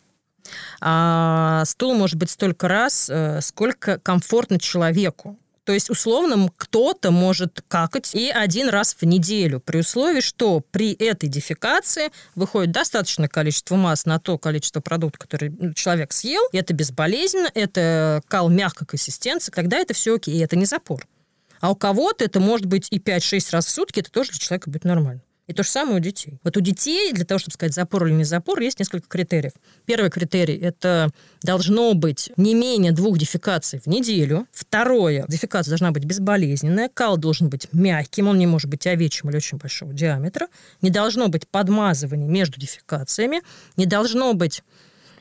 А, 0.80 1.64
стул 1.66 1.94
может 1.94 2.16
быть 2.16 2.30
столько 2.30 2.68
раз, 2.68 3.10
сколько 3.40 3.98
комфортно 3.98 4.58
человеку. 4.60 5.36
То 5.70 5.74
есть, 5.74 5.88
условно, 5.88 6.50
кто-то 6.56 7.12
может 7.12 7.62
какать 7.68 8.12
и 8.12 8.28
один 8.28 8.70
раз 8.70 8.96
в 9.00 9.04
неделю, 9.04 9.60
при 9.60 9.78
условии, 9.78 10.20
что 10.20 10.64
при 10.72 10.92
этой 10.94 11.28
дефекации 11.28 12.10
выходит 12.34 12.72
достаточное 12.72 13.28
количество 13.28 13.76
масс 13.76 14.04
на 14.04 14.18
то 14.18 14.36
количество 14.36 14.80
продуктов, 14.80 15.20
который 15.20 15.54
человек 15.74 16.12
съел, 16.12 16.42
это 16.50 16.74
безболезненно, 16.74 17.48
это 17.54 18.20
кал 18.26 18.48
мягкой 18.48 18.88
консистенции, 18.88 19.52
тогда 19.52 19.76
это 19.76 19.94
все 19.94 20.16
окей, 20.16 20.42
это 20.42 20.56
не 20.56 20.64
запор. 20.64 21.06
А 21.60 21.70
у 21.70 21.76
кого-то 21.76 22.24
это 22.24 22.40
может 22.40 22.66
быть 22.66 22.88
и 22.90 22.98
5-6 22.98 23.52
раз 23.52 23.66
в 23.66 23.70
сутки, 23.70 24.00
это 24.00 24.10
тоже 24.10 24.30
для 24.30 24.40
человека 24.40 24.70
будет 24.70 24.82
нормально. 24.82 25.22
И 25.50 25.52
то 25.52 25.64
же 25.64 25.68
самое 25.68 25.96
у 25.96 25.98
детей. 25.98 26.38
Вот 26.44 26.56
у 26.56 26.60
детей, 26.60 27.12
для 27.12 27.24
того, 27.24 27.40
чтобы 27.40 27.54
сказать 27.54 27.74
запор 27.74 28.06
или 28.06 28.14
не 28.14 28.22
запор, 28.22 28.60
есть 28.60 28.78
несколько 28.78 29.08
критериев. 29.08 29.50
Первый 29.84 30.08
критерий– 30.08 30.56
это 30.62 31.10
должно 31.42 31.92
быть 31.94 32.30
не 32.36 32.54
менее 32.54 32.92
двух 32.92 33.18
дефекаций 33.18 33.80
в 33.84 33.88
неделю. 33.88 34.46
Второе– 34.52 35.24
дефекация 35.28 35.72
должна 35.72 35.90
быть 35.90 36.04
безболезненная. 36.04 36.88
Кал 36.88 37.16
должен 37.16 37.48
быть 37.48 37.66
мягким, 37.72 38.28
он 38.28 38.38
не 38.38 38.46
может 38.46 38.70
быть 38.70 38.86
овечьим 38.86 39.30
или 39.30 39.38
очень 39.38 39.58
большого 39.58 39.92
диаметра. 39.92 40.46
Не 40.82 40.90
должно 40.90 41.26
быть 41.26 41.48
подмазывания 41.48 42.28
между 42.28 42.60
дефекациями. 42.60 43.42
Не 43.76 43.86
должно 43.86 44.34
быть 44.34 44.62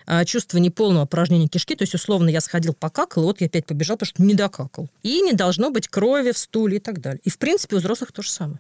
а, 0.06 0.26
чувство 0.26 0.60
неполного 0.60 1.06
опорожнения 1.06 1.48
кишки, 1.48 1.76
то 1.76 1.82
есть, 1.82 1.96
условно, 1.96 2.30
я 2.30 2.42
сходил 2.42 2.76
покакал, 2.76 3.24
и 3.24 3.26
вот 3.26 3.42
я 3.42 3.48
опять 3.48 3.65
побежал, 3.65 3.98
потому 3.98 4.10
что 4.10 4.22
не 4.22 4.36
докакал. 4.36 4.89
И 5.02 5.22
не 5.22 5.34
должно 5.34 5.72
быть 5.72 5.88
крови 5.88 6.34
в 6.34 6.38
стуле 6.38 6.78
и 6.78 6.80
так 6.80 7.02
далее. 7.02 7.20
И, 7.24 7.32
в 7.32 7.39
принципе, 7.39 7.78
у 7.78 7.80
взрослых 7.80 8.12
то 8.12 8.22
же 8.22 8.30
самое. 8.30 8.60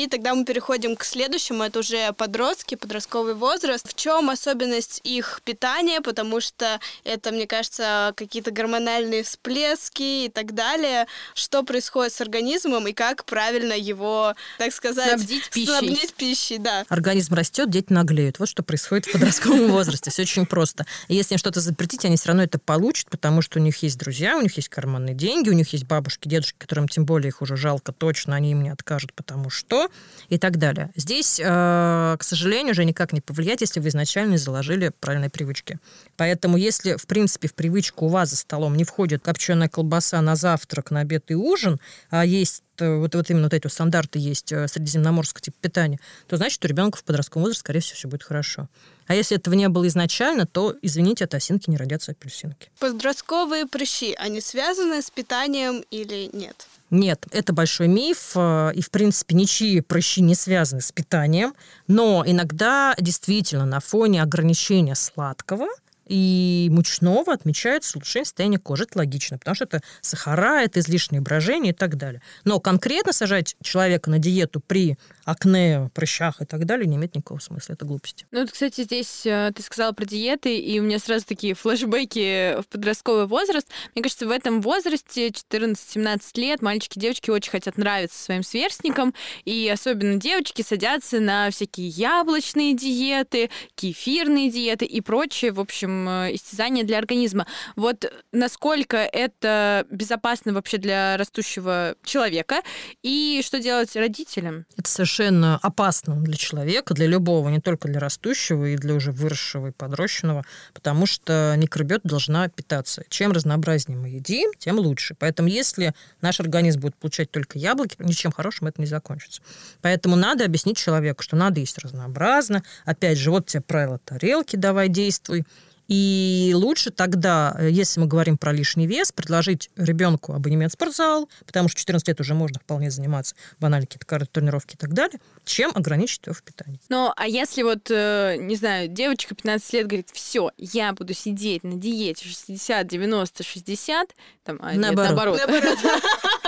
И 0.00 0.06
тогда 0.06 0.34
мы 0.34 0.46
переходим 0.46 0.96
к 0.96 1.04
следующему. 1.04 1.62
Это 1.62 1.80
уже 1.80 2.14
подростки, 2.14 2.74
подростковый 2.74 3.34
возраст. 3.34 3.86
В 3.86 3.94
чем 3.94 4.30
особенность 4.30 5.02
их 5.04 5.42
питания? 5.44 6.00
Потому 6.00 6.40
что 6.40 6.80
это, 7.04 7.32
мне 7.32 7.46
кажется, 7.46 8.14
какие-то 8.16 8.50
гормональные 8.50 9.24
всплески 9.24 10.24
и 10.24 10.30
так 10.30 10.54
далее. 10.54 11.06
Что 11.34 11.62
происходит 11.64 12.14
с 12.14 12.20
организмом 12.22 12.88
и 12.88 12.94
как 12.94 13.26
правильно 13.26 13.74
его, 13.74 14.34
так 14.56 14.72
сказать, 14.72 15.18
снабдить 15.18 15.50
пищей. 15.50 15.66
Снабдить 15.66 16.14
пищей, 16.14 16.56
да. 16.56 16.86
Организм 16.88 17.34
растет, 17.34 17.68
дети 17.68 17.92
наглеют. 17.92 18.38
Вот 18.38 18.48
что 18.48 18.62
происходит 18.62 19.04
в 19.04 19.12
подростковом 19.12 19.68
возрасте. 19.70 20.10
Все 20.10 20.22
очень 20.22 20.46
просто. 20.46 20.86
И 21.08 21.14
если 21.14 21.34
им 21.34 21.38
что-то 21.38 21.60
запретить, 21.60 22.06
они 22.06 22.16
все 22.16 22.28
равно 22.28 22.42
это 22.42 22.58
получат, 22.58 23.10
потому 23.10 23.42
что 23.42 23.58
у 23.58 23.62
них 23.62 23.76
есть 23.82 23.98
друзья, 23.98 24.38
у 24.38 24.40
них 24.40 24.56
есть 24.56 24.70
карманные 24.70 25.14
деньги, 25.14 25.50
у 25.50 25.54
них 25.54 25.74
есть 25.74 25.84
бабушки, 25.84 26.26
дедушки, 26.26 26.56
которым 26.56 26.88
тем 26.88 27.04
более 27.04 27.28
их 27.28 27.42
уже 27.42 27.58
жалко 27.58 27.92
точно, 27.92 28.34
они 28.34 28.52
им 28.52 28.62
не 28.62 28.70
откажут, 28.70 29.12
потому 29.12 29.50
что 29.50 29.89
и 30.30 30.38
так 30.38 30.58
далее. 30.58 30.90
Здесь, 30.94 31.40
э, 31.40 32.16
к 32.18 32.22
сожалению, 32.22 32.72
уже 32.72 32.84
никак 32.84 33.12
не 33.12 33.20
повлиять, 33.20 33.60
если 33.60 33.80
вы 33.80 33.88
изначально 33.88 34.38
заложили 34.38 34.92
правильные 35.00 35.30
привычки. 35.30 35.78
Поэтому 36.16 36.56
если, 36.56 36.96
в 36.96 37.06
принципе, 37.06 37.48
в 37.48 37.54
привычку 37.54 38.06
у 38.06 38.08
вас 38.08 38.30
за 38.30 38.36
столом 38.36 38.76
не 38.76 38.84
входит 38.84 39.22
копченая 39.22 39.68
колбаса 39.68 40.20
на 40.22 40.36
завтрак, 40.36 40.90
на 40.90 41.00
обед 41.00 41.30
и 41.30 41.34
ужин, 41.34 41.80
а 42.10 42.24
есть 42.24 42.62
э, 42.78 42.96
вот, 42.96 43.14
вот 43.14 43.30
именно 43.30 43.44
вот 43.44 43.54
эти 43.54 43.66
стандарты 43.66 44.18
есть 44.18 44.52
э, 44.52 44.68
средиземноморского 44.68 45.42
типа 45.42 45.56
питания, 45.60 45.98
то 46.28 46.36
значит, 46.36 46.64
у 46.64 46.68
ребенка 46.68 46.98
в 46.98 47.04
подростковом 47.04 47.42
возрасте, 47.42 47.60
скорее 47.60 47.80
всего, 47.80 47.96
все 47.96 48.08
будет 48.08 48.22
хорошо. 48.22 48.68
А 49.06 49.14
если 49.16 49.36
этого 49.36 49.54
не 49.54 49.68
было 49.68 49.88
изначально, 49.88 50.46
то, 50.46 50.76
извините, 50.82 51.24
от 51.24 51.34
осинки 51.34 51.68
не 51.68 51.76
родятся 51.76 52.12
апельсинки. 52.12 52.70
Подростковые 52.78 53.66
прыщи, 53.66 54.14
они 54.16 54.40
связаны 54.40 55.02
с 55.02 55.10
питанием 55.10 55.84
или 55.90 56.30
нет? 56.32 56.68
Нет, 56.90 57.26
это 57.30 57.52
большой 57.52 57.86
миф, 57.86 58.32
э, 58.34 58.72
и, 58.74 58.82
в 58.82 58.90
принципе, 58.90 59.36
ничьи 59.36 59.80
прыщи 59.80 60.20
не 60.20 60.34
связаны 60.34 60.80
с 60.80 60.90
питанием, 60.90 61.54
но 61.86 62.24
иногда 62.26 62.94
действительно 62.98 63.64
на 63.64 63.80
фоне 63.80 64.22
ограничения 64.22 64.96
сладкого– 64.96 65.68
и 66.10 66.68
мучного 66.72 67.32
отмечается 67.32 67.96
улучшение 67.96 68.24
состояния 68.24 68.58
кожи. 68.58 68.82
Это 68.82 68.98
логично, 68.98 69.38
потому 69.38 69.54
что 69.54 69.64
это 69.64 69.80
сахара, 70.00 70.60
это 70.60 70.80
излишнее 70.80 71.22
брожение 71.22 71.72
и 71.72 71.76
так 71.76 71.96
далее. 71.96 72.20
Но 72.44 72.58
конкретно 72.58 73.12
сажать 73.12 73.54
человека 73.62 74.10
на 74.10 74.18
диету 74.18 74.58
при 74.58 74.98
акне, 75.24 75.88
прыщах 75.94 76.42
и 76.42 76.44
так 76.44 76.64
далее 76.64 76.88
не 76.88 76.96
имеет 76.96 77.14
никакого 77.14 77.38
смысла. 77.38 77.74
Это 77.74 77.84
глупости. 77.84 78.26
Ну, 78.32 78.40
вот, 78.40 78.50
кстати, 78.50 78.82
здесь 78.82 79.24
э, 79.24 79.52
ты 79.54 79.62
сказала 79.62 79.92
про 79.92 80.04
диеты, 80.04 80.58
и 80.58 80.80
у 80.80 80.82
меня 80.82 80.98
сразу 80.98 81.26
такие 81.26 81.54
флешбеки 81.54 82.60
в 82.60 82.66
подростковый 82.66 83.26
возраст. 83.26 83.68
Мне 83.94 84.02
кажется, 84.02 84.26
в 84.26 84.30
этом 84.32 84.62
возрасте, 84.62 85.28
14-17 85.28 86.20
лет, 86.34 86.60
мальчики 86.60 86.98
и 86.98 87.00
девочки 87.00 87.30
очень 87.30 87.52
хотят 87.52 87.78
нравиться 87.78 88.20
своим 88.20 88.42
сверстникам, 88.42 89.14
и 89.44 89.70
особенно 89.72 90.16
девочки 90.16 90.62
садятся 90.62 91.20
на 91.20 91.50
всякие 91.50 91.86
яблочные 91.86 92.74
диеты, 92.74 93.50
кефирные 93.76 94.50
диеты 94.50 94.86
и 94.86 95.00
прочее. 95.00 95.52
В 95.52 95.60
общем, 95.60 95.99
Э, 96.08 96.34
истязание 96.34 96.84
для 96.84 96.98
организма. 96.98 97.46
Вот 97.76 98.10
насколько 98.32 98.96
это 98.98 99.86
безопасно 99.90 100.52
вообще 100.52 100.78
для 100.78 101.16
растущего 101.16 101.94
человека 102.04 102.62
и 103.02 103.42
что 103.44 103.60
делать 103.60 103.94
родителям? 103.96 104.66
Это 104.76 104.90
совершенно 104.90 105.58
опасно 105.62 106.16
для 106.16 106.36
человека, 106.36 106.94
для 106.94 107.06
любого, 107.06 107.48
не 107.48 107.60
только 107.60 107.88
для 107.88 108.00
растущего 108.00 108.66
и 108.66 108.76
для 108.76 108.94
уже 108.94 109.12
выросшего 109.12 109.68
и 109.68 109.72
подрощенного, 109.72 110.44
потому 110.72 111.06
что 111.06 111.54
микробиота 111.56 112.08
должна 112.08 112.48
питаться. 112.48 113.04
Чем 113.08 113.32
разнообразнее 113.32 113.98
мы 113.98 114.08
едим, 114.08 114.50
тем 114.58 114.78
лучше. 114.78 115.14
Поэтому 115.18 115.48
если 115.48 115.94
наш 116.20 116.40
организм 116.40 116.80
будет 116.80 116.96
получать 116.96 117.30
только 117.30 117.58
яблоки, 117.58 117.96
ничем 117.98 118.32
хорошим 118.32 118.68
это 118.68 118.80
не 118.80 118.86
закончится. 118.86 119.42
Поэтому 119.80 120.16
надо 120.16 120.44
объяснить 120.44 120.76
человеку, 120.76 121.22
что 121.22 121.36
надо 121.36 121.60
есть 121.60 121.78
разнообразно. 121.78 122.62
Опять 122.84 123.18
же, 123.18 123.30
вот 123.30 123.46
тебе 123.46 123.62
правило 123.62 123.98
тарелки, 123.98 124.56
давай 124.56 124.88
действуй. 124.88 125.44
И 125.90 126.52
лучше 126.54 126.92
тогда, 126.92 127.56
э, 127.58 127.68
если 127.68 127.98
мы 127.98 128.06
говорим 128.06 128.38
про 128.38 128.52
лишний 128.52 128.86
вес, 128.86 129.10
предложить 129.10 129.70
ребенку 129.74 130.32
абонемент 130.32 130.70
в 130.70 130.74
спортзал, 130.74 131.28
потому 131.44 131.68
что 131.68 131.78
в 131.78 131.80
14 131.80 132.06
лет 132.06 132.20
уже 132.20 132.32
можно 132.32 132.60
вполне 132.60 132.92
заниматься 132.92 133.34
банально 133.58 133.88
какие-то 133.88 134.26
тренировки 134.26 134.74
и 134.74 134.78
так 134.78 134.92
далее, 134.92 135.18
чем 135.44 135.72
ограничить 135.74 136.24
его 136.26 136.34
в 136.34 136.44
питании. 136.44 136.78
Ну, 136.88 137.12
а 137.16 137.26
если 137.26 137.64
вот, 137.64 137.90
э, 137.90 138.36
не 138.38 138.54
знаю, 138.54 138.86
девочка 138.86 139.34
15 139.34 139.72
лет 139.72 139.86
говорит, 139.88 140.10
все, 140.12 140.52
я 140.56 140.92
буду 140.92 141.12
сидеть 141.12 141.64
на 141.64 141.74
диете 141.74 142.24
60, 142.24 142.86
90, 142.86 143.42
60, 143.42 144.14
там, 144.44 144.60
а 144.62 144.72
наоборот. 144.74 145.40
Нет, 145.40 145.48
наоборот. 145.48 145.80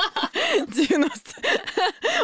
90. 0.68 1.32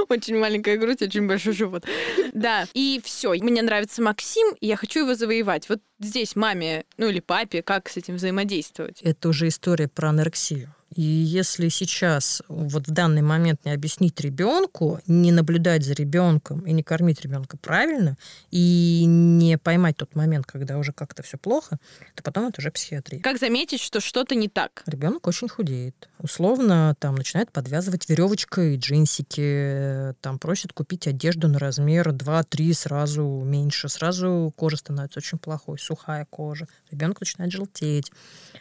Очень 0.08 0.38
маленькая 0.38 0.76
грудь, 0.76 1.02
очень 1.02 1.26
большой 1.26 1.52
живот. 1.52 1.84
Да, 2.32 2.66
и 2.74 3.00
все. 3.04 3.32
Мне 3.34 3.62
нравится 3.62 4.02
Максим, 4.02 4.54
и 4.60 4.66
я 4.66 4.76
хочу 4.76 5.00
его 5.00 5.14
завоевать. 5.14 5.68
Вот 5.68 5.80
здесь 5.98 6.36
маме, 6.36 6.84
ну 6.96 7.08
или 7.08 7.20
папе, 7.20 7.62
как 7.62 7.88
с 7.88 7.96
этим 7.96 8.16
взаимодействовать? 8.16 9.00
Это 9.02 9.28
уже 9.28 9.48
история 9.48 9.88
про 9.88 10.10
анорексию. 10.10 10.74
И 10.98 11.02
если 11.02 11.68
сейчас, 11.68 12.42
вот 12.48 12.88
в 12.88 12.90
данный 12.90 13.22
момент 13.22 13.64
не 13.64 13.70
объяснить 13.70 14.20
ребенку, 14.20 14.98
не 15.06 15.30
наблюдать 15.30 15.84
за 15.84 15.92
ребенком 15.92 16.66
и 16.66 16.72
не 16.72 16.82
кормить 16.82 17.20
ребенка 17.20 17.56
правильно, 17.56 18.18
и 18.50 19.04
не 19.06 19.58
поймать 19.58 19.96
тот 19.96 20.16
момент, 20.16 20.46
когда 20.46 20.76
уже 20.76 20.92
как-то 20.92 21.22
все 21.22 21.38
плохо, 21.38 21.78
то 22.16 22.24
потом 22.24 22.48
это 22.48 22.60
уже 22.60 22.72
психиатрия. 22.72 23.20
Как 23.20 23.38
заметить, 23.38 23.80
что 23.80 24.00
что-то 24.00 24.34
не 24.34 24.48
так? 24.48 24.82
Ребенок 24.86 25.28
очень 25.28 25.48
худеет. 25.48 26.08
Условно 26.18 26.96
там 26.98 27.14
начинает 27.14 27.52
подвязывать 27.52 28.08
веревочкой 28.08 28.76
джинсики, 28.76 30.16
там 30.20 30.40
просит 30.40 30.72
купить 30.72 31.06
одежду 31.06 31.46
на 31.46 31.60
размер 31.60 32.08
2-3 32.08 32.74
сразу 32.74 33.22
меньше, 33.44 33.88
сразу 33.88 34.52
кожа 34.56 34.78
становится 34.78 35.20
очень 35.20 35.38
плохой, 35.38 35.78
сухая 35.78 36.26
кожа, 36.28 36.66
ребенок 36.90 37.20
начинает 37.20 37.52
желтеть. 37.52 38.10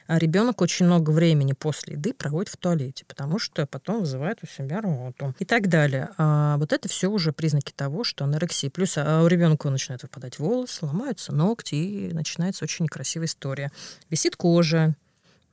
А 0.08 0.18
ребенок 0.18 0.62
очень 0.62 0.86
много 0.86 1.12
времени 1.12 1.54
после 1.54 1.94
еды 1.94 2.14
проводит 2.14 2.50
в 2.50 2.58
туалете, 2.58 3.06
потому 3.06 3.40
что 3.40 3.66
потом 3.66 4.00
вызывает 4.00 4.40
у 4.42 4.48
себя 4.48 4.82
рвоту 4.82 5.36
и 5.38 5.46
так 5.46 5.68
далее. 5.68 6.10
А 6.18 6.58
вот 6.58 6.74
это 6.74 6.88
все 6.88 7.10
уже 7.10 7.34
признаки 7.34 7.72
того, 7.76 8.04
что 8.04 8.24
анорексия. 8.24 8.70
Плюс 8.70 8.98
а 8.98 9.22
у 9.24 9.28
ребенка 9.28 9.70
начинают 9.70 10.04
выпадать 10.04 10.40
волосы, 10.40 10.86
ломаются 10.86 11.34
ногти, 11.34 11.76
и 11.76 12.14
начинается 12.14 12.64
очень 12.64 12.86
некрасивая 12.86 13.28
история. 13.28 13.72
Висит 14.10 14.36
кожа, 14.36 14.96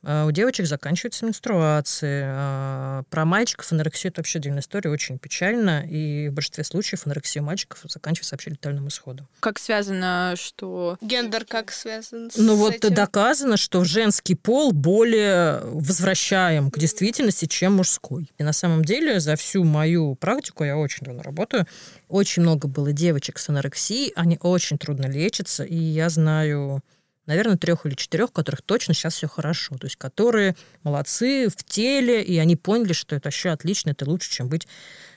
у 0.05 0.31
девочек 0.31 0.67
заканчиваются 0.67 1.25
менструации. 1.25 2.23
А, 2.27 3.03
про 3.11 3.25
мальчиков 3.25 3.73
анорексия– 3.73 4.11
это 4.11 4.21
вообще 4.21 4.39
отдельная 4.39 4.61
история, 4.61 4.91
очень 4.91 5.19
печально. 5.19 5.85
И 5.89 6.29
в 6.29 6.33
большинстве 6.33 6.65
случаев 6.65 7.07
анорексия 7.07 7.43
у 7.43 7.45
мальчиков 7.45 7.81
заканчивается 7.85 8.35
вообще 8.35 8.51
летальным 8.51 8.89
исходом. 8.89 9.29
Как 9.41 9.59
связано, 9.59 10.35
что... 10.37 10.99
Гендер 11.01 11.45
как 11.45 11.71
связан 11.71 12.31
с 12.31 12.37
Ну 12.37 12.57
вот 12.57 12.75
этим? 12.75 12.95
доказано, 12.95 13.57
что 13.57 13.85
женский 13.85 14.35
пол 14.35 14.73
более 14.73 15.61
возвращаем 15.63 16.71
к 16.71 16.79
действительности, 16.79 17.47
чем 17.47 17.75
мужской. 17.75 18.31
И 18.39 18.43
на 18.43 18.53
самом 18.53 18.85
деле 18.85 19.21
за 19.21 19.37
всю 19.37 19.65
мою 19.65 20.15
практику, 20.17 20.65
я 20.65 20.77
очень 20.77 21.05
давно 21.05 21.23
работаю, 21.23 21.67
очень 22.09 22.43
много 22.43 22.69
было 22.69 22.93
девочек 22.93 23.39
с 23.39 23.49
анорексией, 23.49 24.13
они 24.17 24.39
очень 24.43 24.79
трудно 24.79 25.07
лечатся, 25.07 25.65
и 25.65 25.77
я 25.77 26.09
знаю 26.09 26.83
наверное, 27.27 27.57
трех 27.57 27.87
или 27.87 27.95
четырех, 27.95 28.33
которых 28.33 28.63
точно 28.63 28.95
сейчас 28.95 29.15
все 29.15 29.29
хорошо. 29.29 29.77
То 29.77 29.87
есть, 29.87 29.97
которые 29.97 30.57
молодцы 30.83 31.49
в 31.49 31.63
теле, 31.65 32.23
и 32.23 32.39
они 32.39 32.57
поняли, 32.57 32.93
что 32.93 33.17
это 33.17 33.29
вообще 33.29 33.51
отлично, 33.51 33.91
это 33.91 34.09
лучше, 34.09 34.31
чем 34.31 34.49
быть 34.49 34.67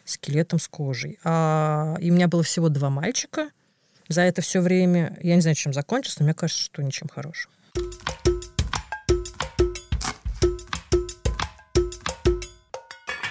скелетом 0.05 0.59
с 0.59 0.67
кожей. 0.67 1.19
А, 1.23 1.97
и 1.99 2.11
у 2.11 2.13
меня 2.13 2.27
было 2.27 2.43
всего 2.43 2.69
два 2.69 2.89
мальчика 2.89 3.49
за 4.07 4.21
это 4.21 4.41
все 4.41 4.61
время. 4.61 5.17
Я 5.21 5.35
не 5.35 5.41
знаю, 5.41 5.55
чем 5.55 5.73
закончилось, 5.73 6.19
но 6.19 6.25
мне 6.25 6.33
кажется, 6.33 6.63
что 6.63 6.81
ничем 6.81 7.09
хорошим. 7.09 7.51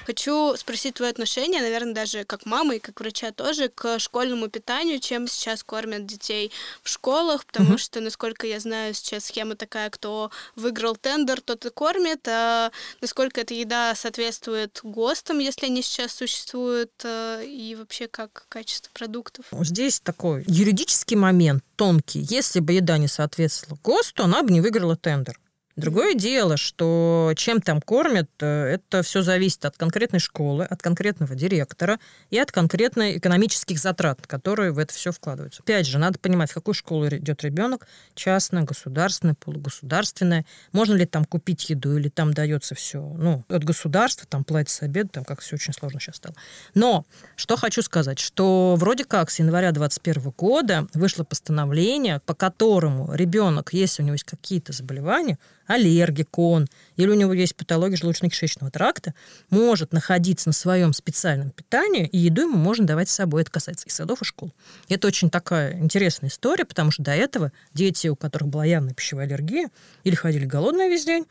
Хочу 0.07 0.57
спросить 0.57 0.95
твое 0.95 1.11
отношение, 1.11 1.61
наверное, 1.61 1.93
даже 1.93 2.23
как 2.23 2.47
мамы 2.47 2.77
и 2.77 2.79
как 2.79 3.01
врача 3.01 3.33
тоже, 3.33 3.69
к 3.69 3.99
школьному 3.99 4.49
питанию, 4.49 5.01
чем 5.01 5.27
сейчас 5.27 5.65
кормят 5.65 6.07
детей 6.07 6.53
в 6.85 6.89
школах, 6.89 7.45
потому 7.45 7.75
mm-hmm. 7.75 7.79
что, 7.79 8.01
насколько 8.01 8.47
я 8.47 8.61
знаю, 8.61 8.95
сейчас 8.95 9.25
схема 9.25 9.57
такая, 9.57 9.91
кто 9.91 10.31
выиграл 10.55 10.95
тендер, 10.95 11.41
тот 11.41 11.67
и 11.67 11.71
кормит, 11.71 12.29
а 12.29 12.71
насколько 13.01 13.41
эта 13.41 13.55
еда 13.55 13.97
соответствует 13.97 14.79
ГОСТам, 14.85 15.41
если 15.41 15.67
они 15.67 15.83
сейчас 15.83 16.13
существуют, 16.13 16.93
э, 17.03 17.45
и 17.45 17.75
вообще 17.75 18.07
как 18.07 18.47
качество 18.49 18.93
продуктов. 18.95 19.47
Здесь 19.51 19.99
такой 19.99 20.45
юридический 20.47 21.17
момент 21.17 21.65
тонкий. 21.75 22.21
Если 22.21 22.61
бы 22.61 22.75
еда 22.75 22.99
не 22.99 23.09
соответствовала 23.09 23.77
ГОСТу, 23.83 24.23
она 24.23 24.45
бы 24.45 24.53
не 24.53 24.61
выиграла 24.61 24.97
тендер. 24.97 25.37
Другое 25.77 26.15
дело, 26.15 26.57
что 26.57 27.35
чем 27.37 27.61
там 27.61 27.83
кормят, 27.83 28.31
э, 28.41 28.47
это 28.47 29.03
все 29.03 29.21
зависит 29.21 29.63
от 29.67 29.77
конкретной 29.77 30.21
школы, 30.21 30.65
от 30.65 30.81
конкретного 30.81 31.35
директора 31.35 32.01
и 32.31 32.39
от 32.39 32.51
конкретных 32.51 33.19
экономических 33.19 33.79
затрат, 33.79 34.27
которые 34.27 34.73
в 34.73 34.79
это 34.79 34.95
все 34.95 35.13
вкладываются. 35.13 35.63
Опять 35.63 35.87
же, 35.87 35.99
надо 35.99 36.19
понимать, 36.19 36.51
в 36.51 36.55
какую 36.55 36.75
школу 36.75 37.07
идет 37.09 37.45
ребенок, 37.45 37.87
частная, 38.15 38.63
государственная, 38.63 39.35
полугосударственная, 39.35 40.47
можно 40.73 40.95
ли 40.95 41.05
там 41.05 41.27
купить 41.27 41.69
еду 41.69 41.99
или 41.99 42.09
там 42.09 42.33
дается 42.33 42.75
все, 42.75 43.03
ну, 43.03 43.45
от 43.51 43.63
государства, 43.63 44.27
там 44.27 44.45
платится 44.45 44.87
обед, 44.87 45.13
там 45.13 45.25
как 45.25 45.43
все 45.43 45.57
очень 45.57 45.75
сложно 45.75 46.01
сейчас 46.01 46.17
стало. 46.17 46.37
Но 46.73 47.05
что 47.37 47.59
хочу 47.59 47.83
сказать, 47.83 48.19
что 48.19 48.77
вроде 48.79 49.05
как 49.05 49.31
с 49.31 49.41
января 49.41 49.73
2021 49.73 50.33
года 50.39 50.87
вышло 50.95 51.23
постановление, 51.23 52.21
по 52.21 52.33
которому 52.33 53.13
ребенок, 53.13 53.75
если 53.75 54.03
у 54.03 54.07
него 54.07 54.15
есть 54.15 54.25
какие-то 54.25 54.73
заболевания, 54.73 55.39
аллергик 55.67 56.39
он, 56.39 56.67
или 56.97 57.09
у 57.09 57.15
него 57.15 57.33
есть 57.33 57.57
патология 57.57 57.97
желудочно-кишечного 57.97 58.71
тракта, 58.71 59.15
может 59.51 59.93
находиться 59.93 60.49
на 60.49 60.53
своем 60.53 60.93
специальном 60.93 61.51
питании, 61.51 62.07
и 62.07 62.19
еду 62.19 62.43
ему 62.43 62.57
можно 62.57 62.87
давать 62.87 63.09
с 63.09 63.15
собой. 63.15 63.43
Это 63.43 63.51
касается 63.51 63.87
и 63.87 63.91
садов, 63.91 64.23
и 64.23 64.25
школ. 64.25 64.53
Это 64.89 65.07
очень 65.07 65.31
такая 65.31 65.79
интересная 65.79 66.31
история, 66.31 66.65
потому 66.65 66.91
что 66.91 67.03
до 67.03 67.13
этого 67.13 67.53
дети, 67.75 68.09
у 68.09 68.17
которых 68.17 68.49
была 68.49 68.65
явная 68.65 68.95
пищевая 68.95 69.27
аллергия, 69.27 69.71
или 70.05 70.15
ходили 70.15 70.45
голодные 70.45 70.89
весь 70.89 71.05
день, 71.05 71.27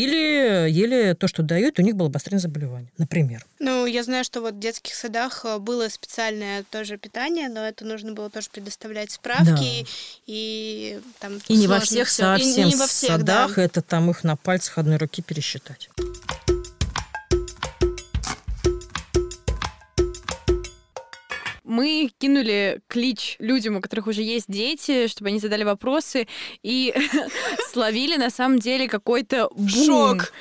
или 0.00 0.70
ели 0.70 1.14
то, 1.14 1.28
что 1.28 1.42
дают, 1.42 1.78
у 1.78 1.82
них 1.82 1.96
было 1.96 2.08
обостренное 2.08 2.40
заболевание, 2.40 2.90
например. 2.98 3.44
Ну, 3.58 3.86
я 3.86 4.02
знаю, 4.02 4.24
что 4.24 4.40
вот 4.40 4.54
в 4.54 4.58
детских 4.58 4.94
садах 4.94 5.44
э, 5.44 5.58
было 5.58 5.88
специальное 5.88 6.64
тоже 6.70 6.96
питание, 6.96 7.48
но 7.48 7.60
это 7.66 7.84
нужно 7.84 8.12
было 8.12 8.30
тоже 8.30 8.48
предоставлять 8.50 9.10
справки, 9.10 9.82
да. 9.82 9.88
и 10.26 11.00
там 11.18 11.38
И 11.48 11.56
не 11.56 11.66
во 11.66 11.80
всех 11.80 12.08
всё. 12.08 12.22
совсем 12.22 12.66
и 12.68 12.70
не 12.70 12.76
во 12.76 12.86
всех, 12.86 13.10
садах, 13.10 13.56
да. 13.56 13.62
это 13.62 13.82
там 13.82 14.10
их 14.10 14.24
на 14.24 14.36
пальцах 14.36 14.78
одной 14.78 14.96
руки 14.96 15.22
пересчитать. 15.22 15.90
Мы 21.70 22.10
кинули 22.18 22.80
клич 22.88 23.36
людям, 23.38 23.76
у 23.76 23.80
которых 23.80 24.08
уже 24.08 24.22
есть 24.22 24.46
дети, 24.48 25.06
чтобы 25.06 25.28
они 25.28 25.38
задали 25.38 25.64
вопросы, 25.64 26.26
и 26.62 26.92
словили 27.72 28.16
на 28.16 28.30
самом 28.30 28.58
деле 28.58 28.88
какой-то. 28.88 29.48
Шок 29.68 30.32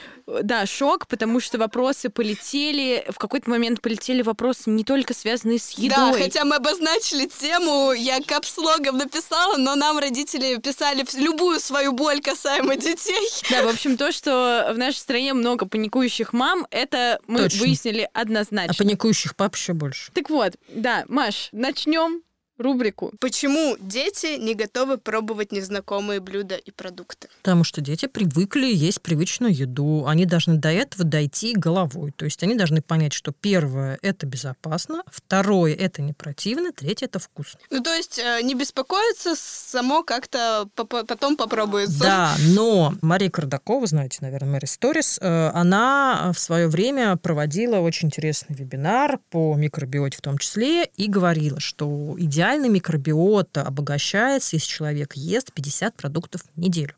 да, 0.43 0.65
шок, 0.65 1.07
потому 1.07 1.39
что 1.39 1.57
вопросы 1.57 2.09
полетели, 2.09 3.05
в 3.09 3.17
какой-то 3.17 3.49
момент 3.49 3.82
полетели 3.82 4.21
вопросы 4.21 4.69
не 4.69 4.84
только 4.84 5.13
связанные 5.13 5.59
с 5.59 5.71
едой. 5.71 5.89
Да, 5.89 6.13
хотя 6.13 6.45
мы 6.45 6.55
обозначили 6.55 7.25
тему, 7.25 7.91
я 7.93 8.21
капслогом 8.21 8.97
написала, 8.97 9.57
но 9.57 9.75
нам 9.75 9.99
родители 9.99 10.57
писали 10.57 11.05
любую 11.15 11.59
свою 11.59 11.93
боль 11.93 12.21
касаемо 12.21 12.75
детей. 12.75 13.27
Да, 13.49 13.63
в 13.63 13.69
общем, 13.69 13.97
то, 13.97 14.11
что 14.11 14.71
в 14.73 14.77
нашей 14.77 14.97
стране 14.97 15.34
много 15.34 15.65
паникующих 15.65 16.34
мам, 16.34 16.67
это 16.71 17.19
мы 17.27 17.43
Точно. 17.43 17.59
выяснили 17.59 18.09
однозначно. 18.13 18.73
А 18.73 18.77
паникующих 18.77 19.36
пап 19.36 19.55
еще 19.55 19.73
больше. 19.73 20.11
Так 20.13 20.30
вот, 20.30 20.53
да, 20.69 21.05
Маш, 21.07 21.49
начнем 21.51 22.21
рубрику. 22.60 23.14
Почему 23.20 23.78
дети 23.80 24.38
не 24.38 24.53
готовы 24.53 24.97
пробовать 24.97 25.51
незнакомые 25.51 26.20
блюда 26.20 26.55
и 26.55 26.72
продукты? 26.72 27.30
Потому 27.41 27.64
что 27.64 27.82
дети 27.82 28.05
привыкли 28.05 28.68
есть 28.68 29.01
привычную 29.01 29.55
еду. 29.55 30.05
Они 30.05 30.26
должны 30.26 30.57
до 30.57 30.70
этого 30.70 31.03
дойти 31.03 31.53
головой. 31.55 32.14
То 32.16 32.26
есть 32.26 32.43
они 32.43 32.55
должны 32.55 32.82
понять, 32.82 33.14
что 33.14 33.32
первое– 33.32 33.97
это 34.01 34.26
безопасно, 34.26 35.03
второе– 35.07 35.74
это 35.80 36.01
не 36.01 36.14
противно, 36.14 36.72
третье– 36.72 37.05
это 37.07 37.20
вкусно. 37.20 37.60
Ну, 37.70 37.82
то 37.82 37.93
есть 37.93 38.20
э, 38.20 38.41
не 38.43 38.55
беспокоиться, 38.55 39.36
само 39.36 40.03
как-то 40.03 40.68
потом 40.76 41.38
попробуется. 41.38 41.99
Да, 41.99 42.36
но 42.49 42.93
Мария 43.01 43.30
Кардакова, 43.30 43.88
знаете, 43.88 44.20
наверное, 44.22 44.49
Мэри 44.53 44.66
Сторис, 44.66 45.18
э, 45.22 45.51
она 45.53 46.32
в 46.36 46.39
свое 46.39 46.68
время 46.68 47.16
проводила 47.16 47.78
очень 47.78 48.07
интересный 48.07 48.55
вебинар 48.55 49.20
по 49.30 49.55
микробиоте 49.55 50.18
в 50.18 50.22
том 50.22 50.38
числе 50.38 50.86
и 50.86 51.07
говорила, 51.07 51.60
что 51.60 52.16
идеально 52.18 52.48
идеальный 52.49 52.69
микробиота 52.69 53.61
обогащается, 53.61 54.55
если 54.55 54.67
человек 54.67 55.15
ест 55.15 55.53
50 55.53 55.95
продуктов 55.95 56.41
в 56.55 56.59
неделю. 56.59 56.93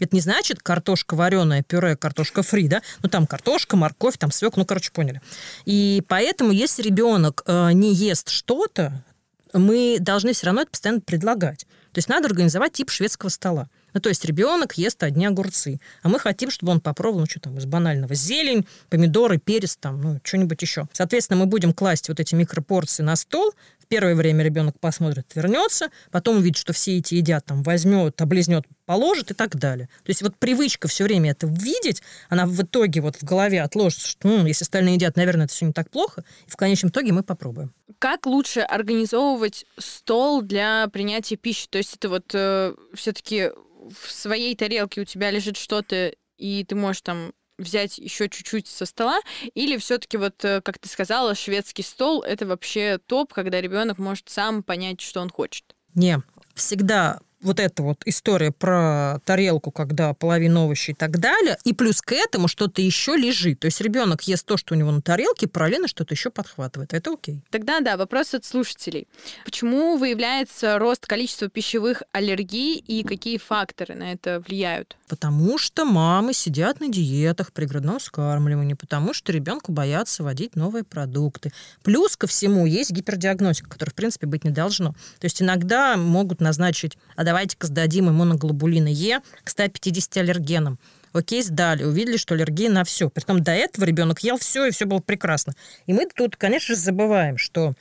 Это 0.00 0.14
не 0.14 0.20
значит 0.20 0.60
картошка 0.62 1.14
вареная, 1.14 1.62
пюре, 1.62 1.96
картошка 1.96 2.42
фри, 2.42 2.68
да? 2.68 2.82
Ну, 3.02 3.08
там 3.08 3.26
картошка, 3.26 3.76
морковь, 3.76 4.16
там 4.18 4.32
свек, 4.32 4.56
ну, 4.56 4.64
короче, 4.64 4.90
поняли. 4.92 5.20
И 5.66 6.02
поэтому, 6.08 6.50
если 6.50 6.82
ребенок 6.82 7.42
э, 7.46 7.72
не 7.72 7.94
ест 7.94 8.28
что-то, 8.30 9.04
мы 9.52 9.98
должны 10.00 10.32
все 10.32 10.46
равно 10.46 10.62
это 10.62 10.70
постоянно 10.72 11.00
предлагать. 11.00 11.66
То 11.92 11.98
есть 11.98 12.08
надо 12.08 12.26
организовать 12.26 12.72
тип 12.72 12.90
шведского 12.90 13.28
стола. 13.28 13.68
Ну, 13.94 14.00
то 14.00 14.08
есть 14.08 14.24
ребенок 14.24 14.76
ест 14.76 15.02
одни 15.02 15.24
огурцы, 15.26 15.80
а 16.02 16.08
мы 16.08 16.18
хотим, 16.18 16.50
чтобы 16.50 16.72
он 16.72 16.80
попробовал, 16.80 17.20
ну, 17.20 17.26
что 17.26 17.40
там, 17.40 17.56
из 17.56 17.64
банального, 17.64 18.14
зелень, 18.14 18.66
помидоры, 18.90 19.38
перец, 19.38 19.76
там, 19.76 20.00
ну, 20.00 20.20
что-нибудь 20.22 20.60
еще. 20.60 20.88
Соответственно, 20.92 21.38
мы 21.38 21.46
будем 21.46 21.72
класть 21.72 22.08
вот 22.08 22.20
эти 22.20 22.34
микропорции 22.34 23.02
на 23.02 23.16
стол, 23.16 23.52
в 23.84 23.86
первое 23.86 24.14
время 24.14 24.42
ребенок 24.42 24.80
посмотрит, 24.80 25.26
вернется, 25.34 25.90
потом 26.10 26.38
увидит, 26.38 26.56
что 26.56 26.72
все 26.72 26.98
эти 26.98 27.16
едят, 27.16 27.44
там, 27.44 27.62
возьмет, 27.62 28.20
облизнет, 28.20 28.64
положит 28.86 29.30
и 29.30 29.34
так 29.34 29.56
далее. 29.56 29.88
То 30.04 30.10
есть 30.10 30.22
вот 30.22 30.36
привычка 30.36 30.88
все 30.88 31.04
время 31.04 31.32
это 31.32 31.46
видеть, 31.46 32.02
она 32.30 32.46
в 32.46 32.62
итоге 32.62 33.02
вот 33.02 33.16
в 33.16 33.24
голове 33.24 33.60
отложится, 33.60 34.08
что 34.08 34.28
ну, 34.28 34.46
если 34.46 34.64
остальные 34.64 34.94
едят, 34.94 35.16
наверное, 35.16 35.44
это 35.44 35.54
все 35.54 35.66
не 35.66 35.72
так 35.72 35.90
плохо, 35.90 36.24
и 36.46 36.50
в 36.50 36.56
конечном 36.56 36.90
итоге 36.90 37.12
мы 37.12 37.22
попробуем. 37.22 37.72
Как 37.98 38.26
лучше 38.26 38.60
организовывать 38.60 39.66
стол 39.78 40.40
для 40.40 40.88
принятия 40.88 41.36
пищи? 41.36 41.68
То 41.68 41.78
есть 41.78 41.94
это 41.94 42.08
вот 42.08 42.30
э, 42.32 42.74
все-таки 42.94 43.50
в 43.90 44.10
своей 44.10 44.54
тарелке 44.56 45.00
у 45.00 45.04
тебя 45.04 45.30
лежит 45.30 45.56
что-то, 45.56 46.12
и 46.36 46.64
ты 46.64 46.74
можешь 46.74 47.02
там 47.02 47.32
взять 47.58 47.98
еще 47.98 48.28
чуть-чуть 48.28 48.66
со 48.66 48.86
стола, 48.86 49.20
или 49.54 49.76
все-таки 49.76 50.16
вот, 50.16 50.44
э, 50.44 50.60
как 50.60 50.78
ты 50.78 50.88
сказала, 50.88 51.34
шведский 51.34 51.82
стол 51.82 52.22
это 52.22 52.46
вообще 52.46 52.98
топ, 52.98 53.32
когда 53.32 53.60
ребенок 53.60 53.98
может 53.98 54.28
сам 54.28 54.62
понять, 54.62 55.00
что 55.00 55.20
он 55.20 55.30
хочет? 55.30 55.64
Не, 55.94 56.20
всегда 56.54 57.20
вот 57.44 57.60
эта 57.60 57.82
вот 57.82 58.02
история 58.06 58.50
про 58.50 59.20
тарелку, 59.24 59.70
когда 59.70 60.14
половина 60.14 60.64
овощей 60.64 60.92
и 60.92 60.96
так 60.96 61.18
далее, 61.18 61.58
и 61.64 61.72
плюс 61.72 62.00
к 62.02 62.12
этому 62.12 62.48
что-то 62.48 62.82
еще 62.82 63.16
лежит. 63.16 63.60
То 63.60 63.66
есть 63.66 63.80
ребенок 63.80 64.22
ест 64.22 64.46
то, 64.46 64.56
что 64.56 64.74
у 64.74 64.78
него 64.78 64.90
на 64.90 65.02
тарелке, 65.02 65.46
параллельно 65.46 65.88
что-то 65.88 66.14
еще 66.14 66.30
подхватывает. 66.30 66.92
Это 66.92 67.12
окей. 67.12 67.40
Тогда 67.50 67.80
да, 67.80 67.96
вопрос 67.96 68.34
от 68.34 68.44
слушателей. 68.44 69.06
Почему 69.44 69.96
выявляется 69.96 70.78
рост 70.78 71.06
количества 71.06 71.48
пищевых 71.48 72.02
аллергий 72.12 72.78
и 72.78 73.04
какие 73.04 73.38
факторы 73.38 73.94
на 73.94 74.12
это 74.12 74.42
влияют? 74.46 74.96
Потому 75.08 75.58
что 75.58 75.84
мамы 75.84 76.32
сидят 76.32 76.80
на 76.80 76.88
диетах 76.88 77.52
при 77.52 77.66
грудном 77.66 78.00
скармливании, 78.00 78.74
потому 78.74 79.12
что 79.12 79.32
ребенку 79.32 79.72
боятся 79.72 80.22
вводить 80.22 80.56
новые 80.56 80.84
продукты. 80.84 81.52
Плюс 81.82 82.16
ко 82.16 82.26
всему 82.26 82.66
есть 82.66 82.90
гипердиагностика, 82.90 83.68
которая, 83.68 83.92
в 83.92 83.96
принципе, 83.96 84.26
быть 84.26 84.44
не 84.44 84.50
должно. 84.50 84.92
То 85.18 85.24
есть 85.24 85.42
иногда 85.42 85.96
могут 85.96 86.40
назначить, 86.40 86.96
а 87.16 87.24
давайте-ка 87.34 87.66
сдадим 87.66 88.08
иммуноглобулина 88.08 88.86
Е 88.86 89.20
к 89.42 89.50
150 89.50 90.18
аллергенам. 90.18 90.78
Окей, 91.12 91.42
сдали, 91.42 91.82
увидели, 91.82 92.16
что 92.16 92.34
аллергия 92.34 92.70
на 92.70 92.84
все. 92.84 93.10
Притом 93.10 93.42
до 93.42 93.50
этого 93.50 93.84
ребенок 93.84 94.20
ел 94.20 94.38
все, 94.38 94.66
и 94.66 94.70
все 94.70 94.84
было 94.84 95.00
прекрасно. 95.00 95.54
И 95.86 95.92
мы 95.92 96.06
тут, 96.06 96.36
конечно 96.36 96.76
же, 96.76 96.80
забываем, 96.80 97.36
что 97.38 97.74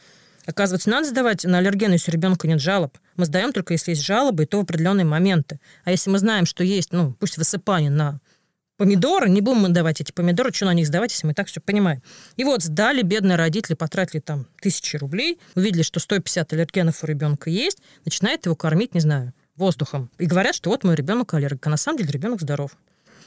Оказывается, 0.45 0.89
надо 0.89 1.07
сдавать 1.07 1.45
на 1.45 1.59
аллергены, 1.59 1.93
если 1.93 2.11
у 2.11 2.15
ребенка 2.15 2.49
нет 2.49 2.59
жалоб. 2.59 2.97
Мы 3.15 3.25
сдаем 3.25 3.53
только, 3.53 3.73
если 3.73 3.91
есть 3.91 4.03
жалобы, 4.03 4.43
и 4.43 4.45
то 4.45 4.57
в 4.57 4.63
определенные 4.63 5.05
моменты. 5.05 5.61
А 5.85 5.91
если 5.91 6.09
мы 6.09 6.19
знаем, 6.19 6.45
что 6.45 6.65
есть, 6.65 6.91
ну, 6.91 7.13
пусть 7.17 7.37
высыпание 7.37 7.89
на 7.89 8.19
помидоры, 8.77 9.29
не 9.29 9.39
будем 9.39 9.61
мы 9.61 9.69
давать 9.69 10.01
эти 10.01 10.11
помидоры, 10.11 10.51
что 10.51 10.65
на 10.65 10.73
них 10.73 10.87
сдавать, 10.87 11.11
если 11.13 11.27
мы 11.27 11.33
так 11.33 11.47
все 11.47 11.61
понимаем. 11.61 12.01
И 12.35 12.43
вот 12.43 12.63
сдали, 12.63 13.01
бедные 13.01 13.37
родители 13.37 13.75
потратили 13.75 14.19
там 14.19 14.47
тысячи 14.61 14.97
рублей, 14.97 15.39
увидели, 15.55 15.83
что 15.83 16.01
150 16.01 16.51
аллергенов 16.53 17.03
у 17.03 17.07
ребенка 17.07 17.49
есть, 17.49 17.79
начинает 18.03 18.45
его 18.45 18.55
кормить, 18.55 18.93
не 18.93 18.99
знаю, 18.99 19.33
воздухом. 19.55 20.09
И 20.17 20.25
говорят, 20.25 20.55
что 20.55 20.69
вот 20.69 20.83
мой 20.83 20.95
ребенок 20.95 21.33
аллерг, 21.33 21.65
а 21.65 21.69
на 21.69 21.77
самом 21.77 21.97
деле 21.97 22.11
ребенок 22.11 22.41
здоров. 22.41 22.71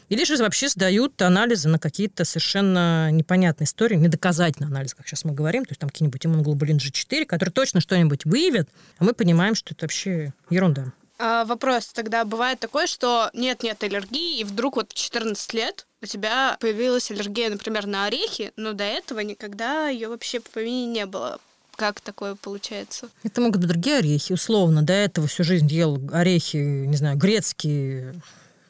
Или 0.09 0.25
же 0.25 0.37
вообще 0.37 0.69
сдают 0.69 1.21
анализы 1.21 1.69
на 1.69 1.79
какие-то 1.79 2.25
совершенно 2.25 3.11
непонятные 3.11 3.65
истории, 3.67 3.97
недоказательные 3.97 4.69
анализы, 4.69 4.95
как 4.95 5.09
сейчас 5.09 5.25
мы 5.25 5.33
говорим, 5.33 5.65
то 5.65 5.73
есть 5.73 5.81
там 5.81 5.91
какие-нибудь 5.91 6.25
иммуноглобулин 6.25 6.77
G4, 6.77 7.25
который 7.25 7.51
точно 7.51 7.81
что-нибудь 7.81 8.25
выявят, 8.25 8.69
а 8.99 9.05
мы 9.05 9.15
понимаем, 9.15 9.57
что 9.57 9.75
это 9.75 9.85
вообще 9.85 10.33
ерунда. 10.49 10.93
А, 11.19 11.45
вопрос 11.45 11.89
тогда 11.89 12.25
бывает 12.25 12.61
такой, 12.61 12.87
что 12.87 13.31
нет-нет 13.33 13.83
аллергии, 13.83 14.39
и 14.39 14.45
вдруг 14.45 14.77
вот 14.77 14.93
в 14.93 14.95
14 14.95 15.55
лет 15.55 15.87
у 16.03 16.07
тебя 16.07 16.57
появилась 16.61 17.11
аллергия, 17.11 17.49
например, 17.49 17.87
на 17.87 18.05
орехи, 18.05 18.53
но 18.57 18.75
до 18.75 18.85
этого 18.85 19.21
никогда 19.21 19.89
ее 19.89 20.09
вообще 20.09 20.41
по 20.41 20.51
помине 20.51 20.87
не 20.87 21.07
было. 21.07 21.41
Как 21.77 22.01
такое 22.01 22.35
получается? 22.35 23.09
Это 23.23 23.41
могут 23.41 23.61
быть 23.61 23.69
другие 23.69 23.99
орехи, 23.99 24.33
условно. 24.33 24.83
До 24.83 24.93
этого 24.93 25.27
всю 25.29 25.45
жизнь 25.45 25.69
ел 25.69 26.01
орехи, 26.13 26.57
не 26.57 26.97
знаю, 26.97 27.19
грецкие, 27.19 28.15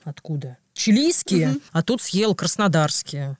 откуда? 0.05 0.59
Чилийские, 0.75 1.51
угу. 1.51 1.61
а 1.73 1.83
тут 1.83 2.03
съел 2.03 2.35
краснодарские. 2.35 3.39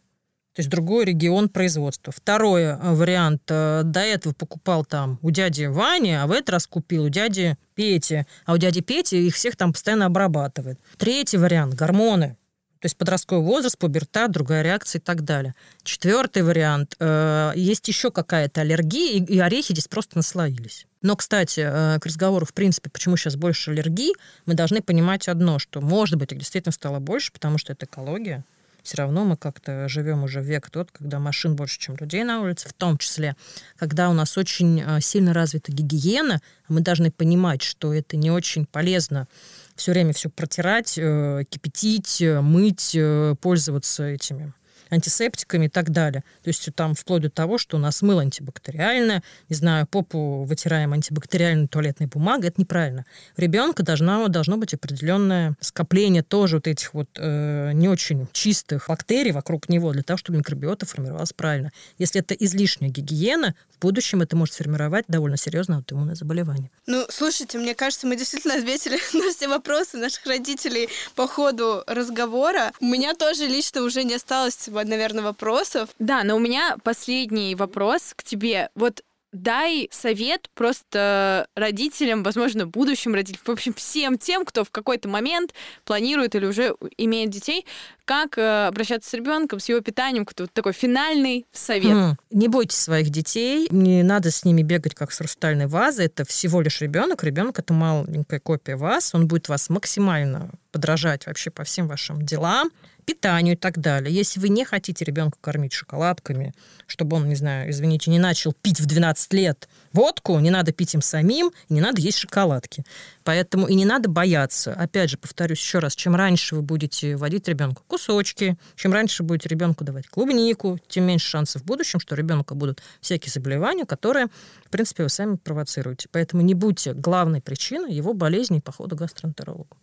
То 0.57 0.61
есть 0.61 0.71
другой 0.71 1.05
регион 1.05 1.51
производства. 1.51 2.15
Второй 2.17 2.63
э, 2.63 2.77
вариант. 2.81 3.43
Э, 3.49 3.83
до 3.85 4.01
этого 4.01 4.33
покупал 4.33 4.87
там 4.87 5.19
у 5.21 5.31
дяди 5.31 5.67
Вани, 5.67 6.13
а 6.13 6.27
в 6.27 6.33
этот 6.33 6.49
раз 6.49 6.67
купил 6.67 7.05
у 7.05 7.09
дяди 7.11 7.59
Пети. 7.75 8.25
А 8.47 8.55
у 8.55 8.57
дяди 8.57 8.81
Пети 8.81 9.27
их 9.27 9.35
всех 9.35 9.57
там 9.57 9.75
постоянно 9.75 10.07
обрабатывает. 10.07 10.81
Третий 10.97 11.37
вариант. 11.37 11.75
Гормоны. 11.75 12.39
То 12.81 12.87
есть 12.87 12.97
подростковый 12.97 13.45
возраст, 13.45 13.79
пубертат, 13.79 14.31
другая 14.31 14.63
реакция 14.63 15.01
и 15.01 15.03
так 15.03 15.23
далее. 15.23 15.55
Четвертый 15.83 16.43
вариант. 16.43 16.95
Э, 16.99 17.53
есть 17.55 17.87
еще 17.89 18.11
какая-то 18.11 18.61
аллергия, 18.61 19.25
и 19.25 19.39
орехи 19.39 19.73
здесь 19.73 19.89
просто 19.89 20.17
наслоились. 20.17 20.87
Но, 21.03 21.15
кстати, 21.17 21.61
к 21.61 22.01
разговору, 22.05 22.47
в 22.47 22.53
принципе, 22.53 22.91
почему 22.91 23.17
сейчас 23.17 23.37
больше 23.37 23.71
аллергий, 23.71 24.13
мы 24.45 24.55
должны 24.55 24.83
понимать 24.83 25.29
одно, 25.29 25.59
что, 25.59 25.81
может 25.81 26.17
быть, 26.17 26.33
их 26.33 26.39
действительно 26.39 26.73
стало 26.73 26.99
больше, 26.99 27.33
потому 27.33 27.59
что 27.59 27.73
это 27.73 27.87
экология, 27.87 28.45
все 28.87 28.99
равно 28.99 29.25
мы 29.25 29.37
как-то 29.37 29.89
живем 29.89 30.23
уже 30.23 30.41
век 30.41 30.71
тот, 30.71 30.93
когда 30.93 31.19
машин 31.19 31.57
больше, 31.57 31.81
чем 31.81 31.97
людей 31.97 32.23
на 32.23 32.41
улице, 32.41 32.69
в 32.69 32.73
том 32.73 32.99
числе, 32.99 33.35
когда 33.77 34.09
у 34.09 34.13
нас 34.13 34.39
очень 34.39 34.81
э, 34.81 35.01
сильно 35.01 35.35
развита 35.35 35.73
гигиена, 35.73 36.41
мы 36.69 36.83
должны 36.83 37.11
понимать, 37.11 37.63
что 37.63 37.93
это 37.93 38.17
не 38.17 38.31
очень 38.31 38.65
полезно 38.65 39.27
все 39.75 39.91
время 39.91 40.13
все 40.13 40.31
протирать, 40.31 40.97
э, 40.99 41.43
кипятить, 41.51 42.23
э, 42.23 42.41
мыть, 42.41 42.97
пользоваться 43.41 44.05
этими 44.05 44.53
антисептиками 44.91 45.67
и 45.67 45.69
так 45.69 45.91
далее. 45.91 46.25
То 46.43 46.49
есть 46.49 46.69
там 46.75 46.95
вплоть 46.95 47.23
до 47.23 47.31
того, 47.31 47.59
что 47.59 47.77
у 47.77 47.81
нас 47.81 48.03
мыло 48.03 48.23
антибактериальное, 48.23 49.23
не 49.49 49.57
знаю, 49.57 49.87
попу 49.87 50.45
вытираем 50.45 50.93
антибактериальной 50.93 51.69
туалетной 51.69 52.07
бумагой, 52.07 52.49
это 52.49 52.61
неправильно. 52.61 53.05
У 53.37 53.41
ребенка 53.41 53.83
должно, 53.83 54.29
должно 54.29 54.57
быть 54.57 54.75
определенное 54.75 55.55
скопление 55.61 56.23
тоже 56.23 56.57
вот 56.57 56.67
этих 56.67 56.95
вот 56.95 57.09
э, 57.17 57.73
не 57.73 57.89
очень 57.89 58.27
чистых 58.33 58.89
бактерий 58.89 59.33
вокруг 59.33 59.69
него 59.69 59.93
для 59.93 60.03
того, 60.03 60.17
чтобы 60.17 60.39
микробиота 60.39 60.87
формировалась 60.87 61.33
правильно. 61.33 61.71
Если 61.99 62.21
это 62.21 62.35
излишняя 62.35 62.91
гигиена, 62.91 63.55
в 63.77 63.81
будущем 63.81 64.23
это 64.23 64.37
может 64.37 64.55
сформировать 64.55 65.05
довольно 65.07 65.37
серьезное 65.37 65.79
аутоиммунное 65.79 66.15
заболевание. 66.15 66.71
Ну, 66.87 67.05
слушайте, 67.11 67.59
мне 67.59 67.75
кажется, 67.75 68.07
мы 68.07 68.17
действительно 68.17 68.55
ответили 68.55 68.99
на 69.13 69.31
все 69.31 69.49
вопросы 69.49 69.99
наших 69.99 70.25
родителей 70.25 70.89
по 71.15 71.29
ходу 71.29 71.83
разговора. 71.87 72.73
У 72.81 72.87
меня 72.87 73.15
тоже 73.15 73.47
лично 73.47 73.83
уже 73.83 74.05
не 74.05 74.15
осталось 74.15 74.69
наверное, 74.85 75.25
вопросов. 75.25 75.91
Да, 75.99 76.25
но 76.25 76.37
у 76.37 76.39
меня 76.39 76.77
последний 76.83 77.55
вопрос 77.55 78.13
к 78.17 78.23
тебе. 78.23 78.71
Вот 78.75 79.03
дай 79.37 79.89
совет 79.93 80.49
просто 80.55 81.47
родителям, 81.55 82.23
возможно, 82.23 82.67
будущим 82.67 83.15
родителям, 83.15 83.43
в 83.45 83.51
общем, 83.51 83.75
всем 83.75 84.19
тем, 84.19 84.45
кто 84.45 84.65
в 84.65 84.71
какой-то 84.71 85.09
момент 85.09 85.53
планирует 85.85 86.35
или 86.35 86.47
уже 86.47 86.75
имеет 86.97 87.31
детей, 87.31 87.67
как 88.05 88.39
э, 88.39 88.67
обращаться 88.69 89.11
с 89.11 89.15
ребенком, 89.15 89.61
с 89.61 89.69
его 89.69 89.81
питанием, 89.81 90.25
кто 90.25 90.45
вот 90.45 90.53
такой 90.53 90.73
финальный 90.73 91.45
совет. 91.53 91.93
Хм. 91.93 92.17
Не 92.31 92.49
бойтесь 92.49 92.79
своих 92.79 93.11
детей, 93.11 93.69
не 93.71 94.03
надо 94.03 94.31
с 94.31 94.45
ними 94.45 94.63
бегать 94.63 94.95
как 94.95 95.13
с 95.13 95.19
хрустальной 95.19 95.67
вазой, 95.67 96.07
это 96.07 96.25
всего 96.25 96.61
лишь 96.61 96.81
ребенок, 96.81 97.25
ребенок 97.25 97.59
это 97.59 97.73
маленькая 97.73 98.41
копия 98.41 98.77
вас, 98.77 99.15
он 99.15 99.27
будет 99.27 99.49
вас 99.49 99.69
максимально 99.69 100.51
подражать 100.73 101.27
вообще 101.27 101.51
по 101.51 101.65
всем 101.65 101.89
вашим 101.89 102.23
делам, 102.23 102.71
питанию 103.07 103.55
и 103.55 103.57
так 103.57 103.79
далее. 103.79 104.15
Если 104.15 104.41
вы 104.41 104.49
не 104.51 104.65
хотите 104.65 105.05
ребенка 105.05 105.39
кормить 105.41 105.73
шоколадками, 105.73 106.53
чтобы 106.87 107.17
он, 107.17 107.29
не 107.29 107.37
знаю, 107.37 107.71
извините, 107.71 108.11
не 108.11 108.19
начал 108.19 108.53
пить 108.53 108.81
в 108.81 108.87
12 108.87 109.33
лет 109.33 109.69
водку, 109.93 110.39
не 110.41 110.51
надо 110.51 110.73
пить 110.73 110.93
им 110.95 111.01
самим, 111.01 111.53
не 111.69 111.81
надо 111.81 112.01
есть 112.03 112.19
шоколадки. 112.19 112.85
Поэтому 113.23 113.67
и 113.69 113.75
не 113.75 113.85
надо 113.85 114.11
бояться. 114.11 114.75
Опять 114.75 115.11
же, 115.11 115.19
повторюсь 115.19 115.61
еще 115.61 115.79
раз, 115.79 115.95
чем 115.95 116.17
раньше 116.17 116.57
вы 116.57 116.63
будете 116.63 117.17
водить 117.17 117.49
ребенку 117.49 117.83
кусочки, 117.87 118.59
чем 118.75 118.93
раньше 118.93 119.23
будете 119.23 119.49
ребенку 119.49 119.85
давать 119.85 120.09
клубнику, 120.09 120.79
тем 120.89 121.05
меньше 121.05 121.29
шансов 121.29 121.63
в 121.63 121.65
будущем, 121.65 122.01
что 122.01 122.15
у 122.15 122.19
ребенка 122.19 122.55
будут 122.55 122.83
всякие 123.01 123.33
заболевания, 123.33 123.87
которые, 123.87 124.27
в 124.65 124.71
принципе, 124.71 125.05
вы 125.05 125.09
сами 125.09 125.37
провоцируете. 125.37 126.09
Поэтому 126.11 126.43
не 126.43 126.55
будьте 126.55 126.93
главной 126.93 127.41
причиной 127.41 127.95
его 127.95 128.15
болезни 128.15 128.59
и 128.59 128.61
похода 128.61 128.97
к 128.97 128.99
гастроэнтерологу. 128.99 129.77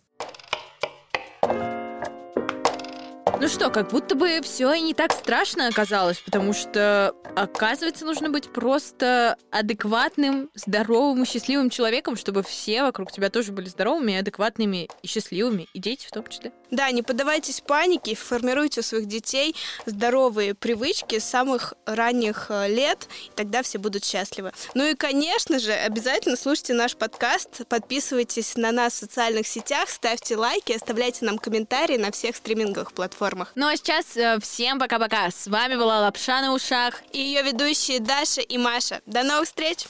Ну 3.44 3.50
что, 3.50 3.68
как 3.68 3.90
будто 3.90 4.14
бы 4.14 4.40
все 4.42 4.72
и 4.72 4.80
не 4.80 4.94
так 4.94 5.12
страшно 5.12 5.68
оказалось, 5.68 6.16
потому 6.16 6.54
что, 6.54 7.14
оказывается, 7.36 8.06
нужно 8.06 8.30
быть 8.30 8.50
просто 8.50 9.36
адекватным, 9.50 10.48
здоровым 10.54 11.24
и 11.24 11.26
счастливым 11.26 11.68
человеком, 11.68 12.16
чтобы 12.16 12.42
все 12.42 12.82
вокруг 12.82 13.12
тебя 13.12 13.28
тоже 13.28 13.52
были 13.52 13.68
здоровыми, 13.68 14.16
адекватными 14.16 14.88
и 15.02 15.06
счастливыми, 15.06 15.68
и 15.74 15.78
дети 15.78 16.06
в 16.06 16.10
том 16.10 16.26
числе. 16.26 16.52
Да, 16.70 16.90
не 16.90 17.02
поддавайтесь 17.02 17.60
панике, 17.60 18.14
формируйте 18.14 18.80
у 18.80 18.82
своих 18.82 19.04
детей 19.04 19.54
здоровые 19.84 20.54
привычки 20.54 21.18
с 21.18 21.24
самых 21.24 21.74
ранних 21.84 22.46
э, 22.48 22.68
лет, 22.68 23.06
и 23.26 23.30
тогда 23.36 23.62
все 23.62 23.76
будут 23.76 24.06
счастливы. 24.06 24.52
Ну 24.72 24.86
и, 24.86 24.94
конечно 24.94 25.58
же, 25.58 25.72
обязательно 25.72 26.36
слушайте 26.36 26.72
наш 26.72 26.96
подкаст, 26.96 27.66
подписывайтесь 27.68 28.56
на 28.56 28.72
нас 28.72 28.94
в 28.94 28.96
социальных 28.96 29.46
сетях, 29.46 29.90
ставьте 29.90 30.34
лайки, 30.34 30.72
оставляйте 30.72 31.26
нам 31.26 31.38
комментарии 31.38 31.98
на 31.98 32.10
всех 32.10 32.36
стриминговых 32.36 32.94
платформах. 32.94 33.33
Ну 33.54 33.66
а 33.66 33.76
сейчас 33.76 34.16
э, 34.16 34.38
всем 34.40 34.78
пока-пока. 34.78 35.30
С 35.30 35.46
вами 35.46 35.76
была 35.76 36.00
Лапша 36.00 36.40
на 36.40 36.52
ушах 36.52 37.02
и 37.12 37.18
ее 37.18 37.42
ведущие 37.42 38.00
Даша 38.00 38.40
и 38.40 38.58
Маша. 38.58 39.00
До 39.06 39.22
новых 39.22 39.46
встреч! 39.46 39.86